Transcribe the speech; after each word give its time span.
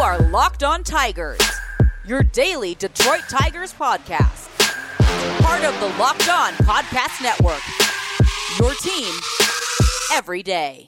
are 0.00 0.18
Locked 0.18 0.62
On 0.62 0.84
Tigers, 0.84 1.40
your 2.04 2.22
daily 2.22 2.74
Detroit 2.74 3.22
Tigers 3.30 3.72
podcast. 3.72 4.50
Part 5.42 5.64
of 5.64 5.72
the 5.80 5.86
Locked 5.98 6.28
On 6.28 6.52
Podcast 6.64 7.22
Network. 7.22 7.62
Your 8.60 8.74
team 8.74 9.10
every 10.12 10.42
day. 10.42 10.86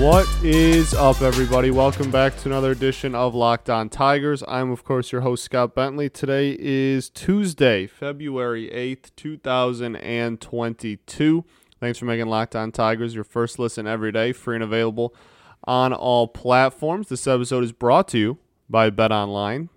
What 0.00 0.28
is 0.44 0.94
up, 0.94 1.22
everybody? 1.22 1.72
Welcome 1.72 2.12
back 2.12 2.38
to 2.38 2.48
another 2.48 2.70
edition 2.70 3.16
of 3.16 3.34
Locked 3.34 3.68
On 3.68 3.88
Tigers. 3.88 4.44
I'm, 4.46 4.70
of 4.70 4.84
course, 4.84 5.10
your 5.10 5.22
host, 5.22 5.42
Scott 5.42 5.74
Bentley. 5.74 6.08
Today 6.08 6.56
is 6.56 7.10
Tuesday, 7.10 7.88
February 7.88 8.70
8th, 8.72 9.10
2022. 9.16 11.44
Thanks 11.80 11.98
for 11.98 12.06
making 12.06 12.26
Locked 12.26 12.56
On 12.56 12.72
Tigers 12.72 13.14
your 13.14 13.22
first 13.22 13.58
listen 13.58 13.86
every 13.86 14.10
day, 14.10 14.32
free 14.32 14.56
and 14.56 14.64
available 14.64 15.14
on 15.62 15.92
all 15.92 16.26
platforms. 16.26 17.08
This 17.08 17.26
episode 17.26 17.62
is 17.62 17.70
brought 17.70 18.08
to 18.08 18.18
you 18.18 18.38
by 18.68 18.90
Bet 18.90 19.12
Online. 19.12 19.68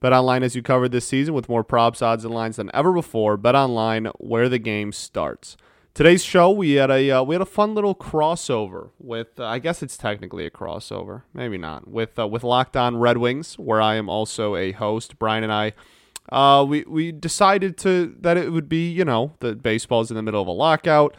Bet 0.00 0.12
Online 0.12 0.42
has 0.42 0.56
you 0.56 0.62
covered 0.62 0.90
this 0.90 1.06
season 1.06 1.34
with 1.34 1.48
more 1.48 1.62
props, 1.62 2.02
odds, 2.02 2.24
and 2.24 2.34
lines 2.34 2.56
than 2.56 2.68
ever 2.74 2.92
before. 2.92 3.36
Bet 3.36 3.54
Online, 3.54 4.06
where 4.18 4.48
the 4.48 4.58
game 4.58 4.90
starts. 4.90 5.56
Today's 5.94 6.24
show, 6.24 6.50
we 6.50 6.72
had 6.72 6.90
a 6.90 7.12
uh, 7.12 7.22
we 7.22 7.36
had 7.36 7.42
a 7.42 7.46
fun 7.46 7.76
little 7.76 7.94
crossover 7.94 8.90
with 8.98 9.38
uh, 9.38 9.46
I 9.46 9.60
guess 9.60 9.84
it's 9.84 9.96
technically 9.96 10.46
a 10.46 10.50
crossover, 10.50 11.22
maybe 11.32 11.58
not 11.58 11.88
with 11.88 12.18
uh, 12.18 12.26
with 12.26 12.42
Locked 12.42 12.76
On 12.76 12.96
Red 12.96 13.18
Wings, 13.18 13.56
where 13.56 13.80
I 13.80 13.94
am 13.94 14.08
also 14.08 14.56
a 14.56 14.72
host. 14.72 15.18
Brian 15.18 15.44
and 15.44 15.52
I, 15.52 15.74
uh, 16.30 16.64
we 16.64 16.82
we 16.88 17.12
decided 17.12 17.78
to 17.78 18.16
that 18.20 18.36
it 18.36 18.52
would 18.52 18.68
be 18.68 18.90
you 18.90 19.04
know 19.04 19.36
the 19.38 19.54
baseball's 19.54 20.10
in 20.10 20.16
the 20.16 20.22
middle 20.22 20.42
of 20.42 20.48
a 20.48 20.52
lockout. 20.52 21.16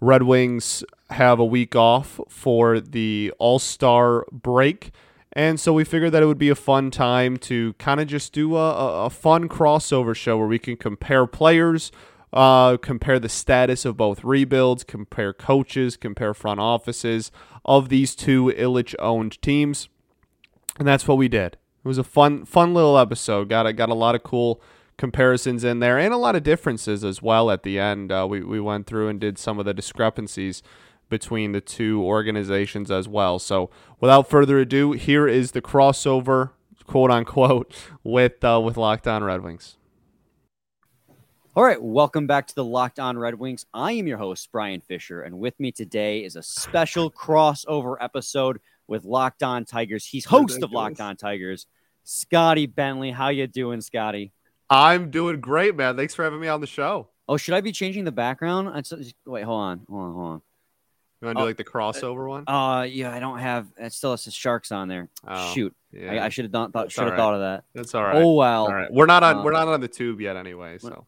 Red 0.00 0.24
Wings 0.24 0.84
have 1.10 1.38
a 1.38 1.44
week 1.44 1.74
off 1.74 2.20
for 2.28 2.80
the 2.80 3.32
All 3.38 3.58
Star 3.58 4.26
break. 4.30 4.90
And 5.32 5.60
so 5.60 5.72
we 5.72 5.84
figured 5.84 6.12
that 6.12 6.22
it 6.22 6.26
would 6.26 6.38
be 6.38 6.48
a 6.48 6.54
fun 6.54 6.90
time 6.90 7.36
to 7.38 7.74
kind 7.74 8.00
of 8.00 8.06
just 8.06 8.32
do 8.32 8.56
a, 8.56 9.04
a, 9.04 9.10
fun 9.10 9.50
crossover 9.50 10.16
show 10.16 10.38
where 10.38 10.46
we 10.46 10.58
can 10.58 10.78
compare 10.78 11.26
players, 11.26 11.92
uh, 12.32 12.78
compare 12.78 13.18
the 13.18 13.28
status 13.28 13.84
of 13.84 13.98
both 13.98 14.24
rebuilds, 14.24 14.82
compare 14.82 15.34
coaches, 15.34 15.98
compare 15.98 16.32
front 16.32 16.58
offices 16.58 17.30
of 17.66 17.90
these 17.90 18.14
two 18.14 18.46
Ilitch 18.56 18.94
owned 18.98 19.40
teams. 19.42 19.90
And 20.78 20.88
that's 20.88 21.06
what 21.06 21.18
we 21.18 21.28
did. 21.28 21.58
It 21.84 21.88
was 21.88 21.98
a 21.98 22.04
fun, 22.04 22.46
fun 22.46 22.72
little 22.72 22.98
episode. 22.98 23.50
Got 23.50 23.70
got 23.76 23.90
a 23.90 23.94
lot 23.94 24.14
of 24.14 24.22
cool 24.22 24.62
comparisons 24.98 25.64
in 25.64 25.80
there 25.80 25.98
and 25.98 26.12
a 26.12 26.16
lot 26.16 26.36
of 26.36 26.42
differences 26.42 27.04
as 27.04 27.20
well 27.20 27.50
at 27.50 27.62
the 27.62 27.78
end. 27.78 28.10
Uh, 28.10 28.26
we, 28.28 28.42
we 28.42 28.60
went 28.60 28.86
through 28.86 29.08
and 29.08 29.20
did 29.20 29.38
some 29.38 29.58
of 29.58 29.64
the 29.64 29.74
discrepancies 29.74 30.62
between 31.08 31.52
the 31.52 31.60
two 31.60 32.02
organizations 32.02 32.90
as 32.90 33.08
well. 33.08 33.38
So 33.38 33.70
without 34.00 34.28
further 34.28 34.58
ado, 34.58 34.92
here 34.92 35.28
is 35.28 35.52
the 35.52 35.62
crossover, 35.62 36.50
quote 36.86 37.10
unquote, 37.10 37.74
with 38.02 38.42
uh, 38.44 38.60
with 38.62 38.76
Locked 38.76 39.06
On 39.06 39.22
Red 39.22 39.42
Wings. 39.42 39.76
All 41.54 41.64
right, 41.64 41.82
welcome 41.82 42.26
back 42.26 42.46
to 42.48 42.54
the 42.54 42.64
Locked 42.64 42.98
On 42.98 43.16
Red 43.16 43.36
Wings. 43.36 43.64
I 43.72 43.92
am 43.92 44.06
your 44.06 44.18
host 44.18 44.50
Brian 44.52 44.82
Fisher, 44.82 45.22
and 45.22 45.38
with 45.38 45.58
me 45.58 45.72
today 45.72 46.22
is 46.22 46.36
a 46.36 46.42
special 46.42 47.10
crossover 47.10 47.96
episode 47.98 48.60
with 48.86 49.04
Locked 49.04 49.42
On 49.42 49.64
Tigers. 49.64 50.04
He's 50.04 50.26
host 50.26 50.62
of 50.62 50.70
Locked 50.70 51.00
On 51.00 51.16
Tigers, 51.16 51.66
Scotty 52.04 52.66
Bentley. 52.66 53.10
How 53.10 53.30
you 53.30 53.46
doing, 53.46 53.80
Scotty? 53.80 54.32
I'm 54.68 55.10
doing 55.10 55.40
great, 55.40 55.76
man. 55.76 55.96
Thanks 55.96 56.14
for 56.14 56.24
having 56.24 56.40
me 56.40 56.48
on 56.48 56.60
the 56.60 56.66
show. 56.66 57.08
Oh, 57.28 57.36
should 57.36 57.54
I 57.54 57.60
be 57.60 57.72
changing 57.72 58.04
the 58.04 58.12
background? 58.12 58.68
Wait, 59.26 59.42
hold 59.42 59.60
on, 59.60 59.80
hold 59.88 60.02
on, 60.02 60.12
hold 60.12 60.32
on. 60.32 60.42
You 61.20 61.26
want 61.26 61.38
to 61.38 61.42
do 61.42 61.46
like 61.46 61.56
the 61.56 61.64
crossover 61.64 62.28
one? 62.28 62.44
Uh, 62.46 62.82
yeah, 62.82 63.12
I 63.12 63.20
don't 63.20 63.38
have. 63.38 63.66
It 63.78 63.92
still 63.92 64.10
has 64.10 64.22
sharks 64.32 64.70
on 64.70 64.88
there. 64.88 65.08
Oh, 65.26 65.52
Shoot, 65.54 65.74
yeah. 65.90 66.12
I, 66.12 66.26
I 66.26 66.28
should 66.28 66.44
have 66.44 66.52
done. 66.52 66.72
Thought, 66.72 66.92
should 66.92 67.04
have 67.04 67.12
all 67.14 67.18
thought 67.18 67.34
of 67.34 67.40
that. 67.40 67.64
That's 67.74 67.94
all 67.94 68.02
right. 68.02 68.22
Oh 68.22 68.34
well. 68.34 68.66
All 68.66 68.74
right. 68.74 68.92
We're 68.92 69.06
not 69.06 69.22
on 69.22 69.36
uh, 69.38 69.42
we're 69.42 69.52
not 69.52 69.66
on 69.66 69.80
the 69.80 69.88
tube 69.88 70.20
yet 70.20 70.36
anyway, 70.36 70.78
so 70.78 71.06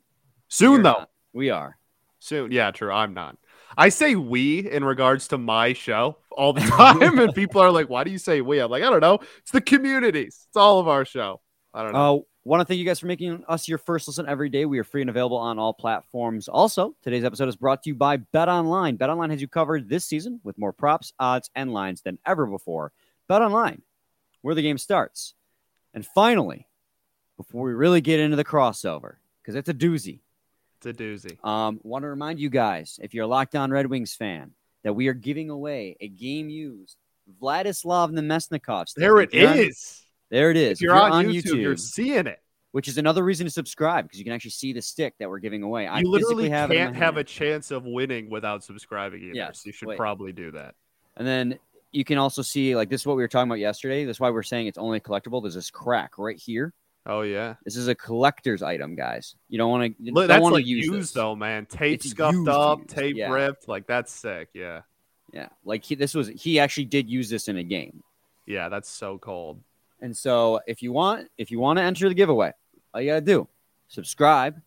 soon 0.48 0.82
though. 0.82 0.92
not. 0.92 1.10
We 1.32 1.50
are. 1.50 1.76
Soon. 2.20 2.52
Yeah, 2.52 2.70
true. 2.70 2.90
I'm 2.90 3.12
not. 3.12 3.36
I 3.76 3.90
say 3.90 4.16
we 4.16 4.68
in 4.68 4.82
regards 4.82 5.28
to 5.28 5.38
my 5.38 5.74
show 5.74 6.18
all 6.32 6.54
the 6.54 6.60
time, 6.62 7.18
and 7.18 7.34
people 7.34 7.60
are 7.60 7.70
like, 7.70 7.90
"Why 7.90 8.02
do 8.02 8.10
you 8.10 8.18
say 8.18 8.40
we?" 8.40 8.60
I'm 8.60 8.70
like, 8.70 8.82
I 8.82 8.90
don't 8.90 9.00
know. 9.00 9.18
It's 9.38 9.50
the 9.50 9.60
communities. 9.60 10.46
It's 10.48 10.56
all 10.56 10.80
of 10.80 10.88
our 10.88 11.04
show. 11.04 11.42
I 11.74 11.82
don't 11.82 11.92
know. 11.92 12.26
Want 12.48 12.62
to 12.62 12.64
thank 12.64 12.78
you 12.78 12.86
guys 12.86 12.98
for 12.98 13.04
making 13.04 13.44
us 13.46 13.68
your 13.68 13.76
first 13.76 14.08
listen 14.08 14.26
every 14.26 14.48
day. 14.48 14.64
We 14.64 14.78
are 14.78 14.84
free 14.84 15.02
and 15.02 15.10
available 15.10 15.36
on 15.36 15.58
all 15.58 15.74
platforms. 15.74 16.48
Also, 16.48 16.96
today's 17.02 17.22
episode 17.22 17.46
is 17.46 17.56
brought 17.56 17.82
to 17.82 17.90
you 17.90 17.94
by 17.94 18.16
Bet 18.16 18.48
Online. 18.48 18.96
Bet 18.96 19.10
Online 19.10 19.28
has 19.28 19.42
you 19.42 19.48
covered 19.48 19.86
this 19.86 20.06
season 20.06 20.40
with 20.44 20.56
more 20.56 20.72
props, 20.72 21.12
odds, 21.18 21.50
and 21.54 21.74
lines 21.74 22.00
than 22.00 22.18
ever 22.24 22.46
before. 22.46 22.90
Bet 23.28 23.42
Online, 23.42 23.82
where 24.40 24.54
the 24.54 24.62
game 24.62 24.78
starts. 24.78 25.34
And 25.92 26.06
finally, 26.06 26.66
before 27.36 27.64
we 27.66 27.74
really 27.74 28.00
get 28.00 28.18
into 28.18 28.36
the 28.36 28.46
crossover, 28.46 29.16
because 29.42 29.54
it's 29.54 29.68
a 29.68 29.74
doozy, 29.74 30.20
it's 30.78 30.86
a 30.86 30.94
doozy. 30.94 31.44
um, 31.46 31.80
want 31.82 32.04
to 32.04 32.08
remind 32.08 32.40
you 32.40 32.48
guys, 32.48 32.98
if 33.02 33.12
you're 33.12 33.24
a 33.24 33.28
Locked 33.28 33.56
On 33.56 33.70
Red 33.70 33.88
Wings 33.88 34.14
fan, 34.14 34.52
that 34.84 34.94
we 34.94 35.08
are 35.08 35.12
giving 35.12 35.50
away 35.50 35.98
a 36.00 36.08
game 36.08 36.48
used 36.48 36.96
Vladislav 37.42 38.10
Namestnikov. 38.10 38.86
There 38.96 39.20
it 39.20 39.34
is. 39.34 39.34
If 39.34 39.40
you're 39.42 39.50
on- 39.50 39.58
is. 39.58 40.04
There 40.30 40.50
it 40.50 40.56
is. 40.56 40.78
If 40.78 40.82
you're, 40.82 40.94
on, 40.94 41.26
YouTube, 41.26 41.60
you're 41.60 41.76
seeing 41.76 42.26
it. 42.26 42.40
which 42.72 42.88
is 42.88 42.98
another 42.98 43.22
reason 43.24 43.46
to 43.46 43.50
subscribe 43.50 44.04
because 44.04 44.18
you 44.18 44.24
can 44.24 44.34
actually 44.34 44.50
see 44.52 44.72
the 44.72 44.82
stick 44.82 45.14
that 45.18 45.28
we're 45.28 45.38
giving 45.38 45.62
away. 45.62 45.86
I 45.86 46.00
You 46.00 46.10
literally 46.10 46.50
have 46.50 46.70
can't 46.70 46.94
have 46.96 47.16
a 47.16 47.24
chance 47.24 47.70
of 47.70 47.84
winning 47.84 48.28
without 48.30 48.62
subscribing 48.64 49.22
either. 49.22 49.34
Yes, 49.34 49.62
So 49.62 49.68
you 49.68 49.72
should 49.72 49.88
wait. 49.88 49.96
probably 49.98 50.32
do 50.32 50.50
that. 50.52 50.74
And 51.16 51.26
then 51.26 51.58
you 51.92 52.04
can 52.04 52.18
also 52.18 52.42
see 52.42 52.76
like 52.76 52.90
this 52.90 53.00
is 53.02 53.06
what 53.06 53.16
we 53.16 53.22
were 53.22 53.28
talking 53.28 53.48
about 53.50 53.58
yesterday. 53.58 54.04
That's 54.04 54.20
why 54.20 54.30
we're 54.30 54.42
saying 54.42 54.66
it's 54.66 54.78
only 54.78 55.00
collectible. 55.00 55.42
There's 55.42 55.54
this 55.54 55.70
crack 55.70 56.18
right 56.18 56.36
here. 56.38 56.74
Oh 57.06 57.22
yeah. 57.22 57.54
This 57.64 57.76
is 57.76 57.88
a 57.88 57.94
collector's 57.94 58.62
item, 58.62 58.94
guys. 58.94 59.34
You 59.48 59.56
don't 59.56 59.70
want 59.70 59.96
to. 60.04 60.26
That's 60.26 60.44
like 60.44 60.66
use 60.66 60.84
used 60.86 60.98
this. 61.00 61.12
though, 61.12 61.34
man. 61.34 61.64
Tape 61.64 61.94
It's 62.00 62.10
scuffed 62.10 62.34
used, 62.34 62.48
up, 62.48 62.80
used, 62.80 62.90
tape 62.90 63.16
yeah. 63.16 63.30
ripped. 63.30 63.66
Like 63.66 63.86
that's 63.86 64.12
sick. 64.12 64.50
Yeah. 64.52 64.82
Yeah, 65.32 65.48
like 65.64 65.84
he, 65.84 65.94
this 65.94 66.14
was 66.14 66.28
he 66.28 66.58
actually 66.58 66.86
did 66.86 67.08
use 67.10 67.28
this 67.28 67.48
in 67.48 67.56
a 67.58 67.62
game. 67.62 68.02
Yeah, 68.46 68.68
that's 68.70 68.88
so 68.88 69.18
cold. 69.18 69.60
And 70.00 70.16
so 70.16 70.60
if 70.66 70.82
you 70.82 70.92
want 70.92 71.28
if 71.38 71.50
you 71.50 71.58
want 71.58 71.78
to 71.78 71.82
enter 71.82 72.08
the 72.08 72.14
giveaway, 72.14 72.52
all 72.94 73.00
you 73.00 73.10
gotta 73.10 73.20
do 73.20 73.48
subscribe, 73.88 74.60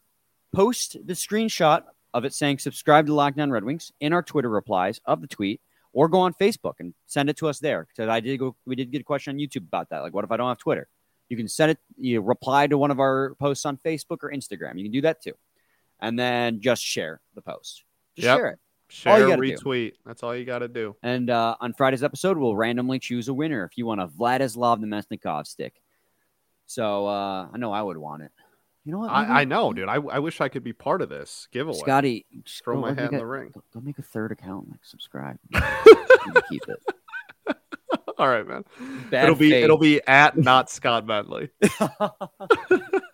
post 0.53 0.97
the 1.06 1.14
screenshot 1.14 1.84
of 2.14 2.25
it 2.25 2.34
saying 2.34 2.59
subscribe 2.59 3.06
to 3.06 3.14
Locked 3.14 3.40
On 3.40 3.52
Red 3.52 3.64
Wings 3.64 3.92
in 4.00 4.14
our 4.14 4.24
Twitter 4.24 4.50
replies 4.50 5.00
of 5.06 5.22
the 5.22 5.28
tweet, 5.28 5.62
or 5.94 6.09
go 6.09 6.19
on 6.19 6.34
Facebook 6.34 6.74
and 6.80 6.94
send 7.08 7.30
it 7.30 7.38
to 7.38 7.47
us 7.47 7.59
there. 7.59 7.86
Because 7.86 8.09
I 8.09 8.19
did 8.19 8.38
go 8.38 8.56
we 8.66 8.75
did 8.75 8.92
get 8.92 9.02
a 9.02 9.06
question 9.06 9.36
on 9.36 9.40
YouTube 9.40 9.68
about 9.68 9.90
that. 9.90 10.00
Like, 10.00 10.14
what 10.14 10.25
if 10.25 10.31
I 10.31 10.38
don't 10.38 10.50
have 10.50 10.58
Twitter? 10.58 10.88
You 11.30 11.38
can 11.38 11.48
send 11.48 11.72
it, 11.72 11.78
you 11.98 12.19
reply 12.22 12.68
to 12.68 12.78
one 12.78 12.92
of 12.92 13.00
our 13.00 13.36
posts 13.40 13.66
on 13.66 13.78
Facebook 13.78 14.18
or 14.22 14.31
Instagram. 14.31 14.78
You 14.78 14.84
can 14.84 14.92
do 14.92 15.02
that 15.02 15.22
too. 15.24 15.34
And 16.02 16.19
then 16.19 16.59
just 16.59 16.84
share 16.84 17.22
the 17.36 17.42
post. 17.42 17.84
Just 18.18 18.25
Yep. 18.25 18.38
share 18.38 18.48
it. 18.50 18.59
Share, 18.91 19.28
gotta 19.28 19.41
do. 19.41 19.56
retweet. 19.56 19.94
That's 20.06 20.22
all 20.22 20.35
you 20.35 20.44
got 20.44 20.59
to 20.59 20.68
do. 20.68 20.97
And 21.02 21.29
uh, 21.29 21.56
on 21.62 21.74
Friday's 21.74 22.03
episode, 22.03 22.38
we'll 22.38 22.56
randomly 22.56 23.00
choose 23.00 23.29
a 23.29 23.34
winner 23.34 23.63
if 23.63 23.78
you 23.78 23.85
want 23.85 24.02
a 24.02 24.07
Vladislav 24.07 24.79
Namestnikov 24.79 25.47
stick. 25.47 25.81
So 26.66 27.07
uh, 27.07 27.47
I 27.53 27.57
know 27.57 27.72
I 27.72 27.81
would 27.81 27.97
want 27.97 28.24
it. 28.24 28.31
You 28.84 28.91
know 28.91 29.00
what? 29.00 29.12
I, 29.12 29.41
I 29.41 29.44
know, 29.46 29.72
dude. 29.72 29.88
I, 29.88 29.96
I 29.96 30.19
wish 30.19 30.41
I 30.41 30.50
could 30.50 30.63
be 30.63 30.74
part 30.74 31.01
of 31.01 31.09
this 31.09 31.47
giveaway. 31.51 31.78
Scotty, 31.78 32.25
Throw 32.63 32.75
go- 32.75 32.81
my 32.81 32.90
hat 32.90 32.97
in 32.97 33.12
make 33.12 33.19
the 33.19 33.25
ring. 33.25 33.51
Go, 33.53 33.63
go 33.74 33.80
make 33.80 34.00
a 34.00 34.03
third 34.03 34.31
account, 34.31 34.69
like 34.69 34.84
subscribe. 34.84 35.38
Keep 36.50 36.63
it. 36.68 37.56
All 38.18 38.28
right, 38.28 38.47
man. 38.47 38.66
Bad 39.09 39.24
it'll 39.24 39.35
be 39.35 39.53
it'll 39.53 39.78
be 39.78 40.01
at 40.06 40.38
not 40.38 40.69
Scott 40.69 41.07
Bentley. 41.07 41.50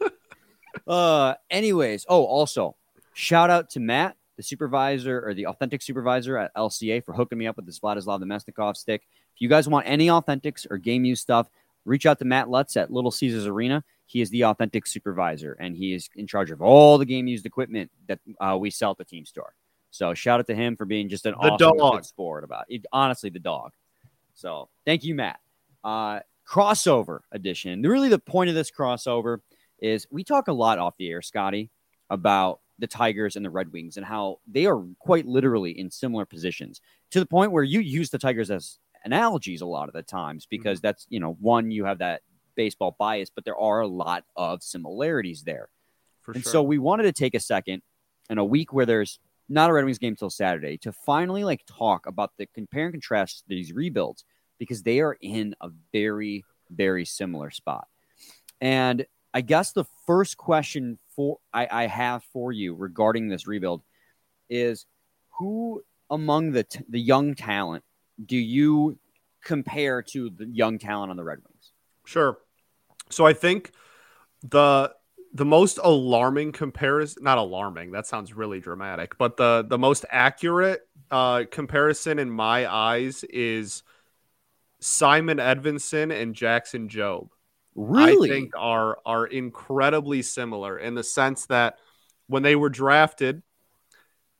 uh, 0.87 1.35
anyways, 1.49 2.05
oh, 2.09 2.23
also 2.25 2.75
shout 3.13 3.49
out 3.49 3.69
to 3.71 3.79
Matt, 3.79 4.17
the 4.37 4.43
supervisor 4.43 5.27
or 5.27 5.33
the 5.33 5.47
authentic 5.47 5.81
supervisor 5.81 6.37
at 6.37 6.55
LCA, 6.55 7.03
for 7.03 7.13
hooking 7.13 7.37
me 7.37 7.47
up 7.47 7.57
with 7.57 7.65
this 7.65 7.79
Vladislav 7.79 8.21
Namestnikov 8.21 8.77
stick. 8.77 9.01
If 9.35 9.41
you 9.41 9.49
guys 9.49 9.67
want 9.67 9.87
any 9.87 10.07
authentics 10.07 10.65
or 10.69 10.77
game 10.77 11.03
use 11.03 11.19
stuff, 11.19 11.49
reach 11.85 12.05
out 12.05 12.19
to 12.19 12.25
Matt 12.25 12.49
Lutz 12.49 12.77
at 12.77 12.91
Little 12.91 13.11
Caesars 13.11 13.47
Arena. 13.47 13.83
He 14.05 14.21
is 14.21 14.29
the 14.29 14.45
authentic 14.45 14.87
supervisor, 14.87 15.57
and 15.59 15.75
he 15.75 15.93
is 15.93 16.09
in 16.15 16.27
charge 16.27 16.51
of 16.51 16.61
all 16.61 16.97
the 16.97 17.05
game 17.05 17.27
used 17.27 17.45
equipment 17.45 17.91
that 18.07 18.19
uh, 18.39 18.57
we 18.57 18.69
sell 18.69 18.91
at 18.91 18.97
the 18.97 19.03
team 19.05 19.25
store. 19.25 19.53
So 19.91 20.13
shout 20.13 20.39
out 20.39 20.47
to 20.47 20.55
him 20.55 20.77
for 20.77 20.85
being 20.85 21.09
just 21.09 21.25
an 21.25 21.33
The 21.33 21.51
awesome 21.51 21.77
dog. 21.77 22.05
sport 22.05 22.43
about 22.43 22.65
it. 22.69 22.85
Honestly, 22.93 23.29
the 23.29 23.39
dog. 23.39 23.71
So 24.33 24.69
thank 24.85 25.03
you, 25.03 25.15
Matt. 25.15 25.39
Uh, 25.83 26.19
crossover 26.47 27.19
edition. 27.31 27.81
Really, 27.81 28.09
the 28.09 28.19
point 28.19 28.49
of 28.49 28.55
this 28.55 28.71
crossover 28.71 29.39
is 29.79 30.07
we 30.11 30.23
talk 30.23 30.47
a 30.47 30.53
lot 30.53 30.79
off 30.79 30.95
the 30.97 31.09
air, 31.09 31.21
Scotty, 31.21 31.69
about 32.09 32.59
the 32.79 32.87
Tigers 32.87 33.35
and 33.35 33.45
the 33.45 33.49
Red 33.49 33.71
Wings 33.71 33.97
and 33.97 34.05
how 34.05 34.39
they 34.47 34.65
are 34.65 34.83
quite 34.99 35.25
literally 35.25 35.77
in 35.77 35.89
similar 35.89 36.25
positions 36.25 36.81
to 37.11 37.19
the 37.19 37.25
point 37.25 37.51
where 37.51 37.63
you 37.63 37.79
use 37.79 38.09
the 38.09 38.19
Tigers 38.19 38.51
as 38.51 38.79
analogies 39.03 39.61
a 39.61 39.65
lot 39.65 39.87
of 39.87 39.93
the 39.93 40.03
times 40.03 40.43
mm-hmm. 40.43 40.57
because 40.57 40.79
that's, 40.81 41.07
you 41.09 41.19
know, 41.19 41.33
one, 41.39 41.71
you 41.71 41.85
have 41.85 41.99
that 41.99 42.21
baseball 42.55 42.95
bias, 42.99 43.29
but 43.33 43.45
there 43.45 43.57
are 43.57 43.81
a 43.81 43.87
lot 43.87 44.23
of 44.35 44.61
similarities 44.61 45.43
there. 45.43 45.69
For 46.21 46.33
And 46.33 46.43
sure. 46.43 46.51
so 46.51 46.63
we 46.63 46.77
wanted 46.77 47.03
to 47.03 47.13
take 47.13 47.35
a 47.35 47.39
second 47.39 47.81
in 48.29 48.37
a 48.37 48.45
week 48.45 48.73
where 48.73 48.85
there's 48.85 49.19
not 49.49 49.69
a 49.69 49.73
Red 49.73 49.85
Wings 49.85 49.97
game 49.97 50.15
till 50.15 50.29
Saturday 50.29 50.77
to 50.79 50.91
finally 50.91 51.43
like 51.43 51.63
talk 51.65 52.05
about 52.05 52.31
the 52.37 52.47
compare 52.47 52.85
and 52.85 52.93
contrast 52.93 53.43
these 53.47 53.71
rebuilds 53.71 54.25
because 54.59 54.83
they 54.83 54.99
are 54.99 55.17
in 55.21 55.55
a 55.61 55.69
very, 55.93 56.43
very 56.69 57.05
similar 57.05 57.49
spot. 57.49 57.87
And 58.59 59.05
I 59.33 59.41
guess 59.41 59.71
the 59.71 59.85
first 60.05 60.37
question 60.37 60.97
for 61.15 61.39
I, 61.53 61.67
I 61.69 61.87
have 61.87 62.23
for 62.33 62.51
you 62.51 62.73
regarding 62.73 63.27
this 63.27 63.47
rebuild 63.47 63.81
is 64.49 64.85
who 65.37 65.83
among 66.09 66.51
the 66.51 66.63
t- 66.63 66.83
the 66.89 66.99
young 66.99 67.35
talent 67.35 67.83
do 68.25 68.37
you 68.37 68.97
compare 69.43 70.01
to 70.01 70.29
the 70.29 70.45
young 70.45 70.79
talent 70.79 71.11
on 71.11 71.17
the 71.17 71.23
Red 71.23 71.39
Wings? 71.39 71.71
Sure. 72.05 72.37
So 73.09 73.25
I 73.25 73.33
think 73.33 73.71
the 74.43 74.93
the 75.33 75.45
most 75.45 75.77
alarming 75.83 76.51
comparison 76.51 77.23
not 77.23 77.37
alarming 77.37 77.91
that 77.91 78.07
sounds 78.07 78.33
really 78.33 78.59
dramatic 78.59 79.17
but 79.17 79.35
the 79.37 79.65
the 79.67 79.77
most 79.77 80.05
accurate 80.09 80.87
uh 81.11 81.43
comparison 81.51 82.17
in 82.17 82.29
my 82.29 82.71
eyes 82.71 83.23
is 83.25 83.83
simon 84.79 85.37
Edvinsson 85.37 86.11
and 86.11 86.33
jackson 86.33 86.87
jobe 86.87 87.29
Really? 87.77 88.29
i 88.29 88.33
think 88.33 88.53
are 88.57 88.97
are 89.05 89.25
incredibly 89.25 90.21
similar 90.21 90.77
in 90.77 90.95
the 90.95 91.03
sense 91.03 91.45
that 91.45 91.77
when 92.27 92.43
they 92.43 92.55
were 92.55 92.69
drafted 92.69 93.43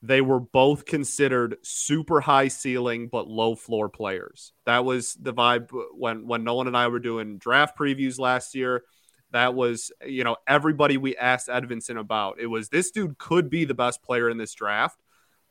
they 0.02 0.22
were 0.22 0.40
both 0.40 0.86
considered 0.86 1.58
super 1.62 2.20
high 2.20 2.50
ceiling 2.50 3.08
but 3.08 3.28
low 3.28 3.56
floor 3.56 3.90
players 3.90 4.54
that 4.66 4.84
was 4.84 5.14
the 5.22 5.34
vibe 5.34 5.70
when 5.94 6.28
when 6.28 6.44
nolan 6.44 6.68
and 6.68 6.76
i 6.76 6.88
were 6.88 7.00
doing 7.00 7.38
draft 7.38 7.78
previews 7.78 8.20
last 8.20 8.56
year 8.56 8.84
that 9.32 9.54
was, 9.54 9.92
you 10.06 10.24
know, 10.24 10.38
everybody 10.48 10.98
we 10.98 11.18
asked 11.18 11.50
Edvinsson 11.50 12.00
about. 12.00 12.40
It 12.40 12.48
was 12.48 12.70
this 12.70 12.92
dude 12.92 13.18
could 13.18 13.50
be 13.50 13.66
the 13.66 13.74
best 13.74 14.02
player 14.02 14.30
in 14.30 14.38
this 14.38 14.54
draft, 14.54 15.02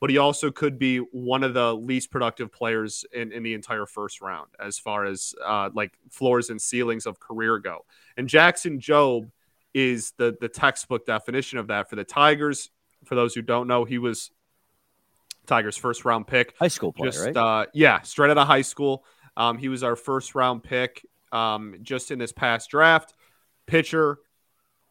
but 0.00 0.10
he 0.10 0.18
also 0.18 0.50
could 0.50 0.78
be 0.78 0.98
one 0.98 1.42
of 1.42 1.54
the 1.54 1.74
least 1.74 2.10
productive 2.10 2.52
players 2.52 3.04
in, 3.12 3.32
in 3.32 3.42
the 3.42 3.54
entire 3.54 3.86
first 3.86 4.20
round 4.20 4.48
as 4.60 4.78
far 4.78 5.04
as 5.06 5.34
uh, 5.44 5.70
like 5.74 5.92
floors 6.10 6.50
and 6.50 6.60
ceilings 6.60 7.06
of 7.06 7.18
career 7.18 7.58
go. 7.58 7.84
And 8.16 8.28
Jackson 8.28 8.78
Jobe 8.78 9.30
is 9.72 10.12
the 10.16 10.36
the 10.40 10.48
textbook 10.48 11.06
definition 11.06 11.58
of 11.58 11.68
that 11.68 11.88
for 11.88 11.96
the 11.96 12.04
Tigers. 12.04 12.70
For 13.04 13.14
those 13.14 13.34
who 13.34 13.42
don't 13.42 13.68
know, 13.68 13.84
he 13.84 13.98
was 13.98 14.30
Tigers' 15.46 15.76
first 15.76 16.04
round 16.04 16.26
pick. 16.26 16.54
High 16.58 16.68
school 16.68 16.92
player, 16.92 17.10
Just 17.10 17.24
right? 17.24 17.36
uh, 17.36 17.66
yeah, 17.72 18.02
straight 18.02 18.30
out 18.30 18.38
of 18.38 18.46
high 18.46 18.62
school. 18.62 19.04
Um, 19.36 19.58
he 19.58 19.68
was 19.68 19.82
our 19.82 19.96
first 19.96 20.34
round 20.34 20.62
pick 20.62 21.06
um, 21.32 21.76
just 21.82 22.10
in 22.10 22.18
this 22.18 22.32
past 22.32 22.70
draft 22.70 23.14
pitcher, 23.66 24.18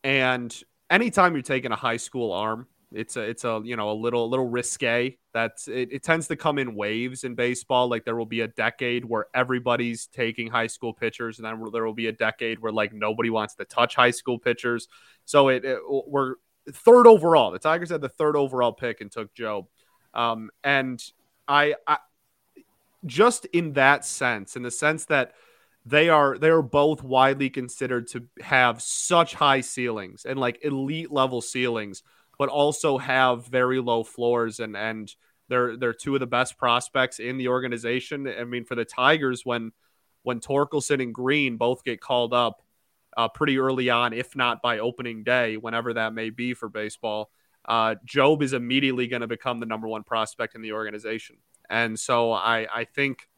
and 0.04 0.56
anytime 0.90 1.34
you're 1.34 1.42
taking 1.42 1.72
a 1.72 1.76
high 1.76 1.98
school 1.98 2.32
arm, 2.32 2.68
it's 2.92 3.18
a 3.18 3.22
it's 3.22 3.44
a 3.44 3.62
you 3.64 3.76
know 3.76 3.92
a 3.92 3.94
little 3.94 4.26
a 4.26 4.28
little 4.28 4.48
risque. 4.48 5.18
That's 5.34 5.68
it, 5.68 5.90
it 5.92 6.04
tends 6.04 6.28
to 6.28 6.36
come 6.36 6.58
in 6.60 6.76
waves 6.76 7.24
in 7.24 7.36
baseball. 7.36 7.90
Like 7.90 8.06
there 8.06 8.16
will 8.16 8.26
be 8.26 8.42
a 8.42 8.48
decade 8.48 9.06
where 9.06 9.28
everybody's 9.34 10.08
taking 10.08 10.48
high 10.48 10.68
school 10.68 10.94
pitchers, 10.94 11.40
and 11.40 11.46
then 11.46 11.64
there 11.72 11.86
will 11.86 11.94
be 11.94 12.08
a 12.08 12.12
decade 12.12 12.60
where 12.60 12.72
like 12.72 12.94
nobody 12.94 13.30
wants 13.30 13.56
to 13.56 13.66
touch 13.66 13.96
high 13.96 14.12
school 14.12 14.40
pitchers. 14.40 14.88
So 15.26 15.50
it, 15.50 15.66
it 15.66 15.80
we're 15.88 16.36
third 16.72 17.08
overall. 17.08 17.52
The 17.52 17.60
Tigers 17.60 17.90
had 17.90 18.02
the 18.02 18.10
third 18.10 18.36
overall 18.36 18.74
pick 18.74 19.02
and 19.02 19.12
took 19.12 19.34
Jobe. 19.34 19.68
Um, 20.14 20.50
and 20.64 21.02
I, 21.48 21.76
I 21.86 21.98
just 23.06 23.46
in 23.46 23.74
that 23.74 24.06
sense, 24.06 24.56
in 24.56 24.64
the 24.64 24.72
sense 24.72 25.06
that 25.06 25.34
they 25.86 26.10
are 26.10 26.38
they 26.38 26.50
are 26.50 26.64
both 26.64 27.04
widely 27.04 27.50
considered 27.50 28.08
to 28.08 28.24
have 28.42 28.82
such 28.82 29.36
high 29.36 29.62
ceilings 29.62 30.26
and 30.26 30.40
like 30.40 30.60
elite 30.64 31.12
level 31.12 31.42
ceilings, 31.42 32.02
but 32.38 32.50
also 32.50 32.98
have 32.98 33.48
very 33.48 33.80
low 33.80 34.04
floors 34.04 34.60
and 34.60 34.76
and 34.76 35.14
they're 35.48 35.78
they're 35.78 35.94
two 35.94 36.16
of 36.16 36.20
the 36.20 36.28
best 36.28 36.58
prospects 36.58 37.20
in 37.20 37.38
the 37.38 37.48
organization. 37.50 38.28
I 38.28 38.44
mean, 38.44 38.66
for 38.66 38.76
the 38.76 38.86
Tigers, 38.86 39.46
when 39.46 39.72
when 40.24 40.40
Torkelson 40.40 41.02
and 41.02 41.14
Greene 41.14 41.58
both 41.58 41.84
get 41.84 42.02
called 42.02 42.34
up 42.34 42.64
uh, 43.16 43.28
pretty 43.28 43.60
early 43.60 43.90
on, 43.90 44.12
if 44.12 44.36
not 44.36 44.62
by 44.62 44.80
opening 44.80 45.24
day, 45.24 45.56
whenever 45.56 45.94
that 45.94 46.14
may 46.14 46.32
be 46.32 46.54
for 46.54 46.68
baseball, 46.68 47.30
uh, 47.66 47.96
Jobe 48.06 48.42
is 48.42 48.54
immediately 48.54 49.08
going 49.08 49.22
to 49.22 49.28
become 49.28 49.60
the 49.60 49.66
number 49.66 49.88
one 49.88 50.04
prospect 50.04 50.56
in 50.56 50.62
the 50.62 50.74
organization. 50.74 51.38
And 51.70 52.00
so 52.00 52.32
I 52.32 52.68
I 52.74 52.86
think 52.86 53.30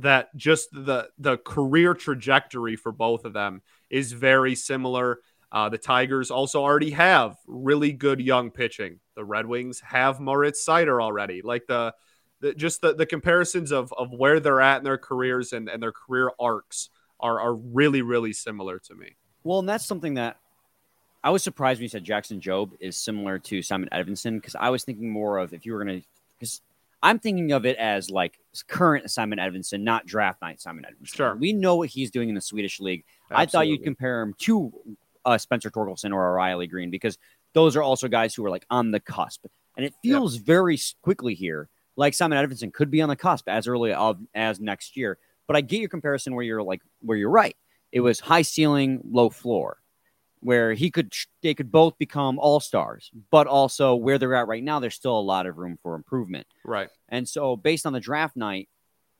that 0.00 0.34
just 0.36 0.70
the 0.72 1.08
the 1.18 1.38
career 1.38 1.94
trajectory 1.94 2.76
for 2.76 2.92
both 2.92 3.24
of 3.24 3.32
them 3.32 3.62
is 3.90 4.12
very 4.12 4.54
similar. 4.54 5.20
Uh, 5.54 5.68
the 5.68 5.78
Tigers 5.78 6.32
also 6.32 6.60
already 6.60 6.90
have 6.90 7.36
really 7.46 7.92
good 7.92 8.20
young 8.20 8.50
pitching. 8.50 8.98
The 9.14 9.24
Red 9.24 9.46
Wings 9.46 9.80
have 9.86 10.18
Moritz 10.18 10.66
Seider 10.66 11.00
already. 11.00 11.42
Like 11.42 11.68
the, 11.68 11.94
the 12.40 12.54
just 12.54 12.80
the, 12.80 12.92
the 12.92 13.06
comparisons 13.06 13.70
of, 13.70 13.94
of 13.96 14.10
where 14.10 14.40
they're 14.40 14.60
at 14.60 14.78
in 14.78 14.84
their 14.84 14.98
careers 14.98 15.52
and, 15.52 15.68
and 15.68 15.80
their 15.80 15.92
career 15.92 16.32
arcs 16.40 16.90
are, 17.20 17.40
are 17.40 17.54
really, 17.54 18.02
really 18.02 18.32
similar 18.32 18.80
to 18.80 18.96
me. 18.96 19.14
Well, 19.44 19.60
and 19.60 19.68
that's 19.68 19.86
something 19.86 20.14
that 20.14 20.38
I 21.22 21.30
was 21.30 21.44
surprised 21.44 21.78
when 21.78 21.84
you 21.84 21.88
said 21.88 22.02
Jackson 22.02 22.40
Jobe 22.40 22.72
is 22.80 22.96
similar 22.96 23.38
to 23.38 23.62
Simon 23.62 23.88
Edvinsson 23.92 24.40
because 24.40 24.56
I 24.56 24.70
was 24.70 24.82
thinking 24.82 25.08
more 25.08 25.38
of 25.38 25.54
if 25.54 25.64
you 25.64 25.72
were 25.72 25.84
going 25.84 26.00
to, 26.00 26.06
because 26.36 26.62
I'm 27.00 27.20
thinking 27.20 27.52
of 27.52 27.64
it 27.64 27.76
as 27.76 28.10
like 28.10 28.40
current 28.66 29.08
Simon 29.08 29.38
Edvinsson, 29.38 29.82
not 29.82 30.04
draft 30.04 30.42
night 30.42 30.60
Simon 30.60 30.84
Edvinsson. 30.84 31.14
Sure. 31.14 31.36
We 31.36 31.52
know 31.52 31.76
what 31.76 31.90
he's 31.90 32.10
doing 32.10 32.28
in 32.28 32.34
the 32.34 32.40
Swedish 32.40 32.80
league. 32.80 33.04
I 33.30 33.46
thought 33.46 33.68
you'd 33.68 33.84
compare 33.84 34.20
him 34.20 34.34
to 34.40 34.72
uh, 35.24 35.38
Spencer 35.38 35.70
Torkelson 35.70 36.12
or 36.12 36.32
Riley 36.32 36.66
Greene 36.66 36.90
because 36.90 37.18
those 37.52 37.76
are 37.76 37.82
also 37.82 38.08
guys 38.08 38.34
who 38.34 38.44
are 38.44 38.50
like 38.50 38.66
on 38.70 38.90
the 38.90 39.00
cusp. 39.00 39.46
And 39.76 39.84
it 39.84 39.94
feels 40.02 40.36
very 40.36 40.78
quickly 41.02 41.34
here 41.34 41.68
like 41.96 42.14
Simon 42.14 42.38
Edvinsson 42.38 42.72
could 42.72 42.90
be 42.90 43.02
on 43.02 43.08
the 43.08 43.16
cusp 43.16 43.48
as 43.48 43.66
early 43.68 43.92
of, 43.92 44.18
as 44.34 44.60
next 44.60 44.96
year. 44.96 45.18
But 45.46 45.56
I 45.56 45.60
get 45.60 45.80
your 45.80 45.88
comparison 45.88 46.34
where 46.34 46.44
you're 46.44 46.62
like 46.62 46.80
where 47.00 47.18
you're 47.18 47.30
right. 47.30 47.56
It 47.92 48.00
was 48.00 48.18
high 48.18 48.42
ceiling, 48.42 49.00
low 49.04 49.30
floor, 49.30 49.78
where 50.40 50.72
he 50.72 50.90
could 50.90 51.12
they 51.42 51.54
could 51.54 51.70
both 51.70 51.98
become 51.98 52.38
all 52.38 52.60
stars, 52.60 53.10
but 53.30 53.46
also 53.46 53.94
where 53.94 54.18
they're 54.18 54.34
at 54.34 54.48
right 54.48 54.64
now, 54.64 54.80
there's 54.80 54.94
still 54.94 55.18
a 55.18 55.20
lot 55.20 55.46
of 55.46 55.58
room 55.58 55.78
for 55.82 55.94
improvement. 55.94 56.46
Right. 56.64 56.88
And 57.08 57.28
so, 57.28 57.56
based 57.56 57.86
on 57.86 57.92
the 57.92 58.00
draft 58.00 58.36
night 58.36 58.68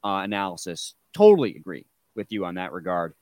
uh, 0.03 0.23
analysis, 0.25 0.95
totally 1.12 1.56
agree 1.56 1.87
with 2.17 2.33
you 2.33 2.47
on 2.47 2.55
that 2.55 2.73
regard. 2.73 3.15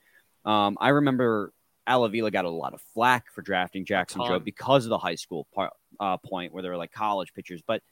Um, 0.44 0.78
I 0.80 0.90
remember 0.90 1.52
Al 1.86 2.04
Avila 2.04 2.30
got 2.30 2.44
a 2.44 2.50
lot 2.50 2.74
of 2.74 2.80
flack 2.94 3.30
for 3.32 3.42
drafting 3.42 3.84
Jackson. 3.84 4.20
Jobe 4.20 4.44
because 4.44 4.84
of 4.84 4.90
the 4.90 4.98
high 4.98 5.16
school 5.16 5.46
part, 5.54 5.72
uh, 5.98 6.16
point 6.16 6.52
where 6.52 6.62
they 6.62 6.68
were 6.68 6.76
like 6.76 6.92
college 6.92 7.32
pitchers. 7.34 7.62
But 7.66 7.82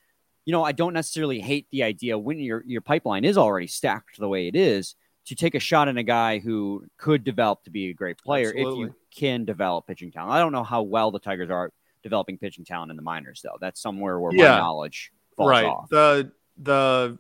you 0.45 0.53
know, 0.53 0.65
I 0.65 0.73
don't 0.73 0.95
necessarily 0.95 1.41
hate 1.41 1.67
the 1.71 1.83
idea 1.83 2.19
when 2.19 2.39
your 2.39 2.63
your 2.67 2.81
pipeline 2.81 3.25
is 3.25 3.37
already 3.37 3.67
stacked 3.67 4.19
the 4.19 4.29
way 4.29 4.49
it 4.49 4.57
is 4.57 4.95
to 5.27 5.35
take 5.35 5.55
a 5.55 5.61
shot 5.61 5.89
at 5.89 5.97
a 5.97 6.03
guy 6.03 6.39
who 6.39 6.85
could 6.97 7.25
develop 7.25 7.63
to 7.65 7.71
be 7.71 7.91
a 7.91 7.95
great 7.95 8.19
player 8.19 8.51
if 8.51 8.77
you 8.77 8.95
can 9.15 9.45
develop 9.45 9.87
pitching 9.87 10.11
talent. 10.11 10.33
I 10.33 10.39
don't 10.39 10.53
know 10.53 10.65
how 10.65 10.83
well 10.83 11.11
the 11.11 11.19
Tigers 11.19 11.51
are 11.51 11.71
developing 12.03 12.39
pitching 12.39 12.65
talent 12.65 12.91
in 12.91 12.97
the 12.97 13.03
minors, 13.03 13.41
though. 13.43 13.59
That's 13.61 13.81
somewhere 13.81 14.19
where 14.19 14.33
Yeah. 14.35 14.53
my 14.53 14.59
knowledge 14.59 15.13
falls 15.37 15.51
right. 15.51 15.67
off. 15.67 15.89
The 15.91 16.33
the 16.57 17.19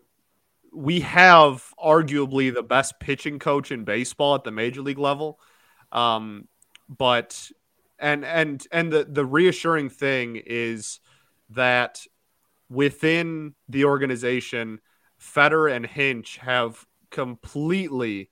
we 0.73 1.00
have 1.00 1.65
arguably 1.79 2.53
the 2.55 2.62
best 2.62 3.00
pitching 3.00 3.39
coach 3.39 3.73
in 3.73 3.85
baseball 3.85 4.37
at 4.37 4.45
the 4.45 4.53
major 4.53 4.83
league 4.83 4.99
level. 4.99 5.39
Um, 5.93 6.47
but 6.90 7.50
and 7.99 8.25
and 8.25 8.66
and 8.73 8.92
the 8.92 9.04
the 9.04 9.25
reassuring 9.25 9.88
thing 9.88 10.42
is 10.44 11.00
that 11.50 12.04
within 12.68 13.54
the 13.68 13.85
organization, 13.85 14.80
Fetter 15.18 15.68
and 15.68 15.87
Hinch 15.87 16.38
have 16.38 16.85
completely 17.11 18.30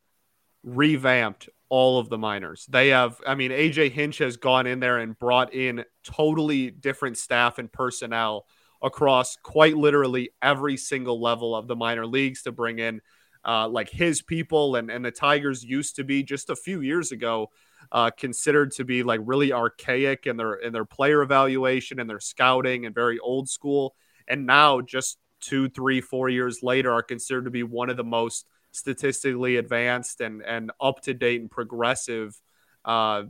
revamped 0.62 1.48
all 1.68 1.98
of 1.98 2.08
the 2.08 2.18
minors. 2.18 2.66
They 2.70 2.88
have, 2.88 3.20
I 3.26 3.34
mean, 3.34 3.50
AJ 3.50 3.92
Hinch 3.92 4.18
has 4.18 4.36
gone 4.36 4.66
in 4.66 4.80
there 4.80 4.98
and 4.98 5.18
brought 5.18 5.52
in 5.52 5.84
totally 6.02 6.70
different 6.70 7.18
staff 7.18 7.58
and 7.58 7.70
personnel 7.70 8.46
across 8.80 9.36
quite 9.36 9.76
literally 9.76 10.30
every 10.40 10.76
single 10.76 11.20
level 11.20 11.54
of 11.54 11.68
the 11.68 11.76
minor 11.76 12.06
leagues 12.06 12.42
to 12.44 12.52
bring 12.52 12.78
in 12.78 13.00
uh, 13.44 13.68
like 13.68 13.90
his 13.90 14.22
people. 14.22 14.76
And, 14.76 14.90
and 14.90 15.04
the 15.04 15.10
Tigers 15.10 15.62
used 15.62 15.96
to 15.96 16.04
be 16.04 16.22
just 16.22 16.48
a 16.48 16.56
few 16.56 16.80
years 16.80 17.12
ago 17.12 17.50
uh, 17.92 18.10
considered 18.10 18.72
to 18.72 18.84
be 18.84 19.02
like 19.02 19.20
really 19.24 19.52
archaic 19.52 20.26
in 20.26 20.36
their 20.36 20.54
in 20.54 20.72
their 20.72 20.84
player 20.84 21.22
evaluation 21.22 22.00
and 22.00 22.08
their 22.08 22.20
scouting 22.20 22.86
and 22.86 22.94
very 22.94 23.18
old 23.18 23.48
school. 23.48 23.94
And 24.26 24.46
now, 24.46 24.80
just 24.80 25.18
two, 25.40 25.68
three, 25.68 26.00
four 26.00 26.28
years 26.28 26.62
later, 26.62 26.92
are 26.92 27.02
considered 27.02 27.44
to 27.44 27.50
be 27.50 27.62
one 27.62 27.90
of 27.90 27.96
the 27.96 28.04
most 28.04 28.46
statistically 28.72 29.56
advanced 29.56 30.20
and 30.20 30.42
and 30.42 30.70
up 30.80 31.00
to 31.02 31.14
date 31.14 31.40
and 31.40 31.50
progressive 31.50 32.38
uh, 32.84 33.24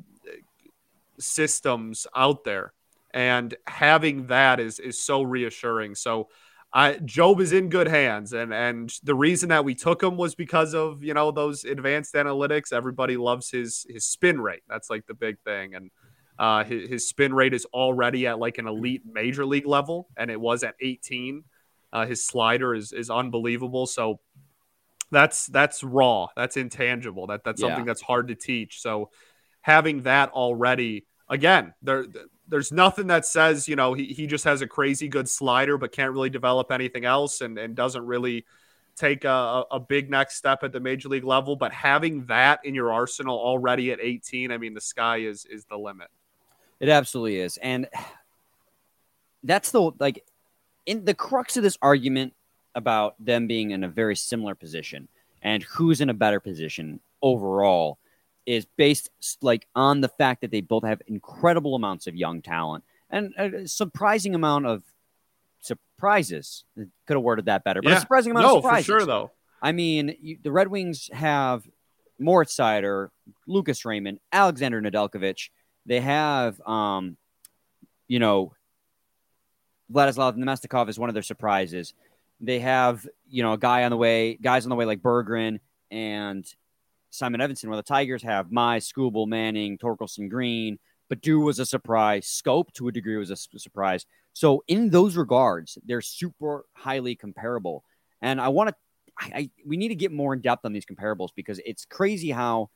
systems 1.18 2.06
out 2.14 2.44
there. 2.44 2.72
And 3.12 3.54
having 3.66 4.26
that 4.26 4.60
is 4.60 4.78
is 4.78 5.00
so 5.00 5.22
reassuring. 5.22 5.94
So. 5.94 6.28
I, 6.72 6.94
Jobe 6.94 7.40
is 7.40 7.52
in 7.52 7.70
good 7.70 7.88
hands, 7.88 8.32
and 8.32 8.52
and 8.52 8.92
the 9.02 9.14
reason 9.14 9.48
that 9.48 9.64
we 9.64 9.74
took 9.74 10.02
him 10.02 10.16
was 10.16 10.34
because 10.34 10.74
of 10.74 11.02
you 11.02 11.14
know 11.14 11.30
those 11.30 11.64
advanced 11.64 12.14
analytics. 12.14 12.72
Everybody 12.72 13.16
loves 13.16 13.50
his 13.50 13.86
his 13.88 14.04
spin 14.04 14.40
rate. 14.40 14.62
That's 14.68 14.90
like 14.90 15.06
the 15.06 15.14
big 15.14 15.38
thing, 15.44 15.74
and 15.74 15.90
Uh, 16.38 16.62
his, 16.62 16.88
his, 16.88 17.08
spin 17.08 17.34
rate 17.34 17.52
is 17.52 17.66
already 17.74 18.28
at 18.28 18.38
like 18.38 18.58
an 18.58 18.68
elite 18.68 19.02
major 19.04 19.44
league 19.44 19.66
level, 19.66 20.06
and 20.16 20.30
it 20.30 20.40
was 20.40 20.62
at 20.62 20.76
18. 20.80 21.42
Uh, 21.92 22.06
his 22.06 22.24
slider 22.24 22.74
is 22.74 22.92
is 22.92 23.10
unbelievable. 23.10 23.86
So 23.86 24.20
that's 25.10 25.46
that's 25.46 25.82
raw. 25.82 26.28
That's 26.36 26.56
intangible. 26.56 27.26
That 27.26 27.44
that's 27.44 27.60
something 27.60 27.84
that's 27.86 28.02
hard 28.02 28.28
to 28.28 28.34
teach. 28.34 28.80
So 28.80 29.10
having 29.62 30.02
that 30.02 30.30
already, 30.30 31.06
again, 31.28 31.74
there 31.82 32.04
there's 32.48 32.72
nothing 32.72 33.08
that 33.08 33.26
says 33.26 33.68
you 33.68 33.76
know 33.76 33.94
he, 33.94 34.06
he 34.06 34.26
just 34.26 34.44
has 34.44 34.62
a 34.62 34.66
crazy 34.66 35.08
good 35.08 35.28
slider, 35.28 35.78
but 35.78 35.92
can't 35.92 36.12
really 36.12 36.30
develop 36.30 36.72
anything 36.72 37.04
else, 37.04 37.40
and 37.40 37.58
and 37.58 37.74
doesn't 37.74 38.06
really 38.06 38.44
take 38.96 39.24
a, 39.24 39.64
a 39.70 39.78
big 39.78 40.10
next 40.10 40.36
step 40.36 40.64
at 40.64 40.72
the 40.72 40.80
major 40.80 41.08
league 41.08 41.24
level. 41.24 41.54
But 41.56 41.72
having 41.72 42.26
that 42.26 42.60
in 42.64 42.74
your 42.74 42.92
arsenal 42.92 43.38
already 43.38 43.92
at 43.92 44.00
18, 44.00 44.50
I 44.50 44.58
mean, 44.58 44.74
the 44.74 44.80
sky 44.80 45.18
is 45.18 45.44
is 45.46 45.64
the 45.66 45.76
limit. 45.76 46.08
It 46.80 46.88
absolutely 46.88 47.38
is. 47.38 47.56
And 47.58 47.88
that's 49.42 49.70
the 49.70 49.92
like 49.98 50.24
in 50.86 51.04
the 51.04 51.14
crux 51.14 51.56
of 51.56 51.62
this 51.62 51.78
argument 51.82 52.34
about 52.74 53.14
them 53.24 53.46
being 53.46 53.70
in 53.70 53.84
a 53.84 53.88
very 53.88 54.16
similar 54.16 54.54
position 54.54 55.08
and 55.42 55.62
who's 55.62 56.00
in 56.00 56.10
a 56.10 56.14
better 56.14 56.40
position 56.40 57.00
overall 57.22 57.98
is 58.48 58.64
based 58.78 59.10
like 59.42 59.66
on 59.74 60.00
the 60.00 60.08
fact 60.08 60.40
that 60.40 60.50
they 60.50 60.62
both 60.62 60.82
have 60.82 61.02
incredible 61.06 61.74
amounts 61.74 62.06
of 62.06 62.16
young 62.16 62.40
talent 62.40 62.82
and 63.10 63.34
a 63.36 63.68
surprising 63.68 64.34
amount 64.34 64.64
of 64.64 64.82
surprises. 65.60 66.64
Could 66.74 66.88
have 67.10 67.22
worded 67.22 67.44
that 67.44 67.62
better, 67.62 67.82
but 67.82 67.90
yeah. 67.90 67.98
a 67.98 68.00
surprising 68.00 68.30
amount 68.30 68.46
no, 68.46 68.56
of 68.56 68.62
surprises. 68.62 68.86
for 68.86 69.00
sure 69.00 69.06
though. 69.06 69.30
I 69.60 69.72
mean, 69.72 70.16
you, 70.22 70.38
the 70.42 70.50
Red 70.50 70.68
Wings 70.68 71.10
have 71.12 71.68
Moritz 72.18 72.56
Seider, 72.56 73.10
Lucas 73.46 73.84
Raymond, 73.84 74.18
Alexander 74.32 74.80
Nedeljkovic, 74.80 75.50
they 75.84 76.00
have, 76.00 76.58
um, 76.62 77.18
you 78.06 78.18
know, 78.18 78.54
Vladislav 79.92 80.36
Namestnikov 80.36 80.88
is 80.88 80.98
one 80.98 81.10
of 81.10 81.14
their 81.14 81.22
surprises. 81.22 81.92
They 82.40 82.60
have, 82.60 83.06
you 83.28 83.42
know, 83.42 83.52
a 83.52 83.58
guy 83.58 83.84
on 83.84 83.90
the 83.90 83.96
way, 83.98 84.38
guys 84.40 84.64
on 84.64 84.70
the 84.70 84.76
way 84.76 84.86
like 84.86 85.00
Berggren 85.00 85.60
and 85.90 86.46
Simon 87.10 87.40
Edvinsson, 87.40 87.68
where 87.68 87.76
the 87.76 87.82
Tigers 87.82 88.22
have 88.22 88.52
my 88.52 88.78
Skubal, 88.78 89.26
Manning, 89.26 89.78
Torkelson, 89.78 90.28
Greene. 90.28 90.78
Baddoo 91.12 91.42
was 91.42 91.58
a 91.58 91.66
surprise. 91.66 92.26
Schoop, 92.26 92.72
to 92.74 92.88
a 92.88 92.92
degree, 92.92 93.16
was 93.16 93.30
a 93.30 93.36
surprise. 93.36 94.04
So, 94.34 94.62
in 94.68 94.90
those 94.90 95.16
regards, 95.16 95.78
they're 95.86 96.02
super 96.02 96.66
highly 96.74 97.14
comparable. 97.14 97.84
And 98.20 98.40
I 98.40 98.48
want 98.48 98.68
to, 98.68 98.74
I, 99.18 99.38
I, 99.38 99.50
we 99.66 99.76
need 99.76 99.88
to 99.88 99.94
get 99.94 100.12
more 100.12 100.34
in 100.34 100.40
depth 100.40 100.64
on 100.64 100.72
these 100.72 100.84
comparables 100.84 101.30
because 101.34 101.60
it's 101.64 101.84
crazy 101.84 102.30
how 102.30 102.70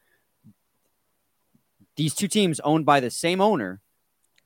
these 1.96 2.14
two 2.14 2.28
teams 2.28 2.58
owned 2.60 2.86
by 2.86 3.00
the 3.00 3.10
same 3.10 3.40
owner 3.40 3.80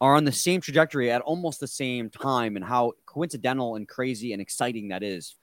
are 0.01 0.15
on 0.15 0.25
the 0.25 0.33
same 0.33 0.61
trajectory 0.61 1.11
at 1.11 1.23
almost 1.23 1.61
the 1.61 1.67
same 1.67 2.11
time 2.11 2.57
and 2.57 2.65
how 2.65 2.93
coincidental 3.07 3.77
and 3.77 3.89
crazy 3.89 4.33
and 4.33 4.43
exciting 4.43 4.89
that 4.89 5.03
is. 5.03 5.37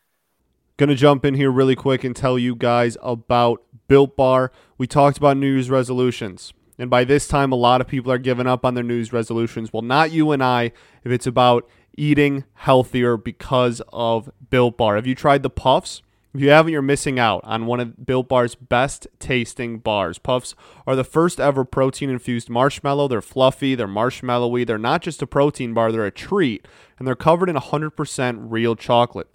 Going 0.75 0.89
to 0.89 0.95
jump 0.95 1.23
in 1.23 1.35
here 1.35 1.51
really 1.51 1.75
quick 1.75 2.03
and 2.03 2.15
tell 2.15 2.39
you 2.39 2.55
guys 2.55 2.97
about 3.03 3.61
Built 3.87 4.15
Bar. 4.15 4.51
We 4.79 4.87
talked 4.87 5.19
about 5.19 5.37
New 5.37 5.53
Year's 5.53 5.69
resolutions. 5.69 6.51
And 6.79 6.89
by 6.89 7.03
this 7.03 7.27
time, 7.27 7.51
a 7.51 7.55
lot 7.55 7.79
of 7.79 7.85
people 7.85 8.11
are 8.11 8.17
giving 8.17 8.47
up 8.47 8.65
on 8.65 8.73
their 8.73 8.83
New 8.83 8.95
Year's 8.95 9.13
resolutions. 9.13 9.71
Well, 9.71 9.83
not 9.83 10.11
you 10.11 10.31
and 10.31 10.43
I, 10.43 10.71
if 11.03 11.11
it's 11.11 11.27
about 11.27 11.69
eating 11.95 12.45
healthier 12.55 13.17
because 13.17 13.83
of 13.89 14.31
Built 14.49 14.75
Bar. 14.75 14.95
Have 14.95 15.05
you 15.05 15.13
tried 15.13 15.43
the 15.43 15.51
puffs? 15.51 16.01
If 16.33 16.41
you 16.41 16.49
haven't, 16.49 16.71
you're 16.71 16.81
missing 16.81 17.19
out 17.19 17.41
on 17.43 17.67
one 17.67 17.79
of 17.79 18.07
Built 18.07 18.27
Bar's 18.27 18.55
best 18.55 19.05
tasting 19.19 19.77
bars. 19.77 20.17
Puffs 20.17 20.55
are 20.87 20.95
the 20.95 21.03
first 21.03 21.39
ever 21.39 21.63
protein 21.63 22.09
infused 22.09 22.49
marshmallow. 22.49 23.09
They're 23.09 23.21
fluffy, 23.21 23.75
they're 23.75 23.87
marshmallowy, 23.87 24.65
they're 24.65 24.79
not 24.79 25.03
just 25.03 25.21
a 25.21 25.27
protein 25.27 25.75
bar, 25.75 25.91
they're 25.91 26.07
a 26.07 26.11
treat, 26.11 26.67
and 26.97 27.07
they're 27.07 27.15
covered 27.15 27.49
in 27.49 27.55
100% 27.55 28.45
real 28.49 28.75
chocolate. 28.75 29.27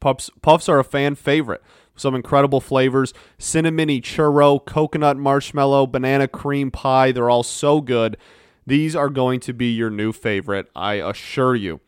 Puffs, 0.00 0.30
Puffs 0.42 0.68
are 0.68 0.78
a 0.78 0.84
fan 0.84 1.14
favorite. 1.14 1.62
Some 1.96 2.14
incredible 2.14 2.60
flavors 2.60 3.12
cinnamony 3.38 4.00
churro, 4.00 4.64
coconut 4.64 5.16
marshmallow, 5.16 5.86
banana 5.88 6.28
cream 6.28 6.70
pie. 6.70 7.12
They're 7.12 7.30
all 7.30 7.42
so 7.42 7.80
good. 7.80 8.16
These 8.66 8.94
are 8.94 9.08
going 9.08 9.40
to 9.40 9.52
be 9.52 9.72
your 9.72 9.90
new 9.90 10.12
favorite, 10.12 10.68
I 10.76 10.94
assure 10.94 11.56
you. 11.56 11.80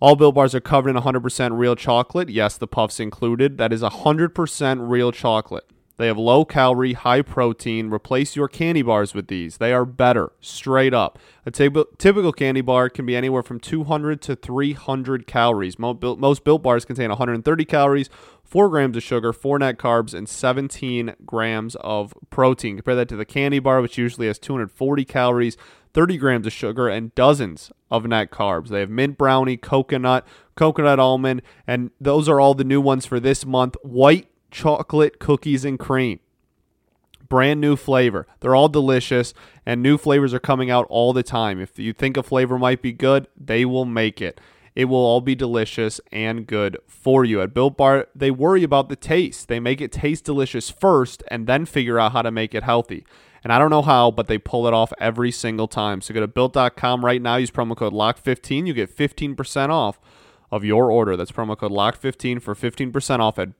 All 0.00 0.14
Built 0.14 0.34
Bars 0.34 0.54
are 0.54 0.60
covered 0.60 0.90
in 0.90 1.02
100% 1.02 1.58
real 1.58 1.74
chocolate. 1.74 2.28
Yes, 2.28 2.58
the 2.58 2.66
puffs 2.66 3.00
included. 3.00 3.56
That 3.56 3.72
is 3.72 3.82
100% 3.82 4.88
real 4.88 5.12
chocolate. 5.12 5.64
They 5.98 6.08
have 6.08 6.18
low 6.18 6.44
calorie, 6.44 6.92
high 6.92 7.22
protein. 7.22 7.90
Replace 7.90 8.36
your 8.36 8.48
candy 8.48 8.82
bars 8.82 9.14
with 9.14 9.28
these. 9.28 9.56
They 9.56 9.72
are 9.72 9.86
better, 9.86 10.32
straight 10.40 10.92
up. 10.92 11.18
A 11.46 11.50
typical 11.50 12.32
candy 12.32 12.60
bar 12.60 12.90
can 12.90 13.06
be 13.06 13.16
anywhere 13.16 13.42
from 13.42 13.60
200 13.60 14.20
to 14.22 14.36
300 14.36 15.26
calories. 15.26 15.78
Most 15.78 16.44
built 16.44 16.62
bars 16.62 16.84
contain 16.84 17.08
130 17.08 17.64
calories, 17.64 18.10
4 18.44 18.68
grams 18.68 18.96
of 18.96 19.02
sugar, 19.02 19.32
4 19.32 19.58
net 19.58 19.78
carbs, 19.78 20.12
and 20.12 20.28
17 20.28 21.14
grams 21.24 21.76
of 21.76 22.12
protein. 22.28 22.76
Compare 22.76 22.96
that 22.96 23.08
to 23.08 23.16
the 23.16 23.24
candy 23.24 23.58
bar, 23.58 23.80
which 23.80 23.96
usually 23.96 24.26
has 24.26 24.38
240 24.38 25.04
calories, 25.06 25.56
30 25.94 26.18
grams 26.18 26.46
of 26.46 26.52
sugar, 26.52 26.88
and 26.88 27.14
dozens 27.14 27.72
of 27.90 28.04
net 28.06 28.30
carbs. 28.30 28.68
They 28.68 28.80
have 28.80 28.90
mint 28.90 29.16
brownie, 29.16 29.56
coconut, 29.56 30.26
coconut 30.56 31.00
almond, 31.00 31.40
and 31.66 31.90
those 31.98 32.28
are 32.28 32.38
all 32.38 32.52
the 32.52 32.64
new 32.64 32.82
ones 32.82 33.06
for 33.06 33.18
this 33.18 33.46
month. 33.46 33.76
White 33.82 34.28
chocolate 34.50 35.18
cookies 35.18 35.64
and 35.64 35.78
cream. 35.78 36.20
Brand 37.28 37.60
new 37.60 37.76
flavor. 37.76 38.26
They're 38.40 38.54
all 38.54 38.68
delicious, 38.68 39.34
and 39.64 39.82
new 39.82 39.98
flavors 39.98 40.32
are 40.32 40.38
coming 40.38 40.70
out 40.70 40.86
all 40.88 41.12
the 41.12 41.22
time. 41.24 41.60
If 41.60 41.78
you 41.78 41.92
think 41.92 42.16
a 42.16 42.22
flavor 42.22 42.58
might 42.58 42.82
be 42.82 42.92
good, 42.92 43.26
they 43.36 43.64
will 43.64 43.84
make 43.84 44.22
it. 44.22 44.40
It 44.76 44.84
will 44.84 44.98
all 44.98 45.22
be 45.22 45.34
delicious 45.34 46.00
and 46.12 46.46
good 46.46 46.76
for 46.86 47.24
you. 47.24 47.40
At 47.40 47.54
Built 47.54 47.78
Bar, 47.78 48.08
they 48.14 48.30
worry 48.30 48.62
about 48.62 48.90
the 48.90 48.94
taste. 48.94 49.48
They 49.48 49.58
make 49.58 49.80
it 49.80 49.90
taste 49.90 50.24
delicious 50.24 50.68
first 50.68 51.22
and 51.28 51.46
then 51.46 51.64
figure 51.64 51.98
out 51.98 52.12
how 52.12 52.20
to 52.20 52.30
make 52.30 52.54
it 52.54 52.62
healthy. 52.62 53.06
And 53.42 53.52
I 53.52 53.58
don't 53.58 53.70
know 53.70 53.82
how, 53.82 54.10
but 54.10 54.26
they 54.26 54.36
pull 54.36 54.66
it 54.66 54.74
off 54.74 54.92
every 55.00 55.30
single 55.30 55.66
time. 55.66 56.02
So 56.02 56.12
go 56.12 56.20
to 56.20 56.26
built.com 56.26 57.04
right 57.04 57.22
now, 57.22 57.36
use 57.36 57.50
promo 57.50 57.74
code 57.74 57.94
LOCK15. 57.94 58.66
You 58.66 58.74
get 58.74 58.94
15% 58.94 59.70
off 59.70 59.98
of 60.50 60.62
your 60.64 60.90
order. 60.90 61.16
That's 61.16 61.32
promo 61.32 61.56
code 61.56 61.72
LOCK15 61.72 62.42
for 62.42 62.54
15% 62.54 63.20
off 63.20 63.38
at 63.38 63.58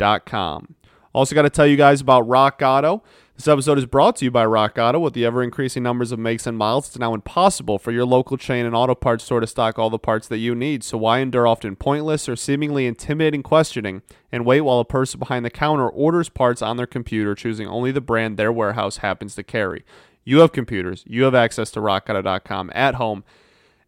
built.com. 0.00 0.74
Also, 1.12 1.34
got 1.34 1.42
to 1.42 1.50
tell 1.50 1.66
you 1.66 1.76
guys 1.76 2.00
about 2.00 2.28
Rock 2.28 2.60
Auto. 2.62 3.02
This 3.34 3.48
episode 3.48 3.78
is 3.78 3.86
brought 3.86 4.16
to 4.16 4.24
you 4.24 4.30
by 4.30 4.44
Rock 4.44 4.78
Auto. 4.78 5.00
With 5.00 5.14
the 5.14 5.24
ever 5.24 5.42
increasing 5.42 5.82
numbers 5.82 6.12
of 6.12 6.18
makes 6.18 6.46
and 6.46 6.56
models, 6.56 6.88
it's 6.88 6.98
now 6.98 7.14
impossible 7.14 7.78
for 7.78 7.90
your 7.90 8.04
local 8.04 8.36
chain 8.36 8.64
and 8.64 8.76
auto 8.76 8.94
parts 8.94 9.24
store 9.24 9.40
to 9.40 9.46
stock 9.46 9.78
all 9.78 9.90
the 9.90 9.98
parts 9.98 10.28
that 10.28 10.38
you 10.38 10.54
need. 10.54 10.84
So, 10.84 10.98
why 10.98 11.18
endure 11.18 11.48
often 11.48 11.74
pointless 11.74 12.28
or 12.28 12.36
seemingly 12.36 12.86
intimidating 12.86 13.42
questioning 13.42 14.02
and 14.30 14.46
wait 14.46 14.60
while 14.60 14.78
a 14.78 14.84
person 14.84 15.18
behind 15.18 15.44
the 15.44 15.50
counter 15.50 15.88
orders 15.88 16.28
parts 16.28 16.62
on 16.62 16.76
their 16.76 16.86
computer, 16.86 17.34
choosing 17.34 17.66
only 17.66 17.90
the 17.90 18.00
brand 18.00 18.36
their 18.36 18.52
warehouse 18.52 18.98
happens 18.98 19.34
to 19.34 19.42
carry? 19.42 19.84
You 20.22 20.40
have 20.40 20.52
computers, 20.52 21.02
you 21.06 21.24
have 21.24 21.34
access 21.34 21.70
to 21.72 21.80
rockauto.com 21.80 22.70
at 22.74 22.96
home 22.96 23.24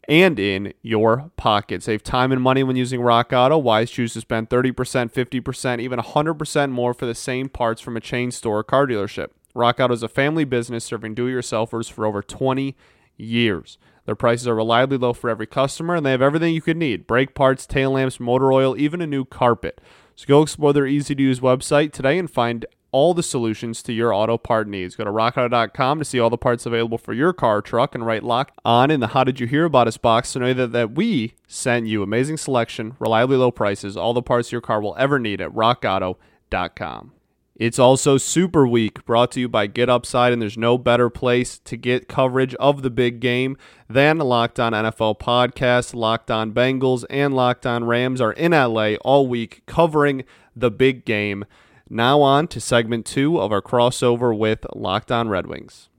and 0.07 0.39
in 0.39 0.73
your 0.81 1.31
pocket. 1.37 1.83
Save 1.83 2.03
time 2.03 2.31
and 2.31 2.41
money 2.41 2.63
when 2.63 2.75
using 2.75 3.01
Rock 3.01 3.31
Auto. 3.33 3.57
Wise 3.57 3.91
choose 3.91 4.13
to 4.13 4.21
spend 4.21 4.49
30%, 4.49 4.73
50%, 5.11 5.79
even 5.79 5.99
100% 5.99 6.71
more 6.71 6.93
for 6.93 7.05
the 7.05 7.15
same 7.15 7.49
parts 7.49 7.81
from 7.81 7.97
a 7.97 8.01
chain 8.01 8.31
store 8.31 8.59
or 8.59 8.63
car 8.63 8.87
dealership. 8.87 9.29
Rock 9.55 9.79
Auto 9.79 9.93
is 9.93 10.03
a 10.03 10.07
family 10.07 10.45
business 10.45 10.83
serving 10.83 11.13
do 11.13 11.27
it 11.27 11.31
yourselfers 11.31 11.91
for 11.91 12.05
over 12.05 12.21
20 12.21 12.75
years. 13.17 13.77
Their 14.05 14.15
prices 14.15 14.47
are 14.47 14.55
reliably 14.55 14.97
low 14.97 15.13
for 15.13 15.29
every 15.29 15.47
customer, 15.47 15.95
and 15.95 16.05
they 16.05 16.11
have 16.11 16.21
everything 16.21 16.53
you 16.53 16.61
could 16.61 16.77
need 16.77 17.07
brake 17.07 17.33
parts, 17.33 17.65
tail 17.65 17.91
lamps, 17.91 18.19
motor 18.19 18.51
oil, 18.51 18.75
even 18.77 19.01
a 19.01 19.07
new 19.07 19.23
carpet. 19.25 19.79
So 20.15 20.25
go 20.27 20.41
explore 20.41 20.73
their 20.73 20.85
easy 20.85 21.15
to 21.15 21.23
use 21.23 21.39
website 21.39 21.91
today 21.91 22.19
and 22.19 22.29
find 22.29 22.65
all 22.93 23.13
the 23.13 23.23
solutions 23.23 23.83
to 23.83 23.91
your 23.91 24.13
auto 24.13 24.37
part 24.37 24.67
needs. 24.67 24.95
Go 24.95 25.03
to 25.03 25.11
rockauto.com 25.11 25.99
to 25.99 26.05
see 26.05 26.19
all 26.19 26.29
the 26.29 26.37
parts 26.37 26.65
available 26.65 26.97
for 26.97 27.11
your 27.11 27.33
car, 27.33 27.61
truck, 27.61 27.93
and 27.93 28.05
write 28.05 28.23
lock 28.23 28.51
on 28.63 28.89
in 28.89 29.01
the 29.01 29.07
How 29.07 29.25
Did 29.25 29.41
You 29.41 29.47
Hear 29.47 29.65
About 29.65 29.87
Us 29.87 29.97
box 29.97 30.31
to 30.33 30.39
know 30.39 30.53
that, 30.53 30.71
that 30.71 30.91
we 30.95 31.33
sent 31.47 31.87
you 31.87 32.03
amazing 32.03 32.37
selection, 32.37 32.95
reliably 32.99 33.35
low 33.35 33.51
prices, 33.51 33.97
all 33.97 34.13
the 34.13 34.21
parts 34.21 34.51
your 34.51 34.61
car 34.61 34.79
will 34.79 34.95
ever 34.97 35.19
need 35.19 35.41
at 35.41 35.51
rockauto.com. 35.51 37.11
It's 37.55 37.77
also 37.77 38.17
Super 38.17 38.65
Week, 38.67 39.05
brought 39.05 39.31
to 39.33 39.39
you 39.39 39.47
by 39.47 39.67
Get 39.67 39.87
Upside, 39.87 40.33
and 40.33 40.41
there's 40.41 40.57
no 40.57 40.77
better 40.77 41.09
place 41.09 41.59
to 41.59 41.77
get 41.77 42.07
coverage 42.07 42.55
of 42.55 42.81
the 42.81 42.89
big 42.89 43.19
game 43.19 43.57
than 43.87 44.17
Locked 44.17 44.59
On 44.59 44.73
NFL 44.73 45.19
podcast. 45.19 45.93
Locked 45.93 46.31
On 46.31 46.51
Bengals 46.51 47.05
and 47.11 47.35
Locked 47.35 47.67
On 47.67 47.83
Rams 47.83 48.19
are 48.19 48.33
in 48.33 48.53
LA 48.53 48.95
all 49.01 49.27
week 49.27 49.61
covering 49.67 50.23
the 50.55 50.71
big 50.71 51.05
game. 51.05 51.45
Now 51.89 52.21
on 52.21 52.47
to 52.47 52.59
segment 52.59 53.05
two 53.05 53.39
of 53.39 53.51
our 53.51 53.61
crossover 53.61 54.37
with 54.37 54.65
Locked 54.75 55.11
On 55.11 55.29
Red 55.29 55.47
Wings. 55.47 55.89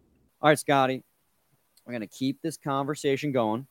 All 0.40 0.48
right, 0.48 0.58
Scotty, 0.58 1.02
we're 1.84 1.92
going 1.92 2.00
to 2.00 2.06
keep 2.06 2.42
this 2.42 2.56
conversation 2.56 3.32
going 3.32 3.66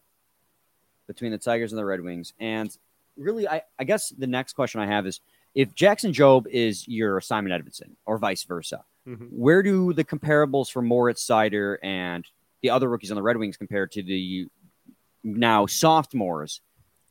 between 1.07 1.31
the 1.31 1.37
Tigers 1.37 1.71
and 1.71 1.79
the 1.79 1.85
Red 1.85 2.01
Wings. 2.01 2.33
And 2.39 2.75
really, 3.17 3.47
I, 3.47 3.63
I 3.77 3.83
guess 3.83 4.09
the 4.09 4.27
next 4.27 4.53
question 4.53 4.81
I 4.81 4.87
have 4.87 5.05
is– 5.05 5.19
if 5.55 5.75
Jackson 5.75 6.11
Jobe 6.11 6.47
is 6.47 6.87
your 6.87 7.21
Simon 7.21 7.51
Edvinsson 7.51 7.91
or 8.05 8.17
vice 8.17 8.43
versa, 8.43 8.83
mm-hmm. 9.07 9.25
where 9.25 9.61
do 9.61 9.93
the 9.93 10.03
comparables 10.03 10.71
for 10.71 10.81
Moritz 10.81 11.23
Seider 11.23 11.77
and 11.83 12.25
the 12.61 12.71
other 12.71 12.89
rookies 12.89 13.11
on 13.11 13.15
the 13.15 13.21
Red 13.21 13.37
Wings 13.37 13.57
compared 13.57 13.91
to 13.91 14.01
the 14.01 14.47
now 15.23 15.67
sophomores 15.67 16.61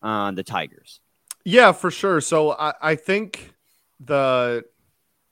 on 0.03 0.35
the 0.35 0.43
Tigers. 0.43 1.01
Yeah, 1.45 1.73
for 1.73 1.91
sure. 1.91 2.21
So 2.21 2.53
I, 2.53 2.75
I 2.83 2.95
think 2.97 3.53
the 4.01 4.65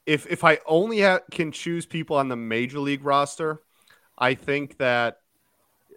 if 0.06 0.26
if 0.26 0.44
I 0.44 0.58
only 0.66 1.02
ha- 1.02 1.20
can 1.30 1.52
choose 1.52 1.86
people 1.86 2.16
on 2.16 2.28
the 2.28 2.36
major 2.36 2.78
league 2.78 3.04
roster, 3.04 3.60
I 4.18 4.34
think 4.34 4.78
that 4.78 5.18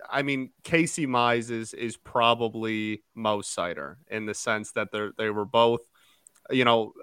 I 0.10 0.22
mean 0.22 0.52
Casey 0.64 1.08
Mize 1.08 1.50
is 1.50 1.74
is 1.74 1.98
probably 1.98 3.04
Mo 3.16 3.40
Seider 3.40 3.98
in 4.10 4.26
the 4.26 4.34
sense 4.34 4.72
that 4.74 4.92
they 4.92 5.10
they 5.18 5.30
were 5.30 5.46
both, 5.46 5.82
you 6.50 6.66
know, 6.66 6.94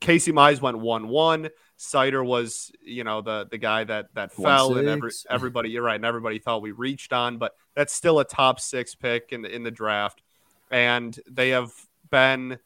Casey 0.00 0.32
Mize 0.32 0.60
went 0.60 0.78
one 0.78 1.08
one. 1.08 1.48
Seider 1.78 2.24
was, 2.24 2.72
you 2.82 3.04
know, 3.04 3.20
the 3.20 3.46
the 3.50 3.58
guy 3.58 3.84
that 3.84 4.14
that 4.14 4.32
fell 4.32 4.76
and 4.76 4.88
every, 4.88 5.12
everybody 5.30 5.70
you're 5.70 5.82
right, 5.82 5.96
and 5.96 6.04
everybody 6.04 6.38
thought 6.38 6.62
we 6.62 6.72
reached 6.72 7.12
on, 7.12 7.38
but 7.38 7.54
that's 7.74 7.92
still 7.92 8.18
a 8.18 8.24
top 8.24 8.60
six 8.60 8.94
pick 8.94 9.28
in 9.32 9.42
the 9.42 9.54
in 9.54 9.62
the 9.62 9.70
draft. 9.70 10.22
And 10.70 11.18
they 11.30 11.50
have 11.50 11.72
been 12.10 12.58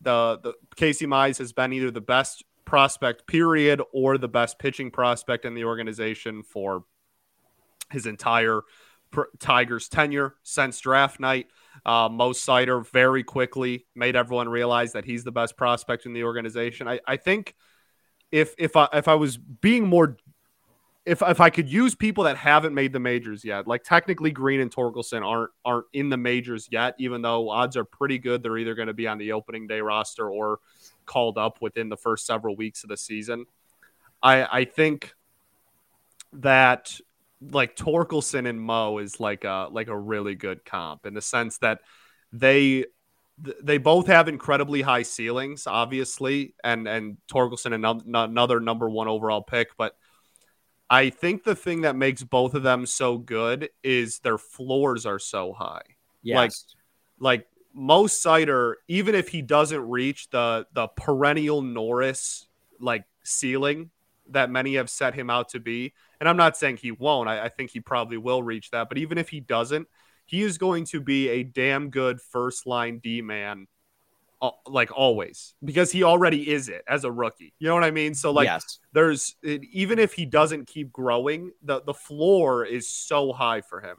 the 0.00 0.38
the 0.42 0.54
Casey 0.76 1.06
Mize 1.06 1.38
has 1.38 1.52
been 1.52 1.72
either 1.72 1.90
the 1.90 2.00
best 2.00 2.44
prospect 2.64 3.26
period 3.26 3.80
or 3.92 4.18
the 4.18 4.28
best 4.28 4.58
pitching 4.58 4.90
prospect 4.90 5.44
in 5.44 5.54
the 5.54 5.64
organization 5.64 6.42
for 6.42 6.84
his 7.90 8.06
entire 8.06 8.62
Tigers 9.38 9.88
tenure 9.88 10.36
since 10.42 10.80
draft 10.80 11.20
night. 11.20 11.48
Uh, 11.84 12.08
Mo 12.10 12.30
Seider 12.30 12.86
very 12.90 13.22
quickly 13.22 13.86
made 13.94 14.16
everyone 14.16 14.48
realize 14.48 14.92
that 14.92 15.04
he's 15.04 15.24
the 15.24 15.32
best 15.32 15.56
prospect 15.56 16.06
in 16.06 16.12
the 16.12 16.24
organization. 16.24 16.88
I, 16.88 17.00
I 17.06 17.16
think 17.16 17.54
if 18.30 18.54
if 18.58 18.76
I 18.76 18.88
if 18.92 19.08
I 19.08 19.14
was 19.14 19.36
being 19.36 19.86
more 19.86 20.16
if 21.04 21.20
if 21.22 21.40
I 21.40 21.50
could 21.50 21.68
use 21.68 21.94
people 21.94 22.24
that 22.24 22.36
haven't 22.36 22.74
made 22.74 22.92
the 22.92 23.00
majors 23.00 23.44
yet, 23.44 23.66
like 23.66 23.82
technically 23.82 24.30
Greene 24.30 24.60
and 24.60 24.74
Torkelson 24.74 25.26
aren't 25.26 25.50
aren't 25.64 25.86
in 25.92 26.08
the 26.08 26.16
majors 26.16 26.68
yet, 26.70 26.94
even 26.98 27.22
though 27.22 27.50
odds 27.50 27.76
are 27.76 27.84
pretty 27.84 28.18
good 28.18 28.42
they're 28.42 28.58
either 28.58 28.74
going 28.74 28.88
to 28.88 28.94
be 28.94 29.08
on 29.08 29.18
the 29.18 29.32
opening 29.32 29.66
day 29.66 29.80
roster 29.80 30.30
or 30.30 30.60
called 31.04 31.38
up 31.38 31.60
within 31.60 31.88
the 31.88 31.96
first 31.96 32.24
several 32.26 32.54
weeks 32.54 32.84
of 32.84 32.88
the 32.88 32.96
season. 32.96 33.46
I 34.22 34.60
I 34.60 34.64
think 34.64 35.14
that 36.34 36.98
like 37.40 37.74
Torkelson 37.74 38.48
and 38.48 38.60
Mo 38.60 38.98
is 38.98 39.18
like 39.18 39.42
a 39.44 39.68
like 39.72 39.88
a 39.88 39.98
really 39.98 40.36
good 40.36 40.64
comp 40.64 41.04
in 41.04 41.14
the 41.14 41.20
sense 41.20 41.58
that 41.58 41.80
they 42.32 42.84
they 43.38 43.78
both 43.78 44.06
have 44.06 44.28
incredibly 44.28 44.82
high 44.82 45.02
ceilings, 45.02 45.66
obviously, 45.66 46.54
and 46.62 46.86
and 46.86 47.16
Torkelson 47.28 47.74
another 47.74 48.60
number 48.60 48.88
one 48.88 49.08
overall 49.08 49.42
pick, 49.42 49.76
but 49.76 49.96
I 50.92 51.08
think 51.08 51.42
the 51.42 51.54
thing 51.54 51.80
that 51.80 51.96
makes 51.96 52.22
both 52.22 52.52
of 52.52 52.62
them 52.62 52.84
so 52.84 53.16
good 53.16 53.70
is 53.82 54.18
their 54.18 54.36
floors 54.36 55.06
are 55.06 55.18
so 55.18 55.54
high. 55.54 55.80
Yes. 56.22 56.36
Like, 56.36 56.52
like 57.18 57.46
Mo 57.72 58.04
Seider, 58.04 58.74
even 58.88 59.14
if 59.14 59.28
he 59.28 59.40
doesn't 59.40 59.88
reach 59.88 60.28
the 60.28 60.66
the 60.74 60.88
perennial 60.88 61.62
Norris 61.62 62.46
like 62.78 63.04
ceiling 63.24 63.90
that 64.28 64.50
many 64.50 64.74
have 64.74 64.90
set 64.90 65.14
him 65.14 65.30
out 65.30 65.48
to 65.48 65.60
be, 65.60 65.94
and 66.20 66.28
I'm 66.28 66.36
not 66.36 66.58
saying 66.58 66.76
he 66.76 66.90
won't. 66.90 67.26
I, 67.26 67.46
I 67.46 67.48
think 67.48 67.70
he 67.70 67.80
probably 67.80 68.18
will 68.18 68.42
reach 68.42 68.70
that. 68.72 68.90
But 68.90 68.98
even 68.98 69.16
if 69.16 69.30
he 69.30 69.40
doesn't, 69.40 69.88
he 70.26 70.42
is 70.42 70.58
going 70.58 70.84
to 70.86 71.00
be 71.00 71.30
a 71.30 71.42
damn 71.42 71.88
good 71.88 72.20
first 72.20 72.66
line 72.66 72.98
D 72.98 73.22
man 73.22 73.66
like 74.66 74.90
always 74.96 75.54
because 75.64 75.92
he 75.92 76.02
already 76.02 76.50
is 76.50 76.68
it 76.68 76.82
as 76.88 77.04
a 77.04 77.12
rookie. 77.12 77.54
You 77.58 77.68
know 77.68 77.74
what 77.74 77.84
I 77.84 77.92
mean? 77.92 78.14
So 78.14 78.32
like 78.32 78.46
yes. 78.46 78.78
there's 78.92 79.36
even 79.42 79.98
if 79.98 80.12
he 80.14 80.26
doesn't 80.26 80.66
keep 80.66 80.92
growing, 80.92 81.52
the 81.62 81.82
the 81.82 81.94
floor 81.94 82.64
is 82.64 82.88
so 82.88 83.32
high 83.32 83.60
for 83.60 83.80
him. 83.80 83.96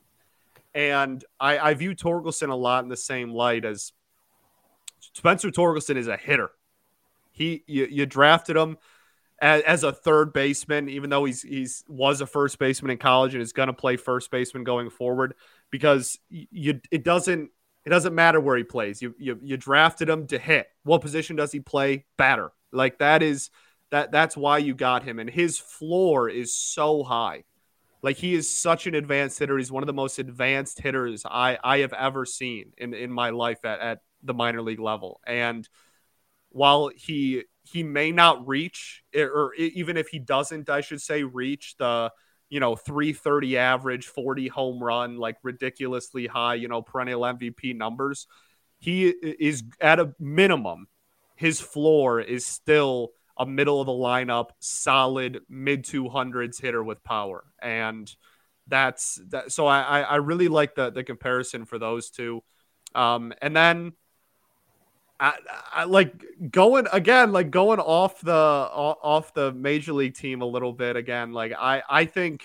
And 0.75 1.23
I, 1.39 1.59
I 1.59 1.73
view 1.75 1.95
Torkelson 1.95 2.49
a 2.49 2.55
lot 2.55 2.83
in 2.83 2.89
the 2.89 2.97
same 2.97 3.31
light 3.31 3.63
as 3.63 3.93
Spencer 5.13 5.49
Torkelson 5.49 5.95
is 5.95 6.07
a 6.07 6.17
hitter. 6.17 6.49
He 7.31 7.63
you, 7.65 7.87
you 7.89 8.05
drafted 8.05 8.57
him 8.57 8.77
as, 9.41 9.61
as, 9.63 9.83
a 9.83 9.91
third 9.91 10.33
baseman, 10.33 10.89
even 10.89 11.09
though 11.09 11.25
he's 11.25 11.41
he's 11.41 11.83
was 11.87 12.21
a 12.21 12.27
first 12.27 12.59
baseman 12.59 12.91
in 12.91 12.97
college 12.97 13.33
and 13.33 13.41
is 13.41 13.53
going 13.53 13.67
to 13.67 13.73
play 13.73 13.95
first 13.95 14.29
baseman 14.29 14.63
going 14.63 14.89
forward 14.89 15.35
because 15.71 16.19
you 16.29 16.81
it 16.91 17.03
doesn't 17.03 17.49
it 17.85 17.89
doesn't 17.89 18.15
matter 18.15 18.39
where 18.39 18.57
he 18.57 18.63
plays. 18.63 19.01
You, 19.01 19.15
you 19.17 19.39
you 19.41 19.57
drafted 19.57 20.09
him 20.09 20.27
to 20.27 20.39
hit. 20.39 20.67
What 20.83 21.01
position 21.01 21.35
does 21.35 21.51
he 21.51 21.59
play? 21.59 22.05
Batter. 22.17 22.51
Like 22.71 22.99
that 22.99 23.21
is 23.21 23.49
that 23.91 24.11
that's 24.11 24.37
why 24.37 24.57
you 24.59 24.73
got 24.73 25.03
him. 25.03 25.19
And 25.19 25.29
his 25.29 25.59
floor 25.59 26.29
is 26.29 26.55
so 26.55 27.03
high. 27.03 27.43
Like 28.01 28.17
he 28.17 28.33
is 28.33 28.49
such 28.49 28.87
an 28.87 28.95
advanced 28.95 29.39
hitter. 29.39 29.57
He's 29.57 29.71
one 29.71 29.83
of 29.83 29.87
the 29.87 29.93
most 29.93 30.19
advanced 30.19 30.81
hitters 30.81 31.23
I, 31.25 31.57
I 31.63 31.79
have 31.79 31.93
ever 31.93 32.25
seen 32.25 32.73
in, 32.77 32.93
in 32.93 33.11
my 33.11 33.29
life 33.29 33.63
at, 33.63 33.79
at 33.79 33.99
the 34.23 34.33
minor 34.33 34.61
league 34.61 34.79
level. 34.79 35.21
And 35.25 35.67
while 36.49 36.89
he 36.95 37.43
he 37.63 37.83
may 37.83 38.11
not 38.11 38.45
reach, 38.45 39.03
or 39.15 39.53
even 39.55 39.95
if 39.95 40.09
he 40.09 40.19
doesn't, 40.19 40.69
I 40.69 40.81
should 40.81 41.01
say, 41.01 41.23
reach 41.23 41.75
the 41.77 42.11
you 42.53 42.59
know, 42.59 42.75
330 42.75 43.57
average, 43.57 44.05
40 44.05 44.47
home 44.47 44.81
run, 44.81 45.17
like 45.17 45.37
ridiculously 45.41 46.27
high, 46.27 46.53
you 46.53 46.67
know, 46.67 46.83
perennial 46.83 47.21
MVP 47.21 47.75
numbers. 47.75 48.27
He 48.77 49.07
is 49.07 49.63
at 49.81 49.99
a 49.99 50.13
minimum, 50.19 50.87
his 51.35 51.59
floor 51.59 52.19
is 52.21 52.45
still 52.45 53.09
a 53.35 53.47
middle 53.47 53.81
of 53.81 53.87
the 53.87 53.91
lineup, 53.91 54.49
solid 54.59 55.41
mid 55.49 55.83
200s 55.83 56.61
hitter 56.61 56.83
with 56.83 57.03
power. 57.03 57.43
And 57.59 58.15
that's 58.67 59.19
that. 59.29 59.51
So 59.51 59.65
I, 59.65 60.01
I 60.01 60.17
really 60.17 60.47
like 60.47 60.75
the, 60.75 60.91
the 60.91 61.03
comparison 61.03 61.65
for 61.65 61.79
those 61.79 62.11
two. 62.11 62.43
Um, 62.93 63.33
and 63.41 63.55
then 63.55 63.93
I, 65.19 65.33
I, 65.73 65.83
like 65.85 66.25
going 66.51 66.87
again, 66.91 67.31
like 67.31 67.51
going 67.51 67.79
off 67.79 68.19
the 68.21 68.33
off 68.33 69.33
the 69.33 69.51
major 69.51 69.93
league 69.93 70.15
team 70.15 70.41
a 70.41 70.45
little 70.45 70.73
bit 70.73 70.95
again. 70.95 71.31
Like 71.31 71.53
I, 71.57 71.83
I 71.89 72.05
think, 72.05 72.43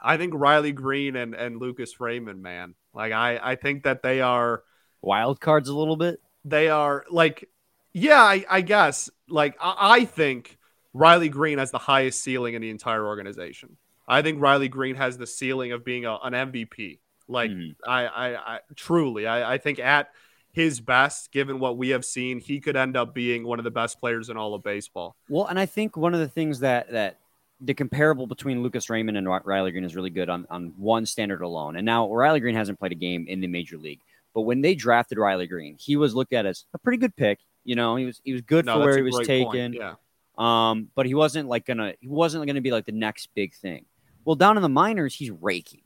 I 0.00 0.16
think 0.16 0.32
Riley 0.34 0.72
Greene 0.72 1.16
and 1.16 1.34
and 1.34 1.60
Lucas 1.60 2.00
Raymond, 2.00 2.42
man. 2.42 2.74
Like 2.94 3.12
I, 3.12 3.38
I 3.42 3.56
think 3.56 3.82
that 3.82 4.02
they 4.02 4.20
are 4.20 4.62
wild 5.02 5.40
cards 5.40 5.68
a 5.68 5.74
little 5.74 5.96
bit. 5.96 6.20
They 6.44 6.68
are 6.68 7.04
like, 7.10 7.48
yeah, 7.92 8.22
I, 8.22 8.44
I 8.48 8.60
guess. 8.62 9.10
Like 9.28 9.56
I, 9.60 9.74
I 9.78 10.04
think 10.04 10.58
Riley 10.94 11.28
Greene 11.28 11.58
has 11.58 11.70
the 11.70 11.78
highest 11.78 12.22
ceiling 12.22 12.54
in 12.54 12.62
the 12.62 12.70
entire 12.70 13.06
organization. 13.06 13.76
I 14.08 14.22
think 14.22 14.40
Riley 14.40 14.68
Greene 14.68 14.96
has 14.96 15.18
the 15.18 15.26
ceiling 15.26 15.72
of 15.72 15.84
being 15.84 16.04
a, 16.04 16.16
an 16.22 16.32
MVP. 16.32 17.00
Like 17.28 17.50
mm. 17.50 17.74
I, 17.86 18.06
I, 18.06 18.54
I 18.54 18.58
truly, 18.76 19.26
I, 19.26 19.54
I 19.54 19.58
think 19.58 19.78
at 19.78 20.10
his 20.56 20.80
best, 20.80 21.32
given 21.32 21.58
what 21.58 21.76
we 21.76 21.90
have 21.90 22.02
seen, 22.02 22.40
he 22.40 22.60
could 22.60 22.76
end 22.76 22.96
up 22.96 23.14
being 23.14 23.44
one 23.44 23.58
of 23.58 23.64
the 23.64 23.70
best 23.70 24.00
players 24.00 24.30
in 24.30 24.38
all 24.38 24.54
of 24.54 24.62
baseball. 24.62 25.14
Well, 25.28 25.44
and 25.48 25.58
I 25.58 25.66
think 25.66 25.98
one 25.98 26.14
of 26.14 26.20
the 26.20 26.28
things 26.28 26.60
that 26.60 26.90
that 26.92 27.18
the 27.60 27.74
comparable 27.74 28.26
between 28.26 28.62
Lucas 28.62 28.88
Raymond 28.88 29.18
and 29.18 29.28
Riley 29.28 29.70
Greene 29.70 29.84
is 29.84 29.94
really 29.94 30.08
good 30.08 30.30
on, 30.30 30.46
on 30.48 30.72
one 30.78 31.04
standard 31.04 31.42
alone. 31.42 31.76
And 31.76 31.84
now 31.84 32.10
Riley 32.10 32.40
Greene 32.40 32.54
hasn't 32.54 32.78
played 32.78 32.92
a 32.92 32.96
game 32.96 33.26
in 33.28 33.40
the 33.40 33.46
major 33.46 33.76
league, 33.76 34.00
but 34.34 34.42
when 34.42 34.62
they 34.62 34.74
drafted 34.74 35.18
Riley 35.18 35.46
Greene, 35.46 35.76
he 35.78 35.96
was 35.96 36.14
looked 36.14 36.32
at 36.32 36.46
as 36.46 36.64
a 36.72 36.78
pretty 36.78 36.96
good 36.96 37.14
pick. 37.16 37.38
You 37.62 37.74
know, 37.74 37.96
he 37.96 38.06
was 38.06 38.22
he 38.24 38.32
was 38.32 38.40
good 38.40 38.64
no, 38.64 38.78
for 38.78 38.86
where 38.86 38.96
he 38.96 39.02
was 39.02 39.26
taken. 39.26 39.44
Point. 39.44 39.74
Yeah. 39.74 39.94
Um, 40.38 40.88
but 40.94 41.04
he 41.04 41.12
wasn't 41.12 41.50
like 41.50 41.66
gonna 41.66 41.92
he 42.00 42.08
wasn't 42.08 42.46
gonna 42.46 42.62
be 42.62 42.70
like 42.70 42.86
the 42.86 42.92
next 42.92 43.28
big 43.34 43.54
thing. 43.54 43.84
Well, 44.24 44.36
down 44.36 44.56
in 44.56 44.62
the 44.62 44.70
minors, 44.70 45.14
he's 45.14 45.30
raking. 45.30 45.82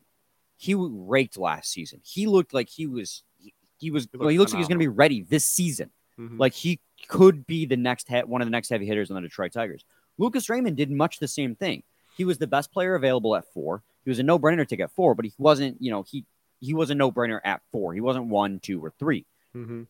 He 0.56 0.76
raked 0.76 1.36
last 1.36 1.72
season. 1.72 2.02
He 2.04 2.26
looked 2.28 2.54
like 2.54 2.68
he 2.68 2.86
was 2.86 3.24
he 3.80 3.90
was 3.90 4.08
he, 4.12 4.18
well, 4.18 4.28
he 4.28 4.38
looks 4.38 4.52
phenomenal. 4.52 4.58
like 4.58 4.60
he's 4.60 4.68
going 4.68 4.78
to 4.78 4.92
be 4.92 4.96
ready 4.96 5.22
this 5.22 5.44
season. 5.44 5.90
Mm-hmm. 6.18 6.38
Like 6.38 6.52
he 6.52 6.80
could 7.08 7.46
be 7.46 7.64
the 7.66 7.76
next 7.76 8.08
he- 8.08 8.20
one 8.20 8.42
of 8.42 8.46
the 8.46 8.52
next 8.52 8.68
heavy 8.68 8.86
hitters 8.86 9.10
on 9.10 9.16
the 9.16 9.22
Detroit 9.22 9.52
Tigers. 9.52 9.84
Lucas 10.18 10.48
Raymond 10.48 10.76
did 10.76 10.90
much 10.90 11.18
the 11.18 11.28
same 11.28 11.54
thing. 11.54 11.82
He 12.16 12.24
was 12.24 12.38
the 12.38 12.46
best 12.46 12.72
player 12.72 12.94
available 12.94 13.34
at 13.34 13.50
four. 13.52 13.82
He 14.04 14.10
was 14.10 14.18
a 14.18 14.22
no-brainer 14.22 14.66
to 14.68 14.76
get 14.76 14.90
four, 14.90 15.14
but 15.14 15.24
he 15.24 15.32
wasn't. 15.38 15.80
You 15.80 15.90
know, 15.90 16.02
he 16.02 16.26
he 16.60 16.74
was 16.74 16.90
a 16.90 16.94
no-brainer 16.94 17.40
at 17.44 17.62
four. 17.72 17.94
He 17.94 18.00
wasn't 18.00 18.26
one, 18.26 18.60
two, 18.60 18.84
or 18.84 18.92
3 18.98 19.24
mm-hmm. 19.56 19.82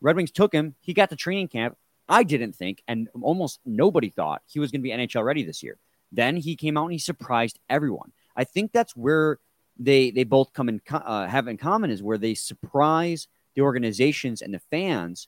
Red 0.00 0.16
Wings 0.16 0.32
took 0.32 0.52
him. 0.52 0.74
He 0.80 0.92
got 0.92 1.10
to 1.10 1.16
training 1.16 1.48
camp. 1.48 1.76
I 2.08 2.22
didn't 2.22 2.54
think, 2.54 2.82
and 2.86 3.08
almost 3.20 3.60
nobody 3.64 4.10
thought 4.10 4.42
he 4.46 4.60
was 4.60 4.70
going 4.70 4.80
to 4.80 4.82
be 4.82 4.90
NHL 4.90 5.24
ready 5.24 5.44
this 5.44 5.62
year. 5.62 5.78
Then 6.12 6.36
he 6.36 6.54
came 6.54 6.76
out 6.76 6.84
and 6.84 6.92
he 6.92 6.98
surprised 6.98 7.58
everyone. 7.68 8.12
I 8.36 8.44
think 8.44 8.72
that's 8.72 8.94
where 8.96 9.38
they 9.78 10.10
they 10.10 10.24
both 10.24 10.52
come 10.52 10.68
in 10.68 10.80
uh, 10.90 11.26
have 11.26 11.48
in 11.48 11.56
common 11.56 11.90
is 11.90 12.02
where 12.02 12.18
they 12.18 12.34
surprise 12.34 13.28
the 13.56 13.62
organizations 13.62 14.42
and 14.42 14.54
the 14.54 14.60
fans 14.70 15.26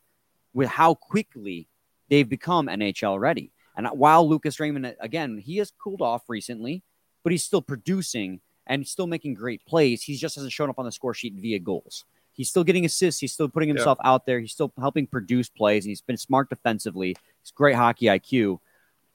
with 0.55 0.69
how 0.69 0.95
quickly 0.95 1.69
they've 2.09 2.29
become 2.29 2.69
NHL 2.69 3.19
ready. 3.19 3.51
And 3.77 3.87
while 3.89 4.29
Lucas 4.29 4.61
Raymond, 4.61 4.95
again, 5.01 5.39
he 5.39 5.57
has 5.57 5.73
cooled 5.83 6.03
off 6.03 6.23
recently, 6.29 6.83
but 7.25 7.33
he's 7.33 7.45
still 7.45 7.63
producing 7.63 8.41
and 8.67 8.87
still 8.87 9.07
making 9.07 9.35
great 9.35 9.65
plays. 9.67 10.03
He 10.03 10.17
just 10.17 10.35
hasn't 10.35 10.53
shown 10.53 10.69
up 10.71 10.79
on 10.79 10.85
the 10.85 10.93
score 10.93 11.15
sheet 11.15 11.35
via 11.35 11.59
goals. 11.59 12.05
He's 12.33 12.49
still 12.49 12.65
getting 12.65 12.85
assists. 12.85 13.21
He's 13.21 13.33
still 13.33 13.49
putting 13.49 13.69
himself 13.69 13.99
yeah. 14.05 14.11
out 14.11 14.27
there. 14.27 14.39
He's 14.39 14.53
still 14.53 14.73
helping 14.79 15.07
produce 15.07 15.49
plays. 15.49 15.85
and 15.85 15.91
He's 15.91 16.01
been 16.01 16.17
smart 16.17 16.49
defensively. 16.49 17.17
He's 17.43 17.51
great 17.51 17.75
hockey 17.75 18.07
IQ. 18.07 18.61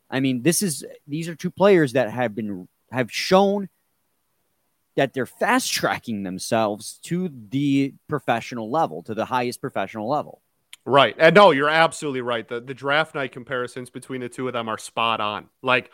I 0.10 0.20
mean, 0.20 0.42
this 0.42 0.62
is 0.62 0.86
these 1.08 1.30
are 1.30 1.36
two 1.36 1.52
players 1.52 1.94
that 1.94 2.10
have 2.10 2.36
been 2.36 2.68
have 2.92 3.12
shown 3.12 3.70
that 4.96 5.14
they're 5.14 5.26
fast 5.26 5.72
tracking 5.72 6.24
themselves 6.24 7.00
to 7.04 7.32
the 7.50 7.94
professional 8.08 8.70
level, 8.70 9.04
to 9.04 9.14
the 9.14 9.26
highest 9.26 9.62
professional 9.62 10.10
level. 10.10 10.42
Right. 10.86 11.16
And 11.18 11.34
no, 11.36 11.52
you're 11.52 11.70
absolutely 11.70 12.22
right. 12.22 12.48
The 12.48 12.60
the 12.60 12.74
draft 12.74 13.16
night 13.16 13.32
comparisons 13.32 13.90
between 13.90 14.22
the 14.22 14.30
two 14.30 14.48
of 14.48 14.54
them 14.54 14.68
are 14.68 14.78
spot 14.78 15.22
on. 15.22 15.50
Like 15.62 15.92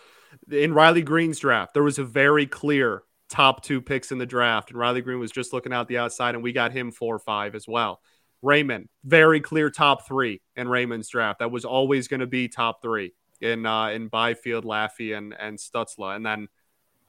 in 0.52 0.74
Riley 0.74 1.04
Greene's 1.04 1.40
draft, 1.40 1.74
there 1.74 1.84
was 1.84 2.00
a 2.00 2.04
very 2.04 2.48
clear 2.48 3.04
top 3.30 3.64
two 3.64 3.82
picks 3.82 4.12
in 4.12 4.18
the 4.18 4.26
draft, 4.26 4.72
and 4.72 4.80
Riley 4.80 5.02
Greene 5.02 5.20
was 5.20 5.32
just 5.32 5.54
looking 5.54 5.74
out 5.74 5.88
the 5.88 6.00
outside, 6.00 6.34
and 6.34 6.44
we 6.44 6.52
got 6.52 6.72
him 6.72 6.92
four 6.92 7.16
or 7.16 7.20
five 7.20 7.54
as 7.54 7.68
well. 7.68 8.02
Raymond, 8.42 8.90
very 9.04 9.42
clear 9.42 9.70
top 9.70 10.08
three 10.08 10.42
in 10.56 10.68
Raymond's 10.68 11.10
draft. 11.10 11.40
That 11.40 11.52
was 11.52 11.66
always 11.66 12.08
going 12.08 12.22
to 12.22 12.28
be 12.28 12.48
top 12.48 12.82
three 12.82 13.14
in 13.42 13.66
uh, 13.66 13.90
in 13.90 14.08
Byfield, 14.08 14.66
Laffey, 14.66 15.16
and 15.16 15.36
and 15.38 15.58
Stützle, 15.58 16.16
and 16.16 16.26
then 16.26 16.48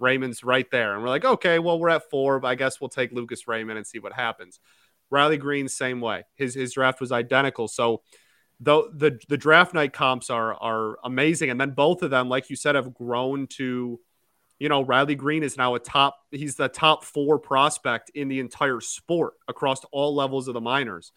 Raymond's 0.00 0.42
right 0.42 0.70
there, 0.70 0.94
and 0.94 1.02
we're 1.02 1.08
like, 1.08 1.24
okay, 1.24 1.58
well 1.58 1.78
we're 1.78 1.90
at 1.90 2.10
four, 2.10 2.40
but 2.40 2.48
I 2.48 2.54
guess 2.54 2.80
we'll 2.80 2.88
take 2.88 3.12
Lucas 3.12 3.46
Raymond 3.46 3.78
and 3.78 3.86
see 3.86 3.98
what 3.98 4.12
happens. 4.12 4.60
Riley 5.10 5.36
Greene, 5.36 5.68
same 5.68 6.00
way. 6.00 6.24
His 6.34 6.54
his 6.54 6.72
draft 6.72 7.00
was 7.00 7.12
identical, 7.12 7.68
so. 7.68 8.02
Though 8.62 8.90
the 8.94 9.18
the 9.30 9.38
draft 9.38 9.72
night 9.72 9.94
comps 9.94 10.28
are 10.28 10.52
are 10.52 10.98
amazing, 11.02 11.48
and 11.48 11.58
then 11.58 11.70
both 11.70 12.02
of 12.02 12.10
them, 12.10 12.28
like 12.28 12.50
you 12.50 12.56
said, 12.56 12.74
have 12.74 12.92
grown 12.92 13.46
to 13.52 13.98
you 14.60 14.68
know, 14.68 14.82
Riley 14.82 15.14
Greene 15.14 15.42
is 15.42 15.56
now 15.56 15.74
a 15.74 15.80
top, 15.80 16.16
he's 16.30 16.54
the 16.54 16.68
top 16.68 17.02
four 17.02 17.38
prospect 17.38 18.10
in 18.14 18.28
the 18.28 18.40
entire 18.40 18.80
sport 18.80 19.32
across 19.48 19.82
all 19.90 20.14
levels 20.14 20.48
of 20.48 20.54
the 20.54 20.60
minors. 20.60 21.12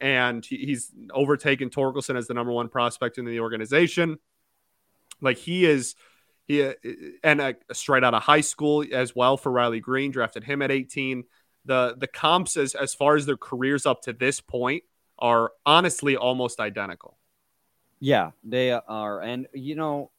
And 0.00 0.44
he's 0.46 0.92
overtaken 1.12 1.70
Torkelson 1.70 2.16
as 2.16 2.28
the 2.28 2.34
number 2.34 2.52
one 2.52 2.68
prospect 2.68 3.18
in 3.18 3.24
the 3.24 3.40
organization. 3.40 4.18
Like 5.20 5.38
he 5.38 5.64
is, 5.64 5.96
he 6.46 6.62
uh, 6.62 6.72
and 7.22 7.40
a, 7.40 7.54
straight 7.72 8.04
out 8.04 8.14
of 8.14 8.22
high 8.22 8.40
school 8.40 8.84
as 8.92 9.14
well 9.14 9.36
for 9.36 9.50
Riley 9.50 9.80
Greene, 9.80 10.10
drafted 10.10 10.44
him 10.44 10.62
at 10.62 10.70
18. 10.70 11.24
The 11.64 11.94
the 11.96 12.06
comps 12.06 12.56
as 12.56 12.74
as 12.74 12.94
far 12.94 13.16
as 13.16 13.26
their 13.26 13.36
careers 13.36 13.86
up 13.86 14.02
to 14.02 14.12
this 14.12 14.40
point 14.40 14.84
are 15.18 15.52
honestly 15.64 16.16
almost 16.16 16.60
identical. 16.60 17.16
Yeah, 18.00 18.32
they 18.42 18.72
are, 18.72 19.20
and 19.20 19.46
you 19.54 19.74
know, 19.74 20.10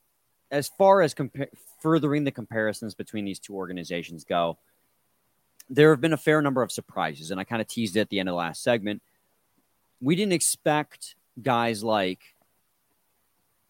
as 0.49 0.69
far 0.69 1.01
as 1.01 1.13
compa- 1.13 1.49
furthering 1.81 2.23
the 2.23 2.31
comparisons 2.31 2.95
between 2.95 3.25
these 3.25 3.37
two 3.37 3.53
organizations 3.53 4.23
go, 4.23 4.57
there 5.69 5.91
have 5.91 6.01
been 6.01 6.13
a 6.13 6.17
fair 6.17 6.41
number 6.41 6.63
of 6.63 6.71
surprises, 6.71 7.29
and 7.29 7.39
I 7.39 7.43
kind 7.43 7.61
of 7.61 7.67
teased 7.67 7.95
it 7.95 8.01
at 8.01 8.09
the 8.09 8.19
end 8.19 8.29
of 8.29 8.33
the 8.33 8.37
last 8.37 8.63
segment. 8.63 9.03
We 10.01 10.15
didn't 10.15 10.33
expect 10.33 11.15
guys 11.41 11.83
like 11.83 12.34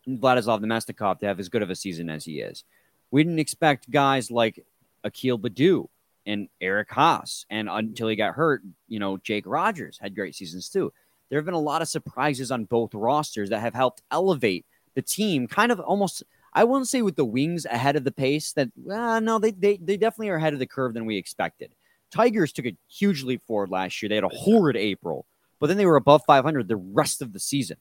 Vladislav 0.07 0.61
Namestnikov 0.61 1.19
to 1.19 1.25
have 1.25 1.39
as 1.39 1.49
good 1.49 1.61
of 1.61 1.69
a 1.69 1.75
season 1.75 2.09
as 2.09 2.25
he 2.25 2.39
is. 2.39 2.63
We 3.11 3.23
didn't 3.23 3.39
expect 3.39 3.89
guys 3.89 4.31
like 4.31 4.65
Akil 5.03 5.39
Baddoo 5.39 5.87
and 6.25 6.49
Eric 6.59 6.89
Haase, 6.89 7.45
and 7.49 7.69
until 7.69 8.07
he 8.07 8.15
got 8.15 8.35
hurt, 8.35 8.63
you 8.87 8.99
know, 8.99 9.17
Jake 9.17 9.45
Rogers 9.45 9.99
had 10.01 10.15
great 10.15 10.35
seasons 10.35 10.69
too. 10.69 10.91
There 11.29 11.39
have 11.39 11.45
been 11.45 11.53
a 11.53 11.59
lot 11.59 11.81
of 11.81 11.87
surprises 11.87 12.51
on 12.51 12.65
both 12.65 12.93
rosters 12.93 13.49
that 13.49 13.61
have 13.61 13.73
helped 13.73 14.01
elevate 14.11 14.65
the 14.95 15.01
team 15.01 15.47
kind 15.47 15.71
of 15.71 15.79
almost 15.79 16.23
I 16.55 16.63
won't 16.63 16.87
say 16.87 17.01
with 17.01 17.17
the 17.17 17.25
wings 17.25 17.65
ahead 17.65 17.97
of 17.97 18.05
the 18.05 18.13
pace 18.13 18.53
that, 18.53 18.69
uh, 18.89 19.19
no, 19.19 19.39
they, 19.39 19.51
they, 19.51 19.75
they 19.75 19.97
definitely 19.97 20.29
are 20.29 20.37
ahead 20.37 20.53
of 20.53 20.59
the 20.59 20.65
curve 20.65 20.93
than 20.93 21.05
we 21.05 21.17
expected. 21.17 21.75
Tigers 22.11 22.53
took 22.53 22.65
a 22.65 22.77
huge 22.87 23.23
leap 23.23 23.43
forward 23.45 23.69
last 23.69 24.01
year. 24.01 24.07
They 24.07 24.15
had 24.15 24.23
a 24.23 24.29
horrid 24.29 24.77
April, 24.77 25.25
but 25.59 25.67
then 25.67 25.75
they 25.75 25.85
were 25.85 25.97
above 25.97 26.23
500 26.25 26.69
the 26.69 26.77
rest 26.77 27.21
of 27.21 27.33
the 27.33 27.41
season. 27.41 27.77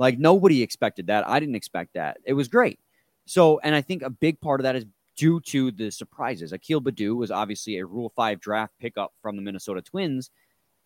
Like 0.00 0.18
nobody 0.18 0.62
expected 0.62 1.08
that. 1.08 1.28
I 1.28 1.38
didn't 1.40 1.56
expect 1.56 1.92
that. 1.92 2.16
It 2.24 2.32
was 2.32 2.48
great. 2.48 2.80
So, 3.26 3.60
and 3.62 3.74
I 3.74 3.82
think 3.82 4.00
a 4.00 4.08
big 4.08 4.40
part 4.40 4.58
of 4.58 4.62
that 4.62 4.74
is 4.74 4.86
due 5.14 5.40
to 5.40 5.70
the 5.70 5.90
surprises. 5.90 6.54
Akil 6.54 6.80
Baddoo 6.80 7.14
was 7.16 7.30
obviously 7.30 7.76
a 7.76 7.84
Rule 7.84 8.10
5 8.16 8.40
draft 8.40 8.72
pickup 8.80 9.12
from 9.20 9.36
the 9.36 9.42
Minnesota 9.42 9.82
Twins. 9.82 10.30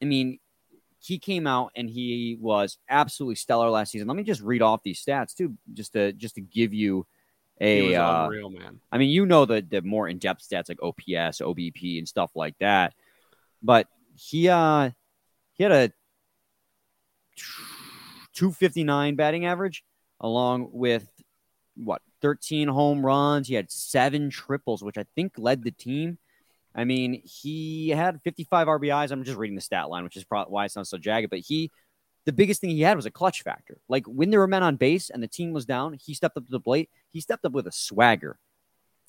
I 0.02 0.06
mean, 0.06 0.40
he 0.98 1.20
came 1.20 1.46
out 1.46 1.70
and 1.76 1.88
he 1.88 2.36
was 2.40 2.76
absolutely 2.88 3.36
stellar 3.36 3.70
last 3.70 3.92
season. 3.92 4.08
Let 4.08 4.16
me 4.16 4.24
just 4.24 4.40
read 4.40 4.62
off 4.62 4.82
these 4.82 5.00
stats 5.00 5.32
too, 5.32 5.54
just 5.72 5.92
to 5.92 6.12
just 6.12 6.34
to 6.34 6.40
give 6.40 6.74
you 6.74 7.06
a 7.60 7.94
uh, 7.94 8.24
unreal 8.24 8.50
man. 8.50 8.80
I 8.90 8.98
mean, 8.98 9.10
you 9.10 9.26
know 9.26 9.44
the 9.44 9.60
the 9.62 9.80
more 9.82 10.08
in 10.08 10.18
depth 10.18 10.42
stats 10.42 10.68
like 10.68 10.82
OPS, 10.82 11.40
OBP, 11.40 11.98
and 11.98 12.08
stuff 12.08 12.32
like 12.34 12.58
that. 12.58 12.94
But 13.62 13.86
he 14.16 14.48
uh 14.48 14.90
he 15.52 15.62
had 15.62 15.72
a 15.72 15.92
259 18.34 19.16
batting 19.16 19.46
average 19.46 19.84
along 20.20 20.68
with 20.72 21.08
what 21.76 22.02
13 22.22 22.68
home 22.68 23.04
runs. 23.04 23.48
He 23.48 23.54
had 23.54 23.70
seven 23.70 24.30
triples, 24.30 24.82
which 24.82 24.98
I 24.98 25.04
think 25.14 25.34
led 25.36 25.62
the 25.62 25.70
team. 25.70 26.18
I 26.74 26.84
mean, 26.84 27.22
he 27.24 27.90
had 27.90 28.20
55 28.22 28.66
RBIs. 28.66 29.12
I'm 29.12 29.24
just 29.24 29.38
reading 29.38 29.54
the 29.54 29.60
stat 29.60 29.88
line, 29.88 30.04
which 30.04 30.16
is 30.16 30.24
probably 30.24 30.52
why 30.52 30.64
it 30.64 30.72
sounds 30.72 30.90
so 30.90 30.98
jagged. 30.98 31.30
But 31.30 31.40
he 31.40 31.70
the 32.24 32.32
biggest 32.32 32.60
thing 32.60 32.70
he 32.70 32.80
had 32.80 32.96
was 32.96 33.06
a 33.06 33.10
clutch 33.10 33.42
factor. 33.42 33.78
Like 33.88 34.06
when 34.06 34.30
there 34.30 34.40
were 34.40 34.46
men 34.46 34.62
on 34.62 34.76
base 34.76 35.10
and 35.10 35.22
the 35.22 35.28
team 35.28 35.52
was 35.52 35.66
down, 35.66 35.96
he 36.00 36.14
stepped 36.14 36.36
up 36.36 36.46
to 36.46 36.50
the 36.50 36.60
plate. 36.60 36.90
He 37.10 37.20
stepped 37.20 37.44
up 37.44 37.52
with 37.52 37.66
a 37.66 37.72
swagger 37.72 38.38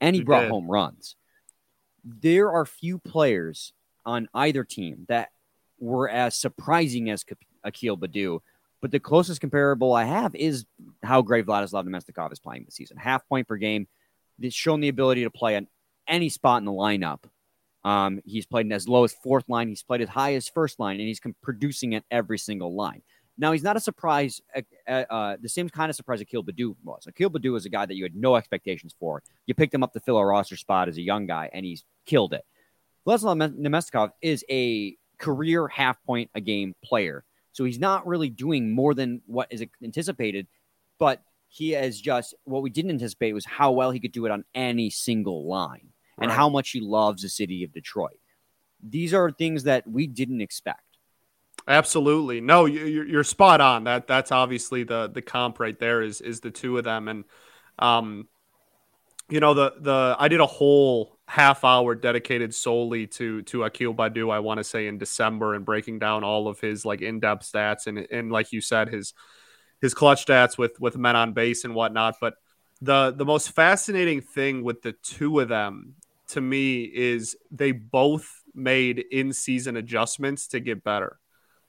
and 0.01 0.15
he, 0.15 0.19
he 0.19 0.25
brought 0.25 0.41
did. 0.41 0.51
home 0.51 0.69
runs. 0.69 1.15
There 2.03 2.51
are 2.51 2.65
few 2.65 2.99
players 2.99 3.73
on 4.05 4.27
either 4.33 4.63
team 4.63 5.05
that 5.07 5.29
were 5.79 6.09
as 6.09 6.35
surprising 6.35 7.09
as 7.09 7.25
Akil 7.63 7.97
Baddoo. 7.97 8.39
But 8.85 8.91
the 8.91 8.99
closest 8.99 9.41
comparable 9.41 9.93
I 9.93 10.03
have 10.03 10.35
is 10.35 10.63
how 11.01 11.23
great 11.23 11.47
Vladislav 11.47 11.87
Namestnikov 11.87 12.31
is 12.31 12.37
playing 12.37 12.65
this 12.65 12.75
season. 12.75 12.97
Half 12.97 13.27
point 13.27 13.47
per 13.47 13.55
game. 13.55 13.87
He's 14.39 14.53
shown 14.53 14.79
the 14.79 14.89
ability 14.89 15.23
to 15.23 15.31
play 15.31 15.55
on 15.55 15.65
any 16.07 16.29
spot 16.29 16.59
in 16.59 16.65
the 16.65 16.71
lineup. 16.71 17.23
Um, 17.83 18.21
he's 18.25 18.45
played 18.45 18.71
as 18.71 18.87
low 18.87 19.03
as 19.03 19.11
fourth 19.11 19.49
line. 19.49 19.69
He's 19.69 19.81
played 19.81 20.01
as 20.01 20.09
high 20.09 20.35
as 20.35 20.47
first 20.47 20.79
line, 20.79 20.99
and 20.99 21.07
he's 21.07 21.19
producing 21.41 21.95
at 21.95 22.03
every 22.11 22.37
single 22.37 22.75
line. 22.75 23.01
Now 23.39 23.53
he's 23.53 23.63
not 23.63 23.75
a 23.75 23.79
surprise, 23.79 24.39
uh, 24.55 24.91
uh, 24.91 25.37
the 25.41 25.49
same 25.49 25.67
kind 25.67 25.89
of 25.89 25.95
surprise 25.95 26.21
Akil 26.21 26.43
Baddoo 26.43 26.75
was. 26.83 27.07
Akil 27.07 27.31
Baddoo 27.31 27.57
is 27.57 27.65
a 27.65 27.69
guy 27.69 27.87
that 27.87 27.95
you 27.95 28.03
had 28.03 28.15
no 28.15 28.35
expectations 28.35 28.93
for. 28.99 29.23
You 29.47 29.55
picked 29.55 29.73
him 29.73 29.81
up 29.81 29.93
to 29.93 29.99
fill 29.99 30.19
a 30.19 30.25
roster 30.27 30.57
spot 30.57 30.89
as 30.89 30.97
a 30.97 31.01
young 31.01 31.25
guy, 31.25 31.49
and 31.51 31.65
he's 31.65 31.83
killed 32.05 32.33
it. 32.33 32.45
Vladislav 33.07 33.57
Namestnikov 33.57 34.11
is 34.21 34.45
a 34.47 34.95
career 35.17 35.67
half 35.69 35.97
point 36.03 36.29
a 36.35 36.39
game 36.39 36.75
player, 36.83 37.23
so 37.55 37.63
he's 37.63 37.79
not 37.79 38.05
really 38.05 38.29
doing 38.29 38.69
more 38.69 38.93
than 38.93 39.21
what 39.27 39.47
is 39.49 39.63
anticipated, 39.81 40.45
but 40.99 41.21
he 41.47 41.71
has 41.71 42.01
just 42.01 42.35
what 42.43 42.61
we 42.61 42.69
didn't 42.69 42.91
anticipate 42.91 43.31
was 43.31 43.45
how 43.45 43.71
well 43.71 43.91
he 43.91 43.99
could 44.01 44.11
do 44.11 44.25
it 44.25 44.31
on 44.31 44.43
any 44.53 44.89
single 44.89 45.47
line 45.47 45.87
and 46.17 46.27
right. 46.27 46.35
how 46.35 46.49
much 46.49 46.71
he 46.71 46.81
loves 46.81 47.21
the 47.21 47.29
city 47.29 47.63
of 47.63 47.71
Detroit. 47.71 48.19
These 48.83 49.13
are 49.13 49.31
things 49.31 49.63
that 49.63 49.87
we 49.87 50.05
didn't 50.05 50.41
expect. 50.41 50.81
Absolutely, 51.65 52.41
no, 52.41 52.65
you're, 52.65 53.23
spot 53.23 53.61
on. 53.61 53.85
That 53.85 54.05
that's 54.05 54.33
obviously 54.33 54.83
the 54.83 55.07
the 55.07 55.21
comp 55.21 55.57
right 55.57 55.79
there 55.79 56.01
is 56.01 56.19
is 56.19 56.41
the 56.41 56.51
two 56.51 56.77
of 56.77 56.83
them, 56.83 57.07
and 57.07 57.23
um, 57.79 58.27
you 59.29 59.39
know 59.39 59.53
the 59.53 59.75
the 59.79 60.17
I 60.19 60.27
did 60.27 60.41
a 60.41 60.45
whole 60.45 61.14
half 61.27 61.63
hour 61.63 61.95
dedicated 61.95 62.53
solely 62.53 63.07
to 63.07 63.41
to 63.43 63.63
Akil 63.63 63.93
Baddoo. 63.93 64.31
I 64.31 64.39
want 64.39 64.59
to 64.59 64.63
say 64.63 64.87
in 64.87 64.97
December 64.97 65.55
and 65.55 65.65
breaking 65.65 65.99
down 65.99 66.23
all 66.23 66.47
of 66.47 66.59
his 66.59 66.85
like 66.85 67.01
in 67.01 67.19
depth 67.19 67.51
stats 67.51 67.87
and 67.87 67.99
and 68.11 68.31
like 68.31 68.51
you 68.51 68.61
said 68.61 68.89
his 68.89 69.13
his 69.81 69.93
clutch 69.93 70.25
stats 70.25 70.57
with 70.57 70.79
with 70.79 70.97
men 70.97 71.15
on 71.15 71.33
base 71.33 71.63
and 71.63 71.73
whatnot. 71.73 72.15
But 72.21 72.35
the 72.81 73.11
the 73.11 73.25
most 73.25 73.51
fascinating 73.51 74.21
thing 74.21 74.63
with 74.63 74.81
the 74.81 74.93
two 74.93 75.39
of 75.39 75.47
them 75.47 75.95
to 76.29 76.41
me 76.41 76.83
is 76.83 77.35
they 77.51 77.71
both 77.71 78.43
made 78.53 79.03
in 79.11 79.33
season 79.33 79.77
adjustments 79.77 80.47
to 80.49 80.59
get 80.59 80.83
better. 80.83 81.19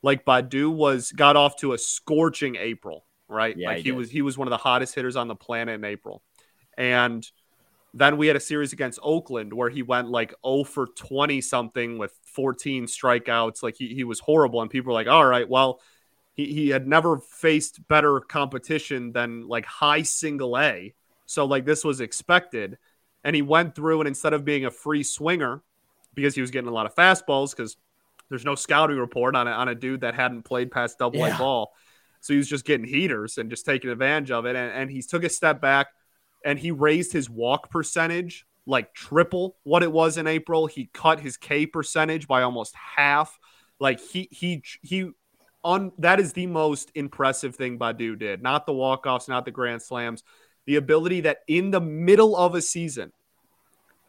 Like 0.03 0.25
Baddoo 0.25 0.71
was 0.71 1.13
got 1.13 1.37
off 1.37 1.57
to 1.57 1.73
a 1.73 1.79
scorching 1.79 2.57
April, 2.57 3.07
right? 3.29 3.57
Yeah, 3.57 3.69
like 3.69 3.79
he, 3.79 3.85
he 3.85 3.93
was 3.93 4.11
he 4.11 4.23
was 4.23 4.37
one 4.37 4.49
of 4.49 4.51
the 4.51 4.59
hottest 4.59 4.95
hitters 4.95 5.17
on 5.17 5.29
the 5.29 5.35
planet 5.35 5.77
in 5.77 5.85
April. 5.85 6.23
And 6.77 7.27
then 7.97 8.19
we 8.19 8.27
had 8.27 8.37
a 8.37 8.41
series 8.41 8.75
against 8.75 8.99
Oakland 9.03 9.55
where 9.55 9.71
he 9.71 9.83
went 9.83 10.11
like 10.11 10.35
0 10.47 10.65
for 10.65 10.87
20 10.87 11.41
something 11.41 11.97
with 11.97 12.13
14 12.25 12.85
strikeouts. 12.85 13.63
Like 13.63 13.75
he, 13.77 13.95
he 13.95 14.05
was 14.05 14.21
horrible. 14.21 14.61
And 14.61 14.71
people 14.71 14.89
were 14.89 14.95
like, 14.95 15.07
all 15.07 15.25
right, 15.25 15.49
well, 15.49 15.81
he, 16.35 16.53
he 16.53 16.69
had 16.69 16.87
never 16.87 17.17
faced 17.17 17.89
better 17.89 18.21
competition 18.21 19.13
than 19.13 19.49
like 19.49 19.65
high 19.65 20.03
single 20.03 20.59
A. 20.59 20.95
So 21.25 21.47
like 21.47 21.65
this 21.65 21.85
was 21.85 22.03
expected 22.03 22.77
and 23.25 23.35
he 23.35 23.41
went 23.41 23.75
through 23.75 24.03
and 24.03 24.09
instead 24.09 24.35
of 24.35 24.45
being 24.45 24.67
a 24.67 24.71
free 24.71 25.03
swinger 25.03 25.63
because 26.13 26.35
he 26.35 26.43
was 26.43 26.51
getting 26.51 26.69
a 26.69 26.75
lot 26.75 26.85
of 26.85 26.95
fastballs 26.95 27.57
because 27.57 27.79
there's 28.29 28.45
no 28.45 28.57
scouting 28.57 28.99
report 28.99 29.35
on 29.35 29.49
a, 29.49 29.53
on 29.53 29.69
a 29.69 29.75
dude 29.75 30.03
that 30.03 30.15
hadn't 30.15 30.43
played 30.43 30.71
past 30.71 30.99
double 30.99 31.25
A 31.25 31.35
ball. 31.39 31.73
So 32.21 32.35
he 32.35 32.39
was 32.39 32.49
just 32.49 32.67
getting 32.67 32.87
heaters 32.87 33.39
and 33.39 33.49
just 33.49 33.65
taking 33.65 33.89
advantage 33.89 34.33
of 34.33 34.45
it. 34.45 34.55
And, 34.55 34.71
and 34.71 34.91
he 34.91 35.01
took 35.01 35.25
a 35.25 35.31
step 35.31 35.63
back 35.63 35.87
and 36.45 36.59
he 36.59 36.71
raised 36.71 37.13
his 37.13 37.29
walk 37.29 37.71
percentage 37.71 38.47
like 38.67 38.93
triple 38.95 39.57
what 39.63 39.83
it 39.83 39.93
was 39.93 40.19
in 40.19 40.27
April. 40.27 40.67
He 40.67 40.91
cut 40.93 41.21
his 41.21 41.37
K 41.37 41.67
percentage 41.67 42.27
by 42.27 42.43
almost 42.43 42.75
half. 42.75 43.39
Like 43.79 44.01
he 44.01 44.29
he 44.31 44.63
he 44.83 45.11
on 45.63 45.93
that 45.99 46.21
is 46.21 46.33
the 46.33 46.47
most 46.47 46.91
impressive 46.95 47.57
thing 47.57 47.79
Baddoo 47.79 48.19
did. 48.19 48.43
Not 48.43 48.67
the 48.67 48.73
walk-offs, 48.73 49.29
not 49.29 49.45
the 49.45 49.51
grand 49.51 49.83
slams. 49.83 50.23
The 50.67 50.77
ability 50.77 51.23
that 51.23 51.39
in 51.47 51.71
the 51.71 51.81
middle 51.81 52.37
of 52.37 52.55
a 52.55 52.63
season 52.63 53.13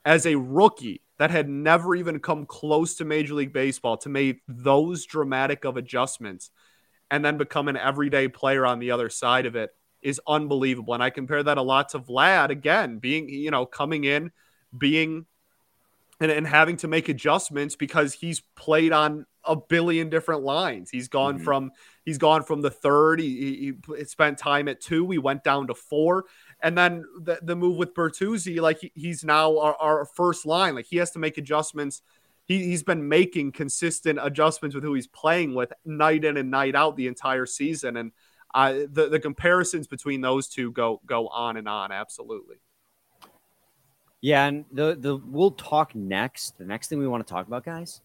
as 0.06 0.26
a 0.26 0.36
rookie 0.36 1.02
that 1.20 1.32
had 1.32 1.50
never 1.50 1.96
even 1.96 2.20
come 2.20 2.46
close 2.46 2.96
to 2.96 3.06
Major 3.06 3.34
League 3.34 3.54
Baseball 3.54 3.98
to 3.98 4.10
make 4.10 4.42
those 4.48 5.06
dramatic 5.06 5.66
of 5.66 5.78
adjustments 5.78 6.52
and 7.10 7.24
then 7.24 7.38
become 7.38 7.68
an 7.68 7.78
everyday 7.78 8.28
player 8.28 8.66
on 8.66 8.80
the 8.80 8.92
other 8.92 9.10
side 9.10 9.46
of 9.46 9.56
it 9.56 9.72
is 10.08 10.22
unbelievable. 10.26 10.94
And 10.94 11.04
I 11.04 11.10
compare 11.10 11.44
that 11.44 11.58
a 11.58 11.62
lot 11.62 11.90
to 11.90 12.00
Vlad 12.00 12.50
again, 12.50 12.98
being, 12.98 13.28
you 13.28 13.52
know, 13.52 13.66
coming 13.66 14.06
in, 14.06 14.32
being 14.76 15.26
and, 16.22 16.32
and 16.32 16.48
having 16.48 16.78
to 16.78 16.88
make 16.88 17.10
adjustments 17.10 17.76
because 17.76 18.14
he's 18.14 18.40
played 18.56 18.94
on 18.94 19.26
a 19.44 19.58
billion 19.58 20.10
different 20.10 20.44
lines. 20.44 20.90
He's 20.90 21.10
gone 21.10 21.36
mm-hmm. 21.36 21.44
from 21.44 21.72
he's 22.06 22.18
gone 22.18 22.44
from 22.44 22.62
the 22.62 22.70
third. 22.70 23.20
He, 23.20 23.76
he, 23.98 24.06
spent 24.06 24.38
time 24.38 24.70
at 24.70 24.80
two. 24.80 25.04
We 25.04 25.18
went 25.18 25.44
down 25.44 25.68
to 25.68 25.76
four, 25.76 26.24
and 26.64 26.78
then 26.78 27.04
the, 27.20 27.40
the 27.42 27.58
move 27.58 27.76
with 27.76 27.94
Bertuzzi, 27.94 28.62
like 28.62 28.80
he, 28.80 28.92
he's 28.96 29.26
now 29.26 29.60
our, 29.60 29.76
our, 29.76 30.06
first 30.06 30.46
line. 30.46 30.76
Like 30.76 30.86
he 30.86 30.98
has 30.98 31.12
to 31.12 31.20
make 31.20 31.38
adjustments. 31.38 32.02
He, 32.46 32.64
he's 32.64 32.84
been 32.84 33.10
making 33.10 33.52
consistent 33.52 34.20
adjustments 34.22 34.74
with 34.74 34.86
who 34.86 34.94
he's 34.94 35.08
playing 35.08 35.54
with 35.54 35.74
night 35.84 36.24
in 36.24 36.38
and 36.38 36.50
night 36.50 36.76
out 36.76 36.96
the 36.96 37.08
entire 37.08 37.46
season, 37.46 37.98
and 37.98 38.14
uh, 38.54 38.74
the 38.92 39.10
the 39.10 39.20
comparisons 39.20 39.88
between 39.88 40.22
those 40.22 40.48
two 40.48 40.72
go 40.72 41.02
go 41.06 41.28
on 41.28 41.58
and 41.58 41.68
on. 41.68 41.92
Absolutely. 41.92 42.58
Yeah, 44.22 44.46
and 44.46 44.66
the 44.72 44.98
the 45.00 45.18
we'll 45.18 45.52
talk 45.52 45.96
next. 45.96 46.58
The 46.58 46.66
next 46.66 46.88
thing 46.88 47.00
we 47.00 47.08
want 47.08 47.26
to 47.26 47.32
talk 47.32 47.48
about, 47.48 47.66
guys, 47.66 48.02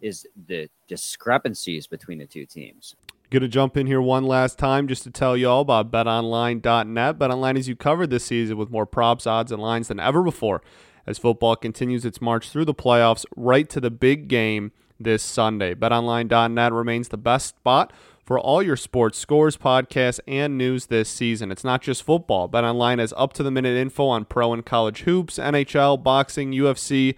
is 0.00 0.26
the 0.46 0.68
discrepancies 0.88 1.86
between 1.86 2.18
the 2.18 2.26
two 2.26 2.46
teams. 2.46 2.96
Going 3.30 3.42
to 3.42 3.48
jump 3.48 3.76
in 3.76 3.86
here 3.86 4.00
one 4.02 4.24
last 4.24 4.58
time 4.58 4.88
just 4.88 5.04
to 5.04 5.10
tell 5.10 5.36
you 5.36 5.48
all 5.48 5.60
about 5.60 5.92
betonline.net. 5.92 7.18
BetOnline 7.18 7.56
is 7.56 7.68
you 7.68 7.76
covered 7.76 8.10
this 8.10 8.24
season 8.24 8.56
with 8.56 8.70
more 8.70 8.86
props, 8.86 9.24
odds, 9.24 9.52
and 9.52 9.62
lines 9.62 9.86
than 9.86 10.00
ever 10.00 10.24
before 10.24 10.62
as 11.06 11.16
football 11.18 11.54
continues 11.54 12.04
its 12.04 12.20
march 12.20 12.50
through 12.50 12.64
the 12.64 12.74
playoffs 12.74 13.24
right 13.36 13.68
to 13.68 13.80
the 13.80 13.90
big 13.90 14.26
game 14.26 14.72
this 14.98 15.22
Sunday. 15.22 15.74
BetOnline.net 15.74 16.72
remains 16.72 17.08
the 17.08 17.16
best 17.16 17.48
spot 17.48 17.92
for 18.30 18.38
all 18.38 18.62
your 18.62 18.76
sports 18.76 19.18
scores, 19.18 19.56
podcasts, 19.56 20.20
and 20.24 20.56
news 20.56 20.86
this 20.86 21.08
season. 21.08 21.50
It's 21.50 21.64
not 21.64 21.82
just 21.82 22.04
football. 22.04 22.48
BetOnline 22.48 23.00
has 23.00 23.12
up 23.16 23.32
to 23.32 23.42
the 23.42 23.50
minute 23.50 23.76
info 23.76 24.06
on 24.06 24.24
pro 24.24 24.52
and 24.52 24.64
college 24.64 25.00
hoops, 25.00 25.36
NHL, 25.36 26.00
boxing, 26.00 26.52
UFC, 26.52 27.16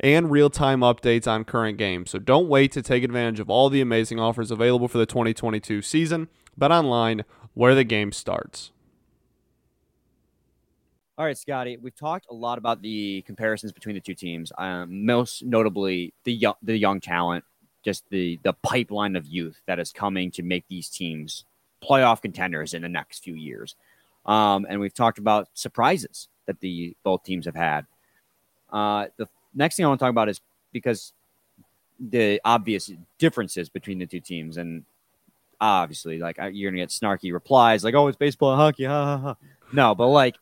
and 0.00 0.28
real 0.28 0.50
time 0.50 0.80
updates 0.80 1.28
on 1.28 1.44
current 1.44 1.78
games. 1.78 2.10
So 2.10 2.18
don't 2.18 2.48
wait 2.48 2.72
to 2.72 2.82
take 2.82 3.04
advantage 3.04 3.38
of 3.38 3.48
all 3.48 3.70
the 3.70 3.80
amazing 3.80 4.18
offers 4.18 4.50
available 4.50 4.88
for 4.88 4.98
the 4.98 5.06
2022 5.06 5.82
season. 5.82 6.26
BetOnline, 6.60 7.22
where 7.54 7.76
the 7.76 7.84
game 7.84 8.10
starts. 8.10 8.72
All 11.16 11.26
right, 11.26 11.38
Scotty, 11.38 11.76
we've 11.76 11.94
talked 11.94 12.26
a 12.28 12.34
lot 12.34 12.58
about 12.58 12.82
the 12.82 13.22
comparisons 13.22 13.70
between 13.70 13.94
the 13.94 14.00
two 14.00 14.14
teams. 14.14 14.50
Um, 14.58 15.06
most 15.06 15.44
notably, 15.44 16.12
the 16.24 16.32
young, 16.32 16.54
the 16.60 16.76
young 16.76 17.00
talent, 17.00 17.44
just 17.84 18.04
the 18.10 18.38
the 18.42 18.52
pipeline 18.52 19.16
of 19.16 19.26
youth 19.26 19.60
that 19.66 19.78
is 19.78 19.92
coming 19.92 20.30
to 20.32 20.42
make 20.42 20.64
these 20.68 20.88
teams 20.88 21.44
playoff 21.82 22.22
contenders 22.22 22.74
in 22.74 22.82
the 22.82 22.88
next 22.88 23.24
few 23.24 23.34
years. 23.34 23.74
Um, 24.26 24.66
and 24.68 24.80
we've 24.80 24.94
talked 24.94 25.18
about 25.18 25.48
surprises 25.54 26.28
that 26.46 26.60
the 26.60 26.94
both 27.02 27.24
teams 27.24 27.46
have 27.46 27.54
had. 27.54 27.86
Uh, 28.70 29.06
the 29.16 29.28
next 29.54 29.76
thing 29.76 29.84
I 29.84 29.88
want 29.88 29.98
to 29.98 30.04
talk 30.04 30.10
about 30.10 30.28
is 30.28 30.40
because 30.72 31.12
the 31.98 32.40
obvious 32.44 32.90
differences 33.18 33.68
between 33.68 33.98
the 33.98 34.06
two 34.06 34.20
teams, 34.20 34.56
and 34.56 34.84
obviously, 35.60 36.18
like 36.18 36.38
you're 36.52 36.70
gonna 36.70 36.82
get 36.82 36.90
snarky 36.90 37.32
replies 37.32 37.84
like, 37.84 37.94
"Oh, 37.94 38.08
it's 38.08 38.16
baseball 38.16 38.52
and 38.52 38.60
hockey." 38.60 38.84
Ha, 38.84 39.04
ha, 39.04 39.18
ha. 39.18 39.36
No, 39.72 39.94
but 39.94 40.08
like 40.08 40.36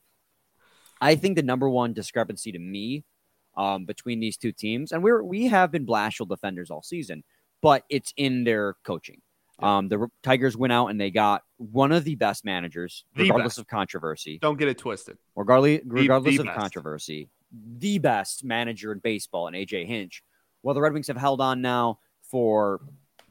I 1.00 1.14
think 1.14 1.36
the 1.36 1.42
number 1.42 1.68
one 1.68 1.92
discrepancy 1.92 2.52
to 2.52 2.58
me 2.58 3.04
um, 3.58 3.84
between 3.84 4.20
these 4.20 4.36
two 4.36 4.52
teams, 4.52 4.92
and 4.92 5.02
we're 5.02 5.22
we 5.22 5.48
have 5.48 5.70
been 5.70 5.84
Blashill 5.84 6.28
defenders 6.28 6.70
all 6.70 6.82
season, 6.82 7.24
but 7.60 7.84
it's 7.90 8.14
in 8.16 8.44
their 8.44 8.76
coaching. 8.84 9.20
Um, 9.60 9.88
the 9.88 10.06
Tigers 10.22 10.56
went 10.56 10.72
out 10.72 10.86
and 10.86 11.00
they 11.00 11.10
got 11.10 11.42
one 11.56 11.90
of 11.90 12.04
the 12.04 12.14
best 12.14 12.44
managers, 12.44 13.04
the 13.16 13.24
regardless 13.24 13.54
best. 13.54 13.58
of 13.58 13.66
controversy. 13.66 14.38
Don't 14.40 14.56
get 14.56 14.68
it 14.68 14.78
twisted. 14.78 15.18
Regardless, 15.34 15.80
regardless 15.84 16.36
the, 16.36 16.36
the 16.36 16.42
of 16.42 16.46
best. 16.46 16.60
controversy, 16.60 17.28
the 17.78 17.98
best 17.98 18.44
manager 18.44 18.92
in 18.92 19.00
baseball, 19.00 19.48
and 19.48 19.56
AJ 19.56 19.86
Hinch. 19.86 20.22
Well, 20.62 20.74
the 20.74 20.80
Red 20.80 20.92
Wings 20.92 21.08
have 21.08 21.16
held 21.16 21.40
on 21.40 21.60
now 21.60 21.98
for 22.22 22.80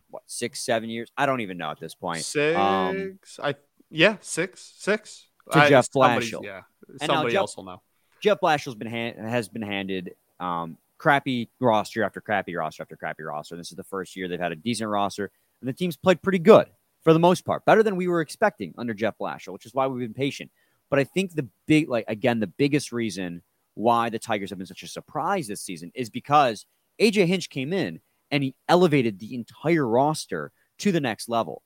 what 0.09 0.23
six, 0.27 0.59
seven 0.59 0.89
years? 0.89 1.09
I 1.17 1.25
don't 1.25 1.39
even 1.39 1.57
know 1.57 1.71
at 1.71 1.79
this 1.79 1.95
point. 1.95 2.25
Six, 2.25 2.57
um, 2.57 3.19
I 3.41 3.55
yeah, 3.89 4.17
six, 4.19 4.73
six. 4.77 5.29
To 5.53 5.59
I, 5.59 5.69
Jeff 5.69 5.89
Blashill. 5.91 6.43
Yeah, 6.43 6.63
somebody 7.05 7.31
Jeff, 7.31 7.39
else 7.39 7.55
will 7.55 7.63
know. 7.63 7.81
Jeff 8.21 8.39
Blashill's 8.39 8.75
been 8.75 8.87
hand, 8.87 9.17
has 9.19 9.47
been 9.47 9.61
handed 9.61 10.15
um, 10.39 10.77
crappy 10.97 11.49
roster 11.59 12.03
after 12.03 12.21
crappy 12.21 12.55
roster 12.55 12.83
after 12.83 12.95
crappy 12.95 13.23
roster. 13.23 13.55
This 13.55 13.71
is 13.71 13.77
the 13.77 13.83
first 13.83 14.15
year 14.15 14.27
they've 14.27 14.39
had 14.39 14.51
a 14.51 14.55
decent 14.55 14.89
roster, 14.89 15.31
and 15.61 15.67
the 15.67 15.73
team's 15.73 15.97
played 15.97 16.21
pretty 16.21 16.39
good 16.39 16.67
for 17.03 17.13
the 17.13 17.19
most 17.19 17.45
part, 17.45 17.65
better 17.65 17.83
than 17.83 17.95
we 17.95 18.07
were 18.07 18.21
expecting 18.21 18.73
under 18.77 18.93
Jeff 18.93 19.17
Blashill, 19.17 19.53
which 19.53 19.65
is 19.65 19.73
why 19.73 19.87
we've 19.87 20.05
been 20.05 20.13
patient. 20.13 20.51
But 20.89 20.99
I 20.99 21.03
think 21.03 21.33
the 21.33 21.47
big, 21.65 21.89
like 21.89 22.05
again, 22.07 22.39
the 22.39 22.47
biggest 22.47 22.91
reason 22.91 23.41
why 23.75 24.09
the 24.09 24.19
Tigers 24.19 24.49
have 24.49 24.57
been 24.57 24.67
such 24.67 24.83
a 24.83 24.87
surprise 24.87 25.47
this 25.47 25.61
season 25.61 25.91
is 25.93 26.09
because 26.09 26.65
AJ 26.99 27.27
Hinch 27.27 27.49
came 27.49 27.73
in 27.73 28.01
and 28.31 28.43
he 28.43 28.55
elevated 28.67 29.19
the 29.19 29.35
entire 29.35 29.87
roster 29.87 30.51
to 30.79 30.91
the 30.91 30.99
next 30.99 31.29
level. 31.29 31.61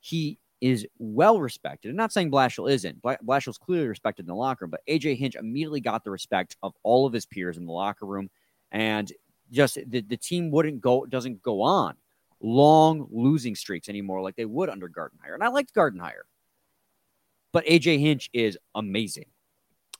He 0.00 0.38
is 0.60 0.86
well 0.98 1.40
respected. 1.40 1.90
I'm 1.90 1.96
not 1.96 2.12
saying 2.12 2.30
Blashill 2.30 2.70
isn't. 2.70 3.02
Blashill's 3.02 3.58
clearly 3.58 3.88
respected 3.88 4.22
in 4.22 4.28
the 4.28 4.34
locker 4.34 4.64
room, 4.64 4.70
but 4.70 4.86
AJ 4.88 5.18
Hinch 5.18 5.34
immediately 5.34 5.80
got 5.80 6.04
the 6.04 6.10
respect 6.10 6.56
of 6.62 6.74
all 6.82 7.06
of 7.06 7.12
his 7.12 7.26
peers 7.26 7.56
in 7.56 7.66
the 7.66 7.72
locker 7.72 8.06
room, 8.06 8.30
and 8.72 9.12
just 9.50 9.78
the, 9.86 10.00
the 10.00 10.16
team 10.16 10.50
wouldn't 10.50 10.80
go 10.80 11.04
doesn't 11.06 11.42
go 11.42 11.62
on 11.62 11.94
long 12.40 13.08
losing 13.10 13.54
streaks 13.54 13.88
anymore 13.88 14.20
like 14.20 14.36
they 14.36 14.44
would 14.44 14.68
under 14.68 14.88
Gardenhire. 14.88 15.34
And 15.34 15.42
I 15.42 15.48
liked 15.48 15.74
Gardenhire, 15.74 16.24
but 17.52 17.64
AJ 17.66 18.00
Hinch 18.00 18.30
is 18.32 18.58
amazing. 18.74 19.26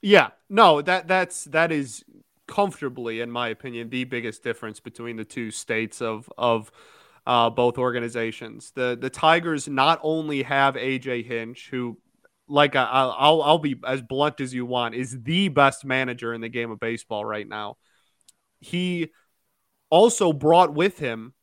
Yeah, 0.02 0.30
no, 0.50 0.82
that 0.82 1.08
that's 1.08 1.44
that 1.44 1.72
is 1.72 2.04
comfortably, 2.46 3.20
in 3.20 3.30
my 3.30 3.48
opinion, 3.48 3.88
the 3.88 4.04
biggest 4.04 4.42
difference 4.42 4.80
between 4.80 5.16
the 5.16 5.24
two 5.24 5.50
states 5.50 6.02
of 6.02 6.30
of 6.36 6.70
uh, 7.26 7.50
both 7.50 7.78
organizations. 7.78 8.72
The 8.74 8.96
the 9.00 9.10
Tigers 9.10 9.68
not 9.68 10.00
only 10.02 10.42
have 10.42 10.74
AJ 10.74 11.26
Hinch, 11.26 11.68
who, 11.70 11.98
like 12.48 12.76
I, 12.76 12.84
I'll 12.84 13.42
I'll 13.42 13.58
be 13.58 13.76
as 13.86 14.02
blunt 14.02 14.40
as 14.40 14.52
you 14.52 14.66
want, 14.66 14.94
is 14.94 15.22
the 15.22 15.48
best 15.48 15.84
manager 15.84 16.34
in 16.34 16.40
the 16.40 16.48
game 16.48 16.70
of 16.70 16.80
baseball 16.80 17.24
right 17.24 17.48
now. 17.48 17.76
He 18.60 19.10
also 19.90 20.32
brought 20.32 20.74
with 20.74 20.98
him 20.98 21.34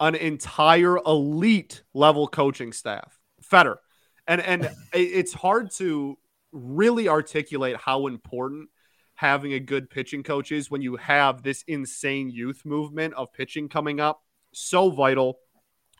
an 0.00 0.14
entire 0.14 0.96
elite 0.98 1.82
level 1.94 2.26
coaching 2.26 2.72
staff, 2.72 3.18
Fetter, 3.42 3.78
and 4.26 4.40
and 4.40 4.70
it's 4.92 5.32
hard 5.32 5.70
to 5.72 6.18
really 6.50 7.08
articulate 7.08 7.76
how 7.76 8.06
important 8.06 8.68
having 9.14 9.52
a 9.52 9.60
good 9.60 9.88
pitching 9.88 10.22
coach 10.22 10.50
is 10.50 10.70
when 10.70 10.82
you 10.82 10.96
have 10.96 11.42
this 11.42 11.62
insane 11.68 12.28
youth 12.28 12.62
movement 12.64 13.14
of 13.14 13.32
pitching 13.32 13.68
coming 13.68 14.00
up 14.00 14.22
so 14.52 14.90
vital. 14.90 15.38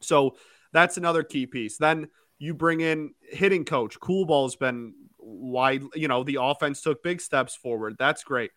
So 0.01 0.37
that's 0.73 0.97
another 0.97 1.23
key 1.23 1.47
piece. 1.47 1.79
Then 1.79 2.09
you 2.39 2.55
bring 2.55 2.81
in 2.81 3.15
hitting 3.23 3.65
coach. 3.65 4.01
Coolbaugh's 4.01 4.57
been 4.57 4.95
wide. 5.19 5.83
You 5.95 6.09
know, 6.09 6.25
the 6.25 6.39
offense 6.41 6.83
took 6.83 7.03
big 7.03 7.21
steps 7.21 7.55
forward. 7.55 7.97
That's 7.99 8.25
great. 8.25 8.51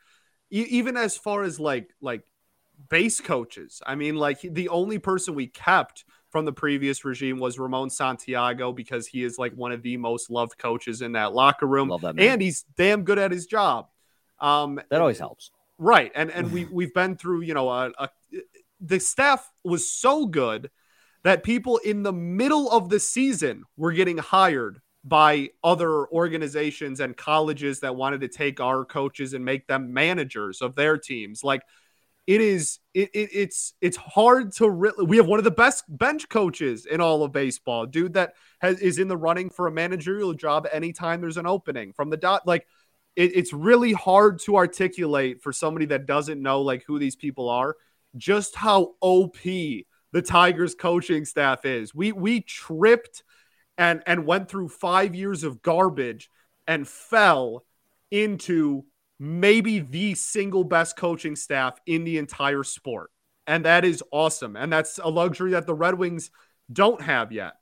E- 0.52 0.68
even 0.70 0.98
as 0.98 1.18
far 1.18 1.44
as 1.44 1.60
like 1.60 1.94
like 2.02 2.24
base 2.90 3.22
coaches. 3.22 3.82
I 3.86 3.96
mean, 3.96 4.16
like 4.16 4.42
the 4.42 4.70
only 4.70 5.00
person 5.00 5.36
we 5.36 5.48
kept 5.48 6.06
from 6.30 6.46
the 6.46 6.54
previous 6.54 7.06
regime 7.06 7.40
was 7.40 7.58
Ramon 7.58 7.90
Santiago 7.90 8.74
because 8.74 9.08
he 9.08 9.24
is 9.24 9.38
like 9.38 9.54
one 9.54 9.72
of 9.72 9.82
the 9.82 9.98
most 9.98 10.30
loved 10.30 10.58
coaches 10.58 11.02
in 11.02 11.14
that 11.14 11.34
locker 11.34 11.66
room, 11.66 11.90
that, 12.02 12.16
and 12.18 12.42
he's 12.42 12.66
damn 12.78 13.04
good 13.04 13.20
at 13.20 13.32
his 13.32 13.46
job. 13.46 13.88
Um, 14.40 14.82
that 14.90 15.00
always 15.00 15.20
helps, 15.20 15.52
right? 15.78 16.12
And 16.14 16.30
and 16.32 16.52
we 16.52 16.66
we've 16.66 16.94
been 16.94 17.16
through 17.16 17.42
you 17.42 17.54
know 17.54 17.70
a, 17.70 17.92
a 17.98 18.10
the 18.80 19.00
staff 19.00 19.50
was 19.64 19.90
so 19.90 20.26
good 20.26 20.70
that 21.24 21.44
people 21.44 21.78
in 21.78 22.04
the 22.04 22.14
middle 22.14 22.70
of 22.70 22.90
the 22.90 23.00
season 23.00 23.64
were 23.78 23.92
getting 23.92 24.18
hired 24.18 24.80
by 25.04 25.50
other 25.64 26.08
organizations 26.08 27.00
and 27.00 27.16
colleges 27.16 27.80
that 27.80 27.96
wanted 27.96 28.22
to 28.22 28.28
take 28.28 28.60
our 28.60 28.84
coaches 28.84 29.34
and 29.34 29.46
make 29.46 29.68
them 29.68 29.94
managers 29.94 30.62
of 30.62 30.76
their 30.76 30.98
teams. 30.98 31.44
Like 31.44 31.62
it 32.28 32.42
is, 32.42 32.80
it, 32.94 33.12
it 33.14 33.30
it's 33.32 33.74
it's 33.82 33.98
hard 33.98 34.52
to 34.54 34.70
really. 34.70 35.06
We 35.06 35.18
have 35.18 35.28
one 35.28 35.40
of 35.40 35.46
the 35.46 35.52
best 35.52 35.84
bench 35.88 36.28
coaches 36.28 36.88
in 36.88 37.02
all 37.02 37.24
of 37.24 37.32
baseball, 37.32 37.86
dude. 37.86 38.14
That 38.14 38.34
has 38.60 38.80
is 38.80 38.98
in 38.98 39.08
the 39.08 39.18
running 39.18 39.52
for 39.52 39.68
a 39.68 39.72
managerial 39.72 40.34
job 40.34 40.68
anytime 40.72 41.22
there's 41.22 41.38
an 41.38 41.46
opening 41.46 41.94
from 41.94 42.10
the 42.10 42.18
dot. 42.18 42.48
Like 42.48 42.66
it, 43.16 43.36
it's 43.36 43.54
really 43.54 43.94
hard 43.94 44.40
to 44.42 44.58
articulate 44.58 45.42
for 45.42 45.54
somebody 45.54 45.86
that 45.88 46.08
doesn't 46.08 46.42
know 46.42 46.62
like 46.62 46.84
who 46.86 46.98
these 46.98 47.16
people 47.16 47.50
are 47.50 47.76
just 48.18 48.56
how 48.56 48.94
OP 49.02 49.38
the 49.44 50.22
Tigers 50.24 50.76
coaching 50.76 51.26
staff 51.26 51.66
is. 51.66 51.94
We 51.94 52.12
we 52.12 52.42
tripped 52.42 53.24
and 53.78 54.02
and 54.06 54.26
went 54.26 54.50
through 54.50 54.70
5 54.70 55.14
years 55.16 55.44
of 55.44 55.62
garbage 55.62 56.30
and 56.68 56.88
fell 56.88 57.66
into 58.12 58.86
maybe 59.20 59.80
the 59.80 60.16
single 60.16 60.64
best 60.64 60.98
coaching 60.98 61.36
staff 61.36 61.80
in 61.86 62.04
the 62.04 62.18
entire 62.18 62.64
sport. 62.64 63.12
And 63.48 63.66
that 63.66 63.86
is 63.86 64.04
awesome. 64.12 64.56
And 64.56 64.72
that's 64.72 64.98
a 64.98 65.10
luxury 65.10 65.52
that 65.52 65.68
the 65.68 65.76
Red 65.76 65.96
Wings 65.96 66.32
don't 66.72 67.02
have 67.02 67.32
yet. 67.32 67.54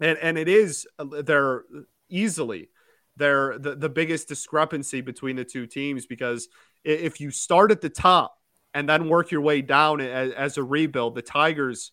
And 0.00 0.18
and 0.18 0.38
it 0.38 0.48
is 0.48 0.86
uh, 0.98 1.22
they're 1.22 1.64
easily 2.08 2.70
they're 3.16 3.58
the, 3.58 3.74
the 3.74 3.88
biggest 3.88 4.28
discrepancy 4.28 5.00
between 5.00 5.36
the 5.36 5.44
two 5.44 5.66
teams 5.66 6.06
because 6.06 6.48
if 6.84 7.20
you 7.20 7.30
start 7.30 7.72
at 7.72 7.80
the 7.80 7.90
top 7.90 8.37
and 8.74 8.88
then 8.88 9.08
work 9.08 9.30
your 9.30 9.40
way 9.40 9.62
down 9.62 10.00
as, 10.00 10.32
as 10.32 10.58
a 10.58 10.64
rebuild, 10.64 11.14
the 11.14 11.22
Tigers 11.22 11.92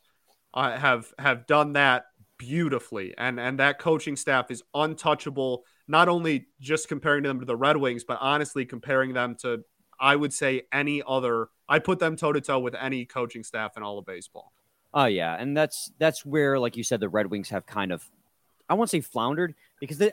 uh, 0.53 0.77
have 0.77 1.13
have 1.19 1.47
done 1.47 1.73
that 1.73 2.05
beautifully, 2.37 3.13
and 3.17 3.39
and 3.39 3.59
that 3.59 3.79
coaching 3.79 4.15
staff 4.15 4.51
is 4.51 4.63
untouchable. 4.73 5.63
Not 5.87 6.09
only 6.09 6.47
just 6.59 6.87
comparing 6.87 7.23
them 7.23 7.39
to 7.39 7.45
the 7.45 7.55
Red 7.55 7.77
Wings, 7.77 8.03
but 8.03 8.17
honestly 8.19 8.65
comparing 8.65 9.13
them 9.13 9.35
to, 9.41 9.63
I 9.99 10.15
would 10.15 10.33
say, 10.33 10.63
any 10.71 11.03
other. 11.07 11.49
I 11.69 11.79
put 11.79 11.99
them 11.99 12.15
toe 12.15 12.33
to 12.33 12.41
toe 12.41 12.59
with 12.59 12.75
any 12.75 13.05
coaching 13.05 13.43
staff 13.43 13.77
in 13.77 13.83
all 13.83 13.99
of 13.99 14.05
baseball. 14.05 14.51
Oh 14.95 15.05
yeah, 15.05 15.35
and 15.37 15.55
that's 15.55 15.91
that's 15.99 16.25
where, 16.25 16.57
like 16.57 16.77
you 16.77 16.83
said, 16.83 17.01
the 17.01 17.09
Red 17.09 17.27
Wings 17.27 17.49
have 17.49 17.65
kind 17.65 17.91
of, 17.91 18.01
I 18.69 18.75
won't 18.75 18.89
say 18.89 19.01
floundered 19.01 19.53
because 19.81 20.01
I, 20.01 20.11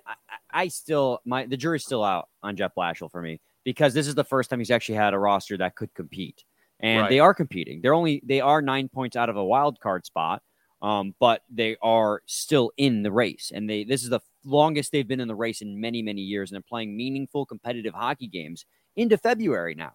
I, 0.50 0.68
still 0.68 1.20
my 1.24 1.46
the 1.46 1.56
jury's 1.56 1.84
still 1.84 2.02
out 2.02 2.28
on 2.42 2.56
Jeff 2.56 2.74
Blashill 2.74 3.10
for 3.10 3.22
me 3.22 3.40
because 3.62 3.94
this 3.94 4.08
is 4.08 4.16
the 4.16 4.24
first 4.24 4.50
time 4.50 4.58
he's 4.58 4.72
actually 4.72 4.96
had 4.96 5.14
a 5.14 5.18
roster 5.18 5.56
that 5.58 5.76
could 5.76 5.94
compete, 5.94 6.44
and 6.82 7.02
right. 7.02 7.10
they 7.10 7.20
are 7.20 7.32
competing. 7.32 7.80
They're 7.80 7.94
only 7.94 8.22
they 8.26 8.40
are 8.40 8.60
nine 8.60 8.88
points 8.88 9.16
out 9.16 9.28
of 9.28 9.36
a 9.36 9.44
wild 9.44 9.78
card 9.80 10.04
spot, 10.04 10.42
um, 10.82 11.14
but 11.20 11.42
they 11.48 11.76
are 11.80 12.22
still 12.26 12.72
in 12.76 13.02
the 13.02 13.12
race, 13.12 13.52
and 13.54 13.70
they 13.70 13.84
this 13.84 14.02
is 14.02 14.10
the 14.10 14.20
longest 14.44 14.90
they've 14.90 15.06
been 15.06 15.20
in 15.20 15.28
the 15.28 15.34
race 15.34 15.62
in 15.62 15.80
many 15.80 16.02
many 16.02 16.20
years, 16.20 16.50
and 16.50 16.56
they're 16.56 16.68
playing 16.68 16.96
meaningful 16.96 17.46
competitive 17.46 17.94
hockey 17.94 18.26
games 18.26 18.66
into 18.96 19.16
February 19.16 19.74
now, 19.74 19.92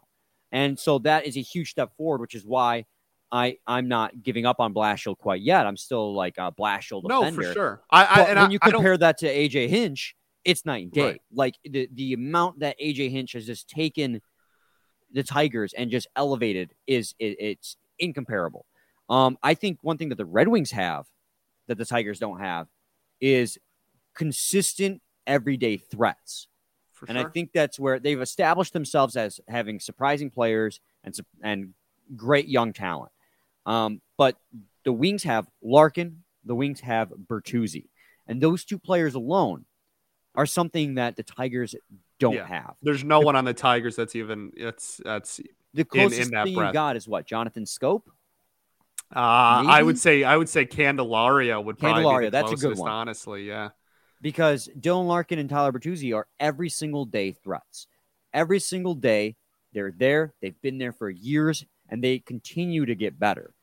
and 0.52 0.80
so 0.80 0.98
that 1.00 1.28
is 1.28 1.38
a 1.38 1.42
huge 1.42 1.70
step 1.70 1.96
forward, 1.98 2.22
which 2.22 2.36
is 2.36 2.46
why. 2.46 2.86
I 3.30 3.58
I'm 3.68 3.90
not 3.90 4.24
giving 4.24 4.46
up 4.46 4.62
on 4.62 4.74
Blashill 4.74 5.18
quite 5.18 5.42
yet. 5.42 5.68
I'm 5.68 5.76
still 5.76 6.16
like 6.16 6.36
a 6.38 6.50
Blashill 6.50 7.02
defender. 7.06 7.42
No, 7.42 7.48
for 7.50 7.54
sure. 7.54 7.84
I, 7.92 8.06
I 8.06 8.24
when 8.24 8.38
I, 8.38 8.50
you 8.50 8.58
compare 8.58 8.98
that 8.98 9.18
to 9.18 9.28
AJ 9.28 9.68
Hinch, 9.68 10.16
it's 10.46 10.66
night 10.66 10.84
and 10.84 10.92
day. 10.94 11.02
Right. 11.02 11.22
Like 11.34 11.56
the 11.66 11.90
the 11.94 12.14
amount 12.14 12.60
that 12.60 12.80
AJ 12.80 13.12
Hinch 13.12 13.34
has 13.34 13.46
just 13.46 13.68
taken 13.68 14.22
the 15.18 15.24
Tigers 15.24 15.74
and 15.74 15.90
just 15.90 16.08
elevated 16.16 16.76
is 16.86 17.16
it, 17.18 17.38
it's 17.40 17.76
incomparable. 17.98 18.68
Um, 19.10 19.36
I 19.42 19.56
think 19.56 19.80
one 19.82 19.98
thing 19.98 20.10
that 20.10 20.18
the 20.20 20.26
Red 20.26 20.48
Wings 20.48 20.70
have 20.70 21.08
that 21.66 21.80
the 21.80 21.86
Tigers 21.86 22.20
don't 22.20 22.40
have 22.40 22.68
is 23.20 23.58
consistent 24.14 25.02
everyday 25.26 25.78
threats. 25.78 26.48
For 26.94 27.08
and 27.08 27.18
sure. 27.18 27.28
I 27.28 27.32
think 27.32 27.52
that's 27.52 27.80
where 27.80 28.00
they've 28.00 28.22
established 28.22 28.74
themselves 28.74 29.16
as 29.18 29.40
having 29.48 29.80
surprising 29.80 30.30
players 30.30 30.80
and 31.04 31.18
and 31.42 31.74
great 32.16 32.48
young 32.48 32.72
talent. 32.72 33.12
Um, 33.66 34.02
but 34.20 34.38
the 34.84 34.94
Wings 34.94 35.24
have 35.24 35.48
Larkin, 35.64 36.22
the 36.46 36.54
Wings 36.54 36.82
have 36.82 37.10
Bertuzzi, 37.10 37.90
and 38.28 38.40
those 38.40 38.64
two 38.66 38.78
players 38.78 39.16
alone 39.16 39.66
are 40.36 40.46
something 40.46 40.94
that 40.96 41.16
the 41.16 41.24
Tigers 41.24 41.74
don't 42.20 42.34
yeah. 42.34 42.48
have. 42.48 42.76
There's 42.82 43.04
no 43.04 43.20
one 43.20 43.36
on 43.36 43.46
the 43.46 43.54
Tigers 43.54 43.96
that's 43.96 44.16
even 44.16 44.52
that's 44.60 45.02
that's 45.04 45.40
the 45.74 45.86
closest 45.86 46.20
in, 46.20 46.28
in 46.28 46.32
that 46.32 46.46
thing 46.46 46.56
breath. 46.56 46.70
you 46.70 46.74
got 46.74 46.96
is 46.96 47.08
what 47.08 47.26
Jonathan 47.26 47.66
Schoop. 47.66 48.02
Uh, 49.16 49.64
I 49.68 49.82
would 49.82 49.98
say 49.98 50.24
I 50.24 50.36
would 50.36 50.50
say 50.50 50.66
Candelaria 50.66 51.60
would 51.60 51.78
probably 51.78 52.04
Candelario, 52.04 52.20
be 52.20 52.26
the 52.26 52.32
that's 52.32 52.48
closest, 52.48 52.66
a 52.66 52.70
good 52.70 52.78
one. 52.80 52.92
honestly, 52.92 53.44
yeah. 53.48 53.70
Because 54.22 54.70
Dylan 54.78 55.08
Larkin 55.08 55.40
and 55.40 55.50
Tyler 55.50 55.72
Bertuzzi 55.72 56.16
are 56.16 56.28
every 56.40 56.70
single 56.70 57.06
day 57.06 57.32
threats. 57.32 57.88
Every 58.34 58.60
single 58.60 58.96
day, 58.96 59.36
they're 59.74 59.94
there. 59.96 60.34
They've 60.42 60.60
been 60.62 60.80
there 60.80 60.92
for 60.92 61.10
years, 61.10 61.64
and 61.88 62.04
they 62.04 62.20
continue 62.20 62.86
to 62.86 62.96
get 62.96 63.20
better. 63.20 63.54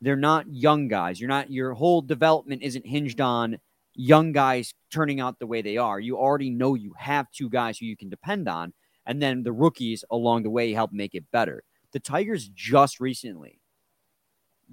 They're 0.00 0.16
not 0.16 0.52
young 0.52 0.88
guys. 0.88 1.20
You're 1.20 1.28
not. 1.28 1.50
Your 1.50 1.72
whole 1.72 2.02
development 2.02 2.62
isn't 2.62 2.86
hinged 2.86 3.20
on 3.20 3.58
young 3.94 4.32
guys 4.32 4.74
turning 4.90 5.20
out 5.20 5.38
the 5.38 5.46
way 5.46 5.62
they 5.62 5.76
are. 5.76 6.00
You 6.00 6.18
already 6.18 6.50
know 6.50 6.74
you 6.74 6.94
have 6.98 7.30
two 7.30 7.48
guys 7.48 7.78
who 7.78 7.86
you 7.86 7.96
can 7.96 8.08
depend 8.08 8.48
on, 8.48 8.72
and 9.06 9.20
then 9.20 9.42
the 9.42 9.52
rookies 9.52 10.04
along 10.10 10.42
the 10.42 10.50
way 10.50 10.72
help 10.72 10.92
make 10.92 11.14
it 11.14 11.24
better. 11.32 11.62
The 11.92 12.00
Tigers 12.00 12.48
just 12.48 13.00
recently 13.00 13.60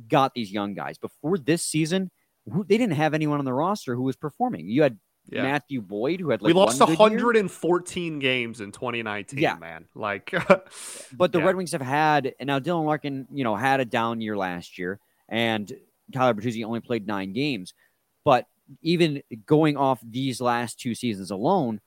got 0.07 0.33
these 0.33 0.51
young 0.51 0.73
guys. 0.73 0.97
Before 0.97 1.37
this 1.37 1.63
season, 1.63 2.11
they 2.45 2.77
didn't 2.77 2.95
have 2.95 3.13
anyone 3.13 3.39
on 3.39 3.45
the 3.45 3.53
roster 3.53 3.95
who 3.95 4.03
was 4.03 4.15
performing. 4.15 4.67
You 4.69 4.83
had 4.83 4.97
yeah. 5.31 5.43
Matthew 5.43 5.81
Boyd, 5.81 6.19
who 6.19 6.29
had 6.31 6.41
like 6.41 6.47
we 6.47 6.53
lost 6.53 6.79
114 6.79 8.11
year. 8.13 8.19
games 8.19 8.61
in 8.61 8.71
2019. 8.71 9.39
Yeah, 9.39 9.55
man. 9.55 9.85
Like, 9.93 10.31
but 11.13 11.31
the 11.31 11.39
yeah. 11.39 11.45
Red 11.45 11.55
Wings 11.55 11.71
have 11.73 11.81
had, 11.81 12.33
and 12.39 12.47
now 12.47 12.59
Dylan 12.59 12.85
Larkin, 12.85 13.27
you 13.31 13.43
know, 13.43 13.55
had 13.55 13.79
a 13.79 13.85
down 13.85 14.21
year 14.21 14.35
last 14.37 14.77
year, 14.77 14.99
and 15.27 15.71
Tyler 16.13 16.33
Bertuzzi 16.33 16.63
only 16.65 16.79
played 16.79 17.05
nine 17.05 17.33
games. 17.33 17.73
But 18.25 18.47
even 18.81 19.21
going 19.45 19.77
off 19.77 19.99
these 20.03 20.41
last 20.41 20.79
two 20.79 20.95
seasons 20.95 21.31
alone, 21.31 21.79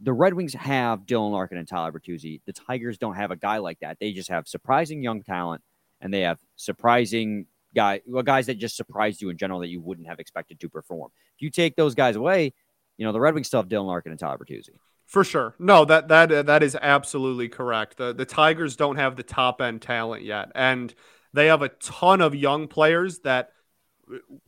the 0.00 0.12
Red 0.12 0.34
Wings 0.34 0.54
have 0.54 1.06
Dylan 1.06 1.32
Larkin 1.32 1.58
and 1.58 1.68
Tyler 1.68 1.92
Bertuzzi. 1.92 2.40
The 2.46 2.52
Tigers 2.52 2.98
don't 2.98 3.16
have 3.16 3.30
a 3.30 3.36
guy 3.36 3.58
like 3.58 3.80
that. 3.80 3.98
They 4.00 4.12
just 4.12 4.30
have 4.30 4.48
surprising 4.48 5.02
young 5.02 5.22
talent, 5.22 5.62
and 6.00 6.12
they 6.12 6.22
have 6.22 6.38
surprising 6.56 7.46
guy, 7.74 8.00
well, 8.06 8.22
guys 8.22 8.46
that 8.46 8.58
just 8.58 8.76
surprised 8.76 9.20
you 9.20 9.30
in 9.30 9.36
general 9.36 9.60
that 9.60 9.68
you 9.68 9.80
wouldn't 9.80 10.08
have 10.08 10.18
expected 10.18 10.60
to 10.60 10.68
perform. 10.68 11.10
If 11.36 11.42
you 11.42 11.50
take 11.50 11.76
those 11.76 11.94
guys 11.94 12.16
away, 12.16 12.52
you 12.96 13.06
know 13.06 13.12
the 13.12 13.20
Red 13.20 13.34
Wings 13.34 13.46
still 13.46 13.60
have 13.60 13.68
Dylan 13.68 13.86
Larkin 13.86 14.12
and 14.12 14.18
Tyler 14.18 14.38
Bertuzzi. 14.38 14.76
For 15.06 15.24
sure, 15.24 15.54
no 15.58 15.84
that 15.84 16.08
that 16.08 16.30
uh, 16.30 16.42
that 16.42 16.62
is 16.62 16.76
absolutely 16.80 17.48
correct. 17.48 17.96
The 17.96 18.12
the 18.12 18.24
Tigers 18.24 18.76
don't 18.76 18.96
have 18.96 19.16
the 19.16 19.22
top 19.22 19.60
end 19.60 19.82
talent 19.82 20.22
yet, 20.22 20.50
and 20.54 20.94
they 21.32 21.46
have 21.46 21.62
a 21.62 21.68
ton 21.68 22.20
of 22.20 22.34
young 22.34 22.68
players 22.68 23.20
that 23.20 23.52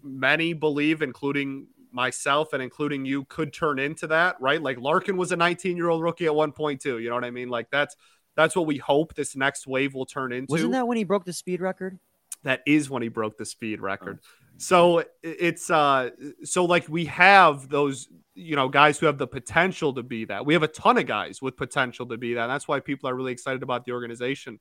many 0.03 0.53
believe, 0.53 1.03
including 1.03 1.67
myself 1.93 2.53
and 2.53 2.63
including 2.63 3.05
you, 3.05 3.25
could 3.25 3.53
turn 3.53 3.79
into 3.79 4.07
that, 4.09 4.37
right? 4.41 4.63
Like 4.63 4.81
Larkin 4.81 5.17
was 5.17 5.33
a 5.33 5.37
19 5.37 5.77
year 5.77 5.89
old 5.89 6.03
rookie 6.03 6.27
at 6.27 6.35
one 6.35 6.53
point 6.53 6.81
too. 6.81 6.99
You 6.99 7.09
know 7.09 7.15
what 7.15 7.25
I 7.25 7.31
mean? 7.31 7.49
Like 7.49 7.71
that's 7.71 7.97
that's 8.35 8.57
what 8.57 8.67
we 8.67 8.79
hope 8.79 9.15
this 9.15 9.37
next 9.37 9.67
wave 9.67 9.95
will 9.95 10.07
turn 10.07 10.33
into. 10.33 10.51
Wasn't 10.51 10.73
that 10.73 10.87
when 10.87 10.97
he 10.97 11.05
broke 11.05 11.25
the 11.25 11.33
speed 11.33 11.61
record? 11.61 11.99
That 12.45 12.63
is 12.67 12.91
when 12.91 13.03
he 13.03 13.09
broke 13.09 13.37
the 13.37 13.45
speed 13.45 13.81
record. 13.81 14.19
Oh. 14.23 14.27
So 14.57 15.05
it's 15.23 15.71
uh 15.71 16.11
so 16.45 16.65
like 16.65 16.89
we 16.89 17.07
have 17.07 17.69
those 17.69 18.09
you 18.35 18.57
know 18.57 18.69
guys 18.69 18.99
who 18.99 19.07
have 19.07 19.19
the 19.19 19.27
potential 19.27 19.93
to 19.95 20.03
be 20.03 20.25
that. 20.27 20.47
We 20.47 20.55
have 20.55 20.63
a 20.63 20.69
ton 20.69 20.99
of 20.99 21.07
guys 21.07 21.41
with 21.41 21.57
potential 21.57 22.07
to 22.07 22.17
be 22.17 22.35
that. 22.35 22.43
And 22.43 22.51
that's 22.51 22.69
why 22.69 22.81
people 22.81 23.09
are 23.09 23.15
really 23.15 23.33
excited 23.33 23.63
about 23.63 23.85
the 23.85 23.93
organization 23.93 24.61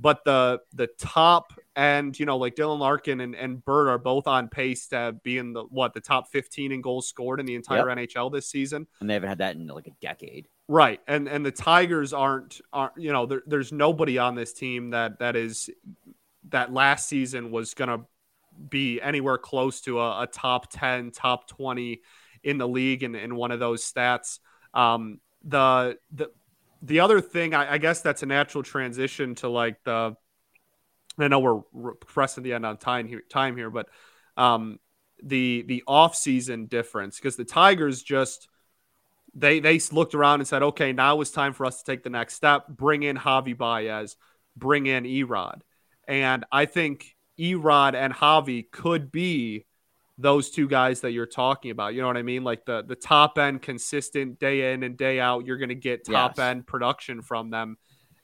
but 0.00 0.24
the 0.24 0.60
the 0.72 0.88
top 0.98 1.52
and 1.76 2.18
you 2.18 2.26
know 2.26 2.36
like 2.36 2.56
Dylan 2.56 2.78
Larkin 2.78 3.20
and, 3.20 3.34
and 3.34 3.64
Bird 3.64 3.88
are 3.88 3.98
both 3.98 4.26
on 4.26 4.48
pace 4.48 4.88
to 4.88 5.16
be 5.22 5.38
in 5.38 5.52
the 5.52 5.64
what 5.64 5.94
the 5.94 6.00
top 6.00 6.28
15 6.30 6.72
in 6.72 6.80
goals 6.80 7.08
scored 7.08 7.40
in 7.40 7.46
the 7.46 7.54
entire 7.54 7.88
yep. 7.88 7.98
NHL 7.98 8.32
this 8.32 8.48
season. 8.48 8.86
And 9.00 9.08
they 9.08 9.14
haven't 9.14 9.28
had 9.28 9.38
that 9.38 9.56
in 9.56 9.66
like 9.68 9.86
a 9.86 9.94
decade. 10.00 10.48
Right. 10.68 11.00
And 11.06 11.28
and 11.28 11.44
the 11.44 11.52
Tigers 11.52 12.12
aren't 12.12 12.60
aren't 12.72 12.96
you 12.96 13.12
know 13.12 13.26
there, 13.26 13.42
there's 13.46 13.72
nobody 13.72 14.18
on 14.18 14.34
this 14.34 14.52
team 14.52 14.90
that 14.90 15.18
that 15.20 15.36
is 15.36 15.70
that 16.50 16.72
last 16.72 17.08
season 17.08 17.50
was 17.50 17.74
going 17.74 17.88
to 17.88 18.04
be 18.68 19.00
anywhere 19.00 19.38
close 19.38 19.80
to 19.80 20.00
a, 20.00 20.22
a, 20.22 20.26
top 20.26 20.70
10, 20.70 21.10
top 21.10 21.48
20 21.48 22.00
in 22.44 22.58
the 22.58 22.68
league 22.68 23.02
in, 23.02 23.14
in 23.14 23.34
one 23.34 23.50
of 23.50 23.58
those 23.58 23.90
stats. 23.90 24.38
Um, 24.72 25.20
the 25.42 25.98
the 26.12 26.30
the 26.84 27.00
other 27.00 27.20
thing, 27.20 27.54
I, 27.54 27.72
I, 27.72 27.78
guess 27.78 28.02
that's 28.02 28.22
a 28.22 28.26
natural 28.26 28.62
transition 28.62 29.34
to 29.36 29.48
like 29.48 29.82
the. 29.84 30.16
I 31.18 31.28
know 31.28 31.64
we're 31.72 31.94
pressing 31.94 32.42
the 32.42 32.52
end 32.52 32.66
on 32.66 32.76
time 32.76 33.06
here, 33.06 33.22
time 33.30 33.56
here, 33.56 33.70
but 33.70 33.88
um, 34.36 34.78
the 35.22 35.64
the 35.66 35.82
off 35.86 36.14
season 36.14 36.66
difference 36.66 37.16
because 37.16 37.36
the 37.36 37.44
Tigers 37.44 38.02
just 38.02 38.48
they 39.34 39.60
they 39.60 39.80
looked 39.92 40.14
around 40.14 40.40
and 40.40 40.48
said, 40.48 40.62
okay, 40.62 40.92
now 40.92 41.20
it's 41.20 41.30
time 41.30 41.52
for 41.52 41.64
us 41.64 41.78
to 41.78 41.84
take 41.90 42.02
the 42.02 42.10
next 42.10 42.34
step, 42.34 42.68
bring 42.68 43.02
in 43.02 43.16
Javi 43.16 43.56
Baez, 43.56 44.16
bring 44.56 44.86
in 44.86 45.04
Erod, 45.04 45.60
and 46.06 46.44
I 46.52 46.66
think 46.66 47.16
Erod 47.38 47.94
and 47.94 48.12
Javi 48.12 48.70
could 48.70 49.10
be 49.10 49.64
those 50.16 50.50
two 50.50 50.68
guys 50.68 51.00
that 51.00 51.12
you're 51.12 51.26
talking 51.26 51.70
about. 51.70 51.94
You 51.94 52.00
know 52.00 52.06
what 52.06 52.16
I 52.16 52.22
mean? 52.22 52.44
Like 52.44 52.64
the 52.64 52.82
the 52.82 52.94
top 52.94 53.38
end 53.38 53.62
consistent 53.62 54.38
day 54.38 54.72
in 54.72 54.82
and 54.82 54.96
day 54.96 55.20
out, 55.20 55.46
you're 55.46 55.58
going 55.58 55.70
to 55.70 55.74
get 55.74 56.04
top 56.04 56.34
yes. 56.36 56.44
end 56.44 56.66
production 56.66 57.22
from 57.22 57.50
them. 57.50 57.76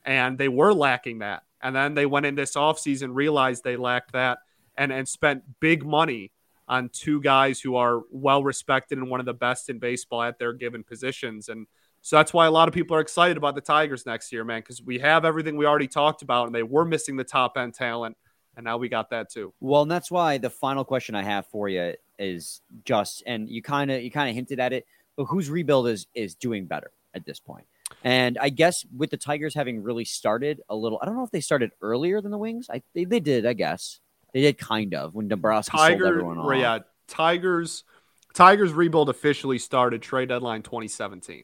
And 0.04 0.38
they 0.38 0.48
were 0.48 0.72
lacking 0.72 1.18
that. 1.18 1.42
And 1.62 1.74
then 1.76 1.94
they 1.94 2.06
went 2.06 2.26
in 2.26 2.34
this 2.34 2.54
offseason, 2.54 3.14
realized 3.14 3.64
they 3.64 3.76
lacked 3.76 4.12
that 4.12 4.38
and 4.76 4.92
and 4.92 5.08
spent 5.08 5.42
big 5.60 5.84
money 5.84 6.32
on 6.68 6.88
two 6.88 7.20
guys 7.20 7.60
who 7.60 7.74
are 7.74 8.02
well 8.10 8.44
respected 8.44 8.96
and 8.96 9.10
one 9.10 9.18
of 9.18 9.26
the 9.26 9.34
best 9.34 9.68
in 9.68 9.80
baseball 9.80 10.22
at 10.22 10.38
their 10.38 10.52
given 10.52 10.84
positions. 10.84 11.48
And 11.48 11.66
so 12.00 12.16
that's 12.16 12.32
why 12.32 12.46
a 12.46 12.50
lot 12.50 12.68
of 12.68 12.72
people 12.74 12.96
are 12.96 13.00
excited 13.00 13.36
about 13.36 13.56
the 13.56 13.60
Tigers 13.60 14.06
next 14.06 14.32
year, 14.32 14.44
man, 14.44 14.60
because 14.60 14.80
we 14.80 15.00
have 15.00 15.24
everything 15.24 15.56
we 15.56 15.66
already 15.66 15.88
talked 15.88 16.22
about 16.22 16.46
and 16.46 16.54
they 16.54 16.62
were 16.62 16.84
missing 16.84 17.16
the 17.16 17.24
top 17.24 17.58
end 17.58 17.74
talent 17.74 18.16
and 18.56 18.64
now 18.64 18.76
we 18.76 18.88
got 18.88 19.10
that 19.10 19.30
too. 19.30 19.52
Well, 19.60 19.82
and 19.82 19.90
that's 19.90 20.10
why 20.10 20.38
the 20.38 20.50
final 20.50 20.84
question 20.84 21.14
I 21.14 21.22
have 21.22 21.46
for 21.46 21.68
you 21.68 21.94
is 22.18 22.60
just, 22.84 23.22
and 23.26 23.48
you 23.48 23.62
kind 23.62 23.90
of 23.90 24.02
you 24.02 24.10
kind 24.10 24.28
of 24.28 24.34
hinted 24.34 24.60
at 24.60 24.72
it, 24.72 24.86
but 25.16 25.24
whose 25.24 25.50
rebuild 25.50 25.88
is 25.88 26.06
is 26.14 26.34
doing 26.34 26.66
better 26.66 26.92
at 27.14 27.24
this 27.24 27.40
point? 27.40 27.66
And 28.04 28.38
I 28.38 28.50
guess 28.50 28.84
with 28.96 29.10
the 29.10 29.16
Tigers 29.16 29.54
having 29.54 29.82
really 29.82 30.04
started 30.04 30.60
a 30.68 30.76
little, 30.76 30.98
I 31.02 31.06
don't 31.06 31.16
know 31.16 31.24
if 31.24 31.30
they 31.30 31.40
started 31.40 31.72
earlier 31.82 32.20
than 32.20 32.30
the 32.30 32.38
Wings. 32.38 32.68
I 32.70 32.82
they, 32.94 33.04
they 33.04 33.20
did, 33.20 33.46
I 33.46 33.52
guess. 33.52 34.00
They 34.32 34.42
did 34.42 34.58
kind 34.58 34.94
of 34.94 35.14
when 35.14 35.28
Nebraska 35.28 35.76
sold 35.76 35.88
Tiger, 35.88 36.06
everyone 36.06 36.38
off. 36.38 36.56
yeah, 36.56 36.78
Tigers, 37.08 37.84
Tigers 38.32 38.72
rebuild 38.72 39.08
officially 39.08 39.58
started 39.58 40.02
trade 40.02 40.28
deadline 40.28 40.62
2017. 40.62 41.42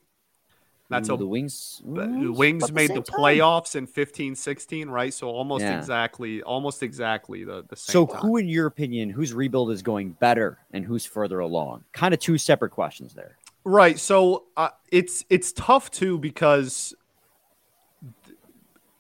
That's 0.89 1.09
a 1.09 1.17
the 1.17 1.27
Wings. 1.27 1.83
The 1.85 2.33
Wings 2.33 2.71
made 2.71 2.91
the 2.91 3.01
time. 3.01 3.19
playoffs 3.21 3.75
in 3.75 3.87
15 3.87 4.37
16, 4.37 4.89
right? 4.89 5.13
So 5.13 5.29
almost 5.29 5.63
Yeah. 5.63 5.79
exactly, 5.79 6.43
almost 6.43 6.83
exactly 6.83 7.43
the, 7.45 7.65
the 7.69 7.75
same 7.77 7.93
So, 7.93 8.07
time. 8.07 8.21
who, 8.21 8.37
in 8.37 8.49
your 8.49 8.67
opinion, 8.67 9.11
whose 9.11 9.35
rebuild 9.35 9.73
is 9.73 9.83
going 9.83 10.13
better 10.13 10.59
and 10.73 10.85
who's 10.85 11.05
further 11.05 11.41
along? 11.41 11.85
Kind 11.93 12.15
of 12.15 12.21
two 12.21 12.39
separate 12.39 12.71
questions 12.71 13.15
there. 13.15 13.37
Right. 13.65 13.99
So 13.99 14.45
uh, 14.57 14.69
it's 14.93 15.25
it's 15.29 15.51
tough 15.53 15.91
too 15.91 16.19
because 16.19 16.95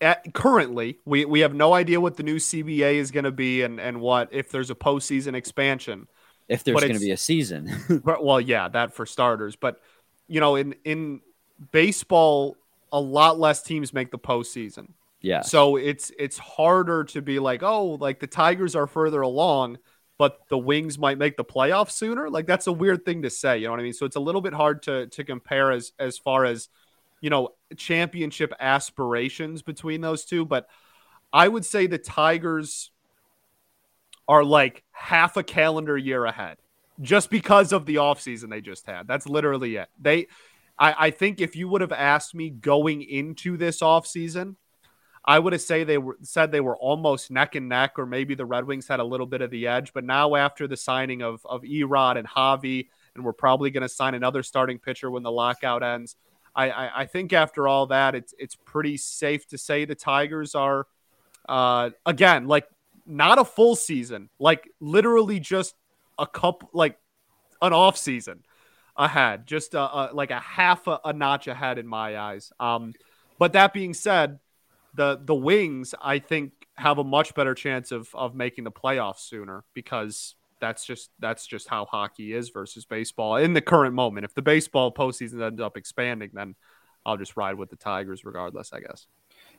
at, 0.00 0.34
currently 0.34 0.98
we, 1.04 1.24
we 1.24 1.40
have 1.40 1.54
no 1.54 1.72
idea 1.72 2.00
what 2.00 2.16
the 2.16 2.22
new 2.22 2.36
CBA 2.36 2.94
is 2.94 3.10
going 3.10 3.24
to 3.24 3.32
be 3.32 3.62
and, 3.62 3.80
and 3.80 4.00
what 4.00 4.28
if 4.32 4.50
there's 4.50 4.70
a 4.70 4.74
postseason 4.74 5.34
expansion. 5.34 6.08
If 6.48 6.62
there's 6.64 6.80
going 6.80 6.94
to 6.94 7.00
be 7.00 7.10
a 7.10 7.16
season, 7.16 7.70
well, 8.04 8.40
yeah, 8.40 8.68
that 8.68 8.92
for 8.94 9.04
starters. 9.06 9.56
But 9.56 9.80
you 10.28 10.40
know, 10.40 10.56
in 10.56 10.74
in 10.84 11.20
baseball, 11.72 12.56
a 12.92 13.00
lot 13.00 13.38
less 13.38 13.62
teams 13.62 13.92
make 13.92 14.10
the 14.10 14.18
postseason. 14.18 14.88
yeah, 15.20 15.40
So 15.42 15.76
it's 15.76 16.12
it's 16.18 16.38
harder 16.38 17.04
to 17.04 17.22
be 17.22 17.38
like, 17.38 17.62
oh, 17.62 17.96
like 18.00 18.20
the 18.20 18.26
Tigers 18.26 18.74
are 18.74 18.86
further 18.86 19.20
along, 19.20 19.78
but 20.18 20.48
the 20.48 20.58
Wings 20.58 20.98
might 20.98 21.18
make 21.18 21.36
the 21.36 21.44
playoffs 21.44 21.92
sooner. 21.92 22.30
Like 22.30 22.46
that's 22.46 22.66
a 22.66 22.72
weird 22.72 23.04
thing 23.04 23.22
to 23.22 23.30
say, 23.30 23.58
you 23.58 23.66
know 23.66 23.72
what 23.72 23.80
I 23.80 23.84
mean? 23.84 23.92
So 23.92 24.06
it's 24.06 24.16
a 24.16 24.20
little 24.20 24.40
bit 24.40 24.52
hard 24.52 24.82
to 24.84 25.06
to 25.08 25.24
compare 25.24 25.72
as 25.72 25.92
as 25.98 26.18
far 26.18 26.44
as 26.44 26.68
you 27.20 27.30
know 27.30 27.50
championship 27.76 28.52
aspirations 28.60 29.62
between 29.62 30.00
those 30.00 30.24
two. 30.24 30.44
But 30.44 30.68
I 31.32 31.48
would 31.48 31.64
say 31.64 31.86
the 31.86 31.98
Tigers 31.98 32.90
are 34.28 34.44
like 34.44 34.82
half 34.92 35.36
a 35.36 35.42
calendar 35.42 35.96
year 35.96 36.24
ahead 36.24 36.58
just 37.00 37.30
because 37.30 37.72
of 37.72 37.86
the 37.86 37.96
offseason 37.96 38.50
they 38.50 38.60
just 38.60 38.86
had. 38.86 39.06
That's 39.06 39.28
literally 39.28 39.76
it. 39.76 39.88
They 40.00 40.26
I, 40.78 41.06
I 41.06 41.10
think 41.10 41.40
if 41.40 41.56
you 41.56 41.68
would 41.68 41.80
have 41.80 41.92
asked 41.92 42.34
me 42.34 42.50
going 42.50 43.02
into 43.02 43.56
this 43.56 43.80
offseason, 43.80 44.56
I 45.24 45.38
would 45.38 45.52
have 45.52 45.62
say 45.62 45.82
they 45.82 45.98
were 45.98 46.16
said 46.22 46.52
they 46.52 46.60
were 46.60 46.76
almost 46.76 47.30
neck 47.30 47.56
and 47.56 47.68
neck, 47.68 47.98
or 47.98 48.06
maybe 48.06 48.34
the 48.34 48.46
Red 48.46 48.64
Wings 48.64 48.86
had 48.86 49.00
a 49.00 49.04
little 49.04 49.26
bit 49.26 49.42
of 49.42 49.50
the 49.50 49.66
edge. 49.66 49.92
But 49.92 50.04
now 50.04 50.36
after 50.36 50.68
the 50.68 50.76
signing 50.76 51.22
of 51.22 51.44
of 51.44 51.62
Erod 51.62 52.16
and 52.16 52.28
Javi, 52.28 52.88
and 53.14 53.24
we're 53.24 53.32
probably 53.32 53.70
going 53.70 53.82
to 53.82 53.88
sign 53.88 54.14
another 54.14 54.42
starting 54.42 54.78
pitcher 54.78 55.10
when 55.10 55.24
the 55.24 55.32
lockout 55.32 55.82
ends. 55.82 56.16
I, 56.54 56.70
I, 56.70 57.00
I 57.02 57.06
think 57.06 57.32
after 57.32 57.66
all 57.66 57.86
that, 57.86 58.14
it's 58.14 58.34
it's 58.38 58.54
pretty 58.54 58.96
safe 58.96 59.46
to 59.48 59.58
say 59.58 59.84
the 59.84 59.96
Tigers 59.96 60.54
are 60.54 60.86
uh, 61.48 61.90
again 62.04 62.46
like 62.46 62.68
not 63.04 63.38
a 63.38 63.44
full 63.44 63.74
season, 63.74 64.30
like 64.38 64.70
literally 64.80 65.40
just 65.40 65.74
a 66.18 66.26
couple 66.26 66.70
like 66.72 66.98
an 67.60 67.72
off 67.72 67.96
season 67.96 68.44
ahead, 68.96 69.46
just 69.46 69.74
a, 69.74 69.80
a, 69.80 70.10
like 70.12 70.30
a 70.30 70.40
half 70.40 70.86
a, 70.86 71.00
a 71.04 71.12
notch 71.12 71.46
ahead 71.46 71.78
in 71.78 71.86
my 71.86 72.18
eyes. 72.18 72.52
Um, 72.58 72.94
but 73.38 73.52
that 73.52 73.72
being 73.72 73.94
said, 73.94 74.38
the 74.94 75.20
the 75.22 75.34
Wings 75.34 75.94
I 76.00 76.18
think 76.18 76.52
have 76.74 76.98
a 76.98 77.04
much 77.04 77.34
better 77.34 77.54
chance 77.54 77.92
of 77.92 78.08
of 78.14 78.34
making 78.34 78.64
the 78.64 78.72
playoffs 78.72 79.20
sooner 79.20 79.64
because 79.74 80.34
that's 80.60 80.86
just 80.86 81.10
that's 81.18 81.46
just 81.46 81.68
how 81.68 81.84
hockey 81.84 82.32
is 82.32 82.48
versus 82.48 82.84
baseball 82.84 83.36
in 83.36 83.52
the 83.52 83.60
current 83.60 83.94
moment. 83.94 84.24
If 84.24 84.34
the 84.34 84.42
baseball 84.42 84.92
postseason 84.92 85.44
ends 85.44 85.60
up 85.60 85.76
expanding, 85.76 86.30
then 86.32 86.54
I'll 87.04 87.16
just 87.16 87.36
ride 87.36 87.56
with 87.56 87.70
the 87.70 87.76
Tigers 87.76 88.24
regardless, 88.24 88.72
I 88.72 88.80
guess. 88.80 89.06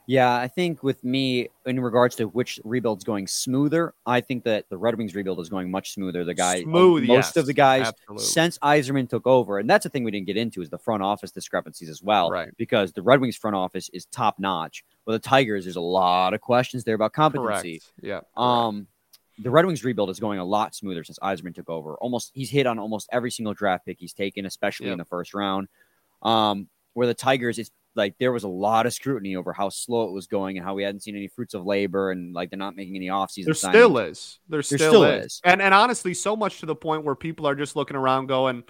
Yeah, 0.10 0.34
I 0.34 0.48
think 0.48 0.84
with 0.84 1.04
me, 1.04 1.50
in 1.66 1.82
regards 1.82 2.16
to 2.16 2.26
which 2.30 2.62
rebuild's 2.64 3.04
going 3.04 3.28
smoother, 3.28 3.94
I 4.06 4.22
think 4.22 4.46
that 4.46 4.70
the 4.70 4.78
Red 4.78 4.98
Wings 4.98 5.14
rebuild 5.14 5.42
is 5.42 5.50
going 5.50 5.70
much 5.70 5.92
smoother. 5.92 6.24
The 6.24 6.34
guy, 6.34 6.64
Smooth, 6.64 7.04
most 7.04 7.36
yes, 7.36 7.36
of 7.36 7.46
the 7.46 7.52
guys 7.52 7.88
absolutely. 7.88 8.24
since 8.24 8.58
Yzerman 8.60 9.10
took 9.10 9.28
over, 9.28 9.60
and 9.60 9.70
that's 9.70 9.84
the 9.84 9.90
thing 9.90 10.06
we 10.06 10.12
didn't 10.12 10.28
get 10.28 10.38
into 10.38 10.62
is 10.62 10.70
the 10.70 10.78
front 10.78 11.04
office 11.04 11.32
discrepancies 11.32 11.90
as 11.90 12.02
well. 12.02 12.32
Right. 12.32 12.48
Because 12.56 12.94
the 12.94 13.02
Red 13.02 13.20
Wings 13.20 13.36
front 13.36 13.58
office 13.58 13.90
is 13.92 14.06
top 14.06 14.40
notch. 14.40 14.86
Well, 15.06 15.12
the 15.12 15.20
Tigers, 15.20 15.66
there's 15.66 15.76
a 15.76 15.82
lot 15.82 16.34
of 16.34 16.40
questions 16.40 16.86
there 16.86 16.96
about 16.96 17.12
competency. 17.12 17.82
Correct. 18.02 18.02
Yeah. 18.02 18.22
Um, 18.38 18.88
the 19.40 19.52
Red 19.52 19.66
Wings 19.66 19.84
rebuild 19.84 20.10
is 20.10 20.22
going 20.22 20.40
a 20.40 20.46
lot 20.46 20.74
smoother 20.74 21.04
since 21.04 21.20
Yzerman 21.20 21.54
took 21.54 21.70
over. 21.70 21.96
Almost, 21.96 22.32
he's 22.34 22.50
hit 22.50 22.66
on 22.66 22.80
almost 22.80 23.10
every 23.12 23.30
single 23.30 23.54
draft 23.54 23.86
pick 23.86 24.00
he's 24.00 24.14
taken, 24.14 24.46
especially 24.46 24.90
in 24.90 24.98
the 24.98 25.06
first 25.06 25.34
round. 25.34 25.68
Um, 26.22 26.70
where 26.94 27.08
the 27.08 27.14
Tigers, 27.14 27.60
it's 27.60 27.72
like 27.98 28.16
there 28.20 28.32
was 28.32 28.44
a 28.44 28.48
lot 28.48 28.86
of 28.86 28.94
scrutiny 28.94 29.36
over 29.36 29.52
how 29.52 29.70
slow 29.70 30.08
it 30.08 30.12
was 30.12 30.28
going 30.28 30.58
and 30.58 30.66
how 30.66 30.76
we 30.76 30.84
hadn't 30.84 31.02
seen 31.02 31.16
any 31.16 31.28
fruits 31.28 31.54
of 31.54 31.66
labor 31.66 32.12
and 32.12 32.34
like 32.34 32.52
they're 32.52 32.60
not 32.60 32.76
making 32.76 32.96
any 32.96 33.08
offseason. 33.08 33.46
There 33.46 33.54
signings. 33.54 33.70
still 33.70 33.98
is. 33.98 34.40
There 34.48 34.62
still, 34.62 34.78
still 34.78 35.04
is. 35.04 35.26
is. 35.26 35.42
And 35.44 35.62
and 35.62 35.74
honestly, 35.74 36.14
so 36.14 36.36
much 36.36 36.60
to 36.60 36.66
the 36.66 36.76
point 36.76 37.04
where 37.04 37.16
people 37.16 37.48
are 37.48 37.56
just 37.56 37.76
looking 37.76 37.98
around 37.98 38.28
going, 38.28 38.64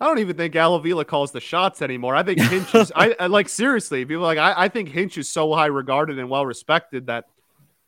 I 0.00 0.06
don't 0.06 0.18
even 0.18 0.36
think 0.36 0.56
Al 0.56 0.74
Avila 0.74 1.04
calls 1.04 1.30
the 1.30 1.40
shots 1.40 1.82
anymore. 1.82 2.16
I 2.16 2.22
think 2.22 2.40
Hinch 2.50 2.74
is 2.74 2.90
I, 2.96 3.14
I 3.20 3.26
like 3.26 3.48
seriously, 3.48 4.04
people 4.04 4.24
are 4.24 4.34
like 4.34 4.38
I, 4.38 4.64
I 4.64 4.68
think 4.68 4.88
Hinch 4.88 5.18
is 5.18 5.28
so 5.28 5.54
high 5.54 5.66
regarded 5.66 6.18
and 6.18 6.30
well 6.30 6.46
respected 6.46 7.06
that 7.06 7.26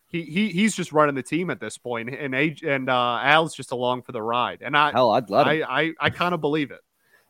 he, 0.08 0.22
he 0.22 0.48
he's 0.50 0.76
just 0.76 0.92
running 0.92 1.14
the 1.14 1.22
team 1.22 1.50
at 1.50 1.58
this 1.58 1.76
point 1.78 2.10
and 2.10 2.34
age 2.34 2.62
and 2.62 2.88
uh 2.88 3.18
Al's 3.22 3.54
just 3.54 3.72
along 3.72 4.02
for 4.02 4.12
the 4.12 4.22
ride. 4.22 4.60
And 4.60 4.76
I 4.76 4.92
Hell, 4.92 5.10
I'd 5.12 5.30
let 5.30 5.48
him. 5.48 5.64
I, 5.68 5.82
I, 5.82 5.92
I 5.98 6.10
kind 6.10 6.34
of 6.34 6.40
believe 6.40 6.70
it. 6.70 6.80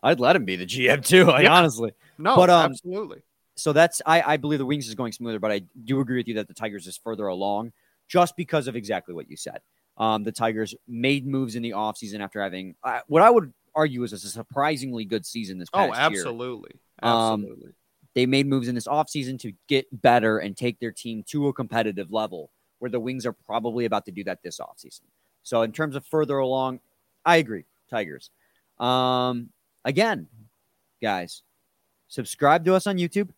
I'd 0.02 0.20
let 0.20 0.36
him 0.36 0.44
be 0.44 0.56
the 0.56 0.66
GM 0.66 1.06
too. 1.06 1.30
I 1.30 1.42
Yeah. 1.42 1.54
honestly. 1.54 1.92
No, 2.18 2.36
But, 2.36 2.50
um, 2.50 2.70
absolutely. 2.70 3.22
So 3.56 3.72
that's 3.72 4.02
I, 4.04 4.22
I 4.22 4.36
believe 4.36 4.58
the 4.58 4.66
Wings 4.66 4.88
is 4.88 4.94
going 4.94 5.12
smoother, 5.12 5.38
but 5.38 5.52
I 5.52 5.62
do 5.84 6.00
agree 6.00 6.16
with 6.16 6.28
you 6.28 6.34
that 6.34 6.48
the 6.48 6.54
Tigers 6.54 6.86
is 6.86 6.96
further 6.96 7.26
along 7.26 7.72
just 8.08 8.36
because 8.36 8.68
of 8.68 8.76
exactly 8.76 9.14
what 9.14 9.30
you 9.30 9.36
said. 9.36 9.60
Um, 9.96 10.24
the 10.24 10.32
Tigers 10.32 10.74
made 10.88 11.26
moves 11.26 11.54
in 11.54 11.62
the 11.62 11.70
offseason 11.70 12.20
after 12.20 12.42
having 12.42 12.74
uh, 12.82 13.00
what 13.06 13.22
I 13.22 13.30
would 13.30 13.52
argue 13.74 14.02
is 14.02 14.12
a 14.12 14.18
surprisingly 14.18 15.04
good 15.04 15.24
season 15.24 15.58
this 15.58 15.70
past 15.70 15.86
year. 15.86 15.94
Oh, 15.94 16.10
year. 16.10 16.20
absolutely. 16.20 16.70
Um, 17.02 17.42
Absolutely. 17.42 17.72
They 18.14 18.26
made 18.26 18.46
moves 18.46 18.68
in 18.68 18.76
this 18.76 18.86
offseason 18.86 19.40
to 19.40 19.52
get 19.68 19.86
better 20.00 20.38
and 20.38 20.56
take 20.56 20.78
their 20.78 20.92
team 20.92 21.24
to 21.28 21.48
a 21.48 21.52
competitive 21.52 22.12
level 22.12 22.50
where 22.78 22.90
the 22.90 23.00
Wings 23.00 23.26
are 23.26 23.32
probably 23.32 23.86
about 23.86 24.04
to 24.06 24.12
do 24.12 24.22
that 24.24 24.42
this 24.42 24.60
offseason. 24.60 25.02
So 25.42 25.62
in 25.62 25.72
terms 25.72 25.96
of 25.96 26.06
further 26.06 26.38
along, 26.38 26.80
I 27.24 27.36
agree, 27.36 27.64
Tigers. 27.90 28.30
Um, 28.78 29.50
again, 29.84 30.28
guys, 31.02 31.42
subscribe 32.08 32.64
to 32.66 32.74
us 32.74 32.86
on 32.86 32.98
YouTube. 32.98 33.30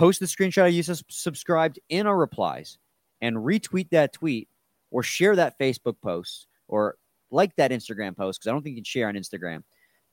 Post 0.00 0.18
the 0.18 0.24
screenshot 0.24 0.66
of 0.66 0.72
you 0.72 0.82
subscribed 0.82 1.78
in 1.90 2.06
our 2.06 2.16
replies 2.16 2.78
and 3.20 3.36
retweet 3.36 3.90
that 3.90 4.14
tweet 4.14 4.48
or 4.90 5.02
share 5.02 5.36
that 5.36 5.58
Facebook 5.58 5.96
post 6.00 6.46
or 6.68 6.96
like 7.30 7.54
that 7.56 7.70
Instagram 7.70 8.16
post 8.16 8.40
because 8.40 8.48
I 8.48 8.52
don't 8.52 8.62
think 8.62 8.76
you 8.76 8.80
can 8.80 8.84
share 8.84 9.08
on 9.08 9.14
Instagram. 9.14 9.62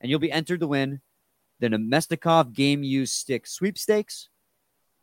And 0.02 0.10
you'll 0.10 0.20
be 0.20 0.30
entered 0.30 0.60
to 0.60 0.68
win 0.68 1.00
the 1.62 1.70
Namestnikov 1.70 2.52
Game 2.52 2.84
Use 2.84 3.14
Stick 3.14 3.48
sweepstakes. 3.48 4.28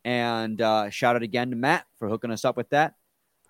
And 0.03 0.61
uh, 0.61 0.91
shout 0.91 1.15
out 1.15 1.23
again 1.23 1.49
to 1.49 1.55
Matt 1.55 1.87
for 1.97 2.07
hooking 2.07 2.29
us 2.29 2.45
up 2.45 2.55
with 2.55 2.69
that. 2.69 2.93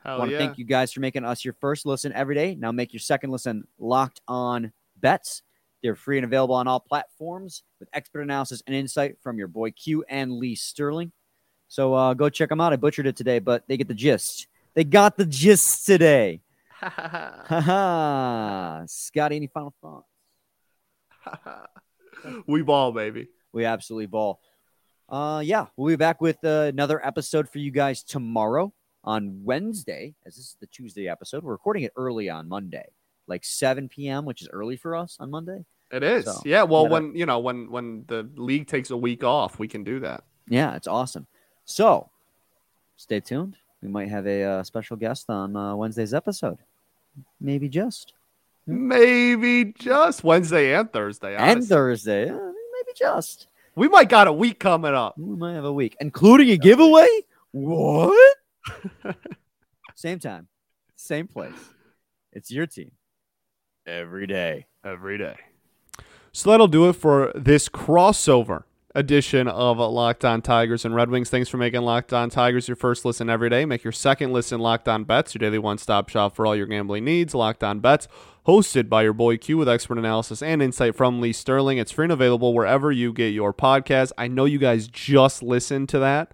I 0.05 0.17
want 0.17 0.29
to 0.29 0.37
yeah. 0.37 0.39
thank 0.39 0.57
you 0.57 0.63
guys 0.63 0.93
for 0.93 1.01
making 1.01 1.25
us 1.25 1.43
your 1.43 1.55
first 1.59 1.85
listen 1.85 2.13
every 2.13 2.35
day. 2.35 2.55
Now 2.55 2.71
make 2.71 2.93
your 2.93 3.01
second 3.01 3.31
listen 3.31 3.67
locked 3.77 4.21
on 4.25 4.71
bets. 4.95 5.41
They're 5.83 5.95
free 5.95 6.17
and 6.17 6.23
available 6.23 6.55
on 6.55 6.69
all 6.69 6.79
platforms 6.79 7.63
with 7.81 7.89
expert 7.91 8.21
analysis 8.21 8.63
and 8.67 8.73
insight 8.73 9.17
from 9.21 9.37
your 9.37 9.49
boy 9.49 9.71
Q 9.71 10.05
and 10.07 10.31
Lee 10.31 10.55
Sterling. 10.55 11.11
So 11.67 11.93
uh, 11.93 12.13
go 12.13 12.29
check 12.29 12.49
them 12.49 12.61
out. 12.61 12.73
I 12.73 12.75
butchered 12.75 13.07
it 13.07 13.15
today, 13.15 13.39
but 13.39 13.63
they 13.67 13.77
get 13.77 13.87
the 13.87 13.93
gist. 13.93 14.47
They 14.73 14.83
got 14.83 15.17
the 15.17 15.25
gist 15.25 15.85
today. 15.85 16.41
Ha 16.77 17.61
ha. 17.61 18.83
Scotty, 18.85 19.37
any 19.37 19.47
final 19.47 19.73
thoughts? 19.81 20.07
we 22.47 22.61
ball, 22.61 22.91
baby. 22.91 23.29
We 23.53 23.65
absolutely 23.65 24.07
ball. 24.07 24.39
Uh, 25.07 25.41
yeah, 25.43 25.67
we'll 25.77 25.87
be 25.87 25.95
back 25.95 26.21
with 26.21 26.37
uh, 26.43 26.69
another 26.73 27.03
episode 27.05 27.49
for 27.49 27.59
you 27.59 27.71
guys 27.71 28.03
tomorrow 28.03 28.73
on 29.03 29.41
Wednesday, 29.43 30.15
as 30.25 30.35
this 30.35 30.45
is 30.45 30.57
the 30.59 30.67
Tuesday 30.67 31.07
episode. 31.07 31.43
We're 31.43 31.53
recording 31.53 31.83
it 31.83 31.93
early 31.95 32.29
on 32.29 32.49
Monday, 32.49 32.87
like 33.27 33.45
7 33.45 33.87
p.m., 33.87 34.25
which 34.25 34.41
is 34.41 34.49
early 34.51 34.75
for 34.77 34.95
us 34.95 35.17
on 35.19 35.29
Monday. 35.29 35.65
It 35.91 36.03
is. 36.03 36.25
So, 36.25 36.41
yeah. 36.45 36.63
Well, 36.63 36.87
when 36.87 37.15
you 37.15 37.27
know 37.27 37.39
when 37.39 37.69
when 37.69 38.05
the 38.07 38.29
league 38.35 38.67
takes 38.67 38.89
a 38.89 38.97
week 38.97 39.23
off, 39.23 39.59
we 39.59 39.67
can 39.67 39.83
do 39.83 39.99
that. 39.99 40.23
Yeah, 40.47 40.75
it's 40.75 40.87
awesome. 40.87 41.27
So 41.65 42.09
stay 42.95 43.19
tuned. 43.19 43.57
We 43.81 43.89
might 43.89 44.09
have 44.09 44.25
a 44.25 44.43
uh, 44.43 44.63
special 44.63 44.97
guest 44.97 45.29
on 45.29 45.55
uh, 45.55 45.75
Wednesday's 45.75 46.13
episode. 46.13 46.59
Maybe 47.39 47.69
just. 47.69 48.13
Maybe 48.67 49.73
just 49.77 50.23
Wednesday 50.23 50.73
and 50.73 50.91
Thursday. 50.91 51.35
And. 51.35 51.63
Thursday. 51.63 52.29
uh, 52.29 52.33
maybe 52.33 52.93
just. 52.95 53.47
we 53.75 53.87
might 53.87 54.09
got 54.09 54.27
a 54.27 54.33
week 54.33 54.59
coming 54.59 54.93
up. 54.93 55.17
We 55.17 55.35
might 55.35 55.53
have 55.53 55.65
a 55.65 55.73
week, 55.73 55.95
including 55.99 56.49
a 56.49 56.57
giveaway. 56.57 57.07
What? 57.51 58.37
same 59.95 60.19
time, 60.19 60.47
same 60.95 61.27
place. 61.27 61.53
It's 62.33 62.51
your 62.51 62.67
team 62.67 62.91
every 63.85 64.27
day. 64.27 64.65
every 64.83 65.17
day. 65.17 65.35
So 66.31 66.49
that'll 66.49 66.67
do 66.67 66.89
it 66.89 66.93
for 66.93 67.31
this 67.33 67.69
crossover 67.69 68.63
edition 68.95 69.47
of 69.47 69.77
Locked 69.77 70.23
On 70.23 70.41
Tigers 70.41 70.85
and 70.85 70.95
Red 70.95 71.09
Wings. 71.09 71.29
Thanks 71.29 71.49
for 71.49 71.57
making 71.57 71.81
Locked 71.81 72.13
On 72.13 72.29
Tigers 72.29 72.67
your 72.67 72.77
first 72.77 73.03
listen 73.03 73.29
every 73.29 73.49
day. 73.49 73.65
Make 73.65 73.83
your 73.83 73.91
second 73.91 74.31
listen 74.31 74.59
Locked 74.59 74.87
On 74.87 75.03
Bets, 75.03 75.35
your 75.35 75.39
daily 75.39 75.59
one 75.59 75.77
stop 75.77 76.09
shop 76.09 76.35
for 76.35 76.47
all 76.47 76.55
your 76.55 76.65
gambling 76.65 77.03
needs. 77.03 77.35
Locked 77.35 77.63
On 77.63 77.79
Bets, 77.79 78.07
hosted 78.47 78.87
by 78.87 79.03
your 79.03 79.13
boy 79.13 79.37
Q 79.37 79.57
with 79.57 79.67
expert 79.67 79.97
analysis 79.97 80.41
and 80.41 80.61
insight 80.61 80.95
from 80.95 81.19
Lee 81.19 81.33
Sterling. 81.33 81.77
It's 81.77 81.91
free 81.91 82.05
and 82.05 82.13
available 82.13 82.53
wherever 82.53 82.91
you 82.91 83.11
get 83.11 83.33
your 83.33 83.53
podcast. 83.53 84.11
I 84.17 84.27
know 84.27 84.45
you 84.45 84.59
guys 84.59 84.87
just 84.87 85.43
listened 85.43 85.89
to 85.89 85.99
that, 85.99 86.31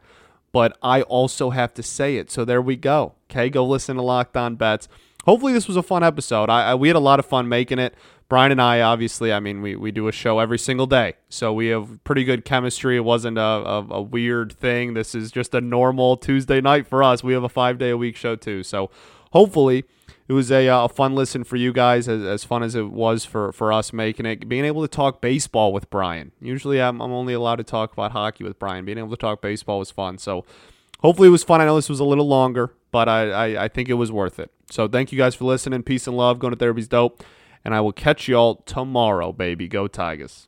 but 0.51 0.77
I 0.83 1.01
also 1.01 1.49
have 1.49 1.73
to 1.73 1.83
say 1.83 2.17
it. 2.17 2.29
So 2.29 2.45
there 2.45 2.61
we 2.61 2.75
go. 2.75 3.15
Okay, 3.29 3.49
go 3.49 3.65
listen 3.65 3.95
to 3.95 4.03
Locked 4.03 4.37
On 4.37 4.55
Bets. 4.55 4.87
Hopefully, 5.25 5.53
this 5.53 5.67
was 5.67 5.77
a 5.77 5.83
fun 5.83 6.03
episode. 6.03 6.49
I, 6.49 6.71
I 6.71 6.75
we 6.75 6.89
had 6.89 6.95
a 6.95 6.99
lot 6.99 7.19
of 7.19 7.25
fun 7.25 7.49
making 7.49 7.79
it. 7.79 7.95
Brian 8.31 8.49
and 8.49 8.61
I, 8.61 8.79
obviously, 8.79 9.33
I 9.33 9.41
mean, 9.41 9.61
we, 9.61 9.75
we 9.75 9.91
do 9.91 10.07
a 10.07 10.11
show 10.13 10.39
every 10.39 10.57
single 10.57 10.87
day. 10.87 11.15
So 11.27 11.51
we 11.51 11.67
have 11.67 12.01
pretty 12.05 12.23
good 12.23 12.45
chemistry. 12.45 12.95
It 12.95 13.01
wasn't 13.01 13.37
a, 13.37 13.41
a, 13.41 13.87
a 13.89 14.01
weird 14.01 14.53
thing. 14.53 14.93
This 14.93 15.13
is 15.13 15.33
just 15.33 15.53
a 15.53 15.59
normal 15.59 16.15
Tuesday 16.15 16.61
night 16.61 16.87
for 16.87 17.03
us. 17.03 17.25
We 17.25 17.33
have 17.33 17.43
a 17.43 17.49
five 17.49 17.77
day 17.77 17.89
a 17.89 17.97
week 17.97 18.15
show, 18.15 18.37
too. 18.37 18.63
So 18.63 18.89
hopefully, 19.33 19.83
it 20.29 20.31
was 20.31 20.49
a, 20.49 20.69
uh, 20.69 20.85
a 20.85 20.87
fun 20.87 21.13
listen 21.13 21.43
for 21.43 21.57
you 21.57 21.73
guys, 21.73 22.07
as, 22.07 22.23
as 22.23 22.45
fun 22.45 22.63
as 22.63 22.73
it 22.73 22.89
was 22.89 23.25
for, 23.25 23.51
for 23.51 23.73
us 23.73 23.91
making 23.91 24.25
it. 24.25 24.47
Being 24.47 24.63
able 24.63 24.81
to 24.81 24.87
talk 24.87 25.19
baseball 25.19 25.73
with 25.73 25.89
Brian. 25.89 26.31
Usually, 26.39 26.81
I'm, 26.81 27.01
I'm 27.01 27.11
only 27.11 27.33
allowed 27.33 27.57
to 27.57 27.65
talk 27.65 27.91
about 27.91 28.13
hockey 28.13 28.45
with 28.45 28.57
Brian. 28.57 28.85
Being 28.85 28.97
able 28.97 29.09
to 29.09 29.17
talk 29.17 29.41
baseball 29.41 29.79
was 29.79 29.91
fun. 29.91 30.17
So 30.17 30.45
hopefully, 31.01 31.27
it 31.27 31.31
was 31.31 31.43
fun. 31.43 31.59
I 31.59 31.65
know 31.65 31.75
this 31.75 31.89
was 31.89 31.99
a 31.99 32.05
little 32.05 32.29
longer, 32.29 32.73
but 32.91 33.09
I, 33.09 33.29
I, 33.29 33.63
I 33.65 33.67
think 33.67 33.89
it 33.89 33.95
was 33.95 34.09
worth 34.09 34.39
it. 34.39 34.51
So 34.69 34.87
thank 34.87 35.11
you 35.11 35.17
guys 35.17 35.35
for 35.35 35.43
listening. 35.43 35.83
Peace 35.83 36.07
and 36.07 36.15
love. 36.15 36.39
Going 36.39 36.53
to 36.53 36.57
therapy's 36.57 36.87
dope 36.87 37.21
and 37.63 37.73
I 37.73 37.81
will 37.81 37.91
catch 37.91 38.27
y'all 38.27 38.55
tomorrow, 38.65 39.31
baby. 39.31 39.67
Go 39.67 39.87
Tigers. 39.87 40.47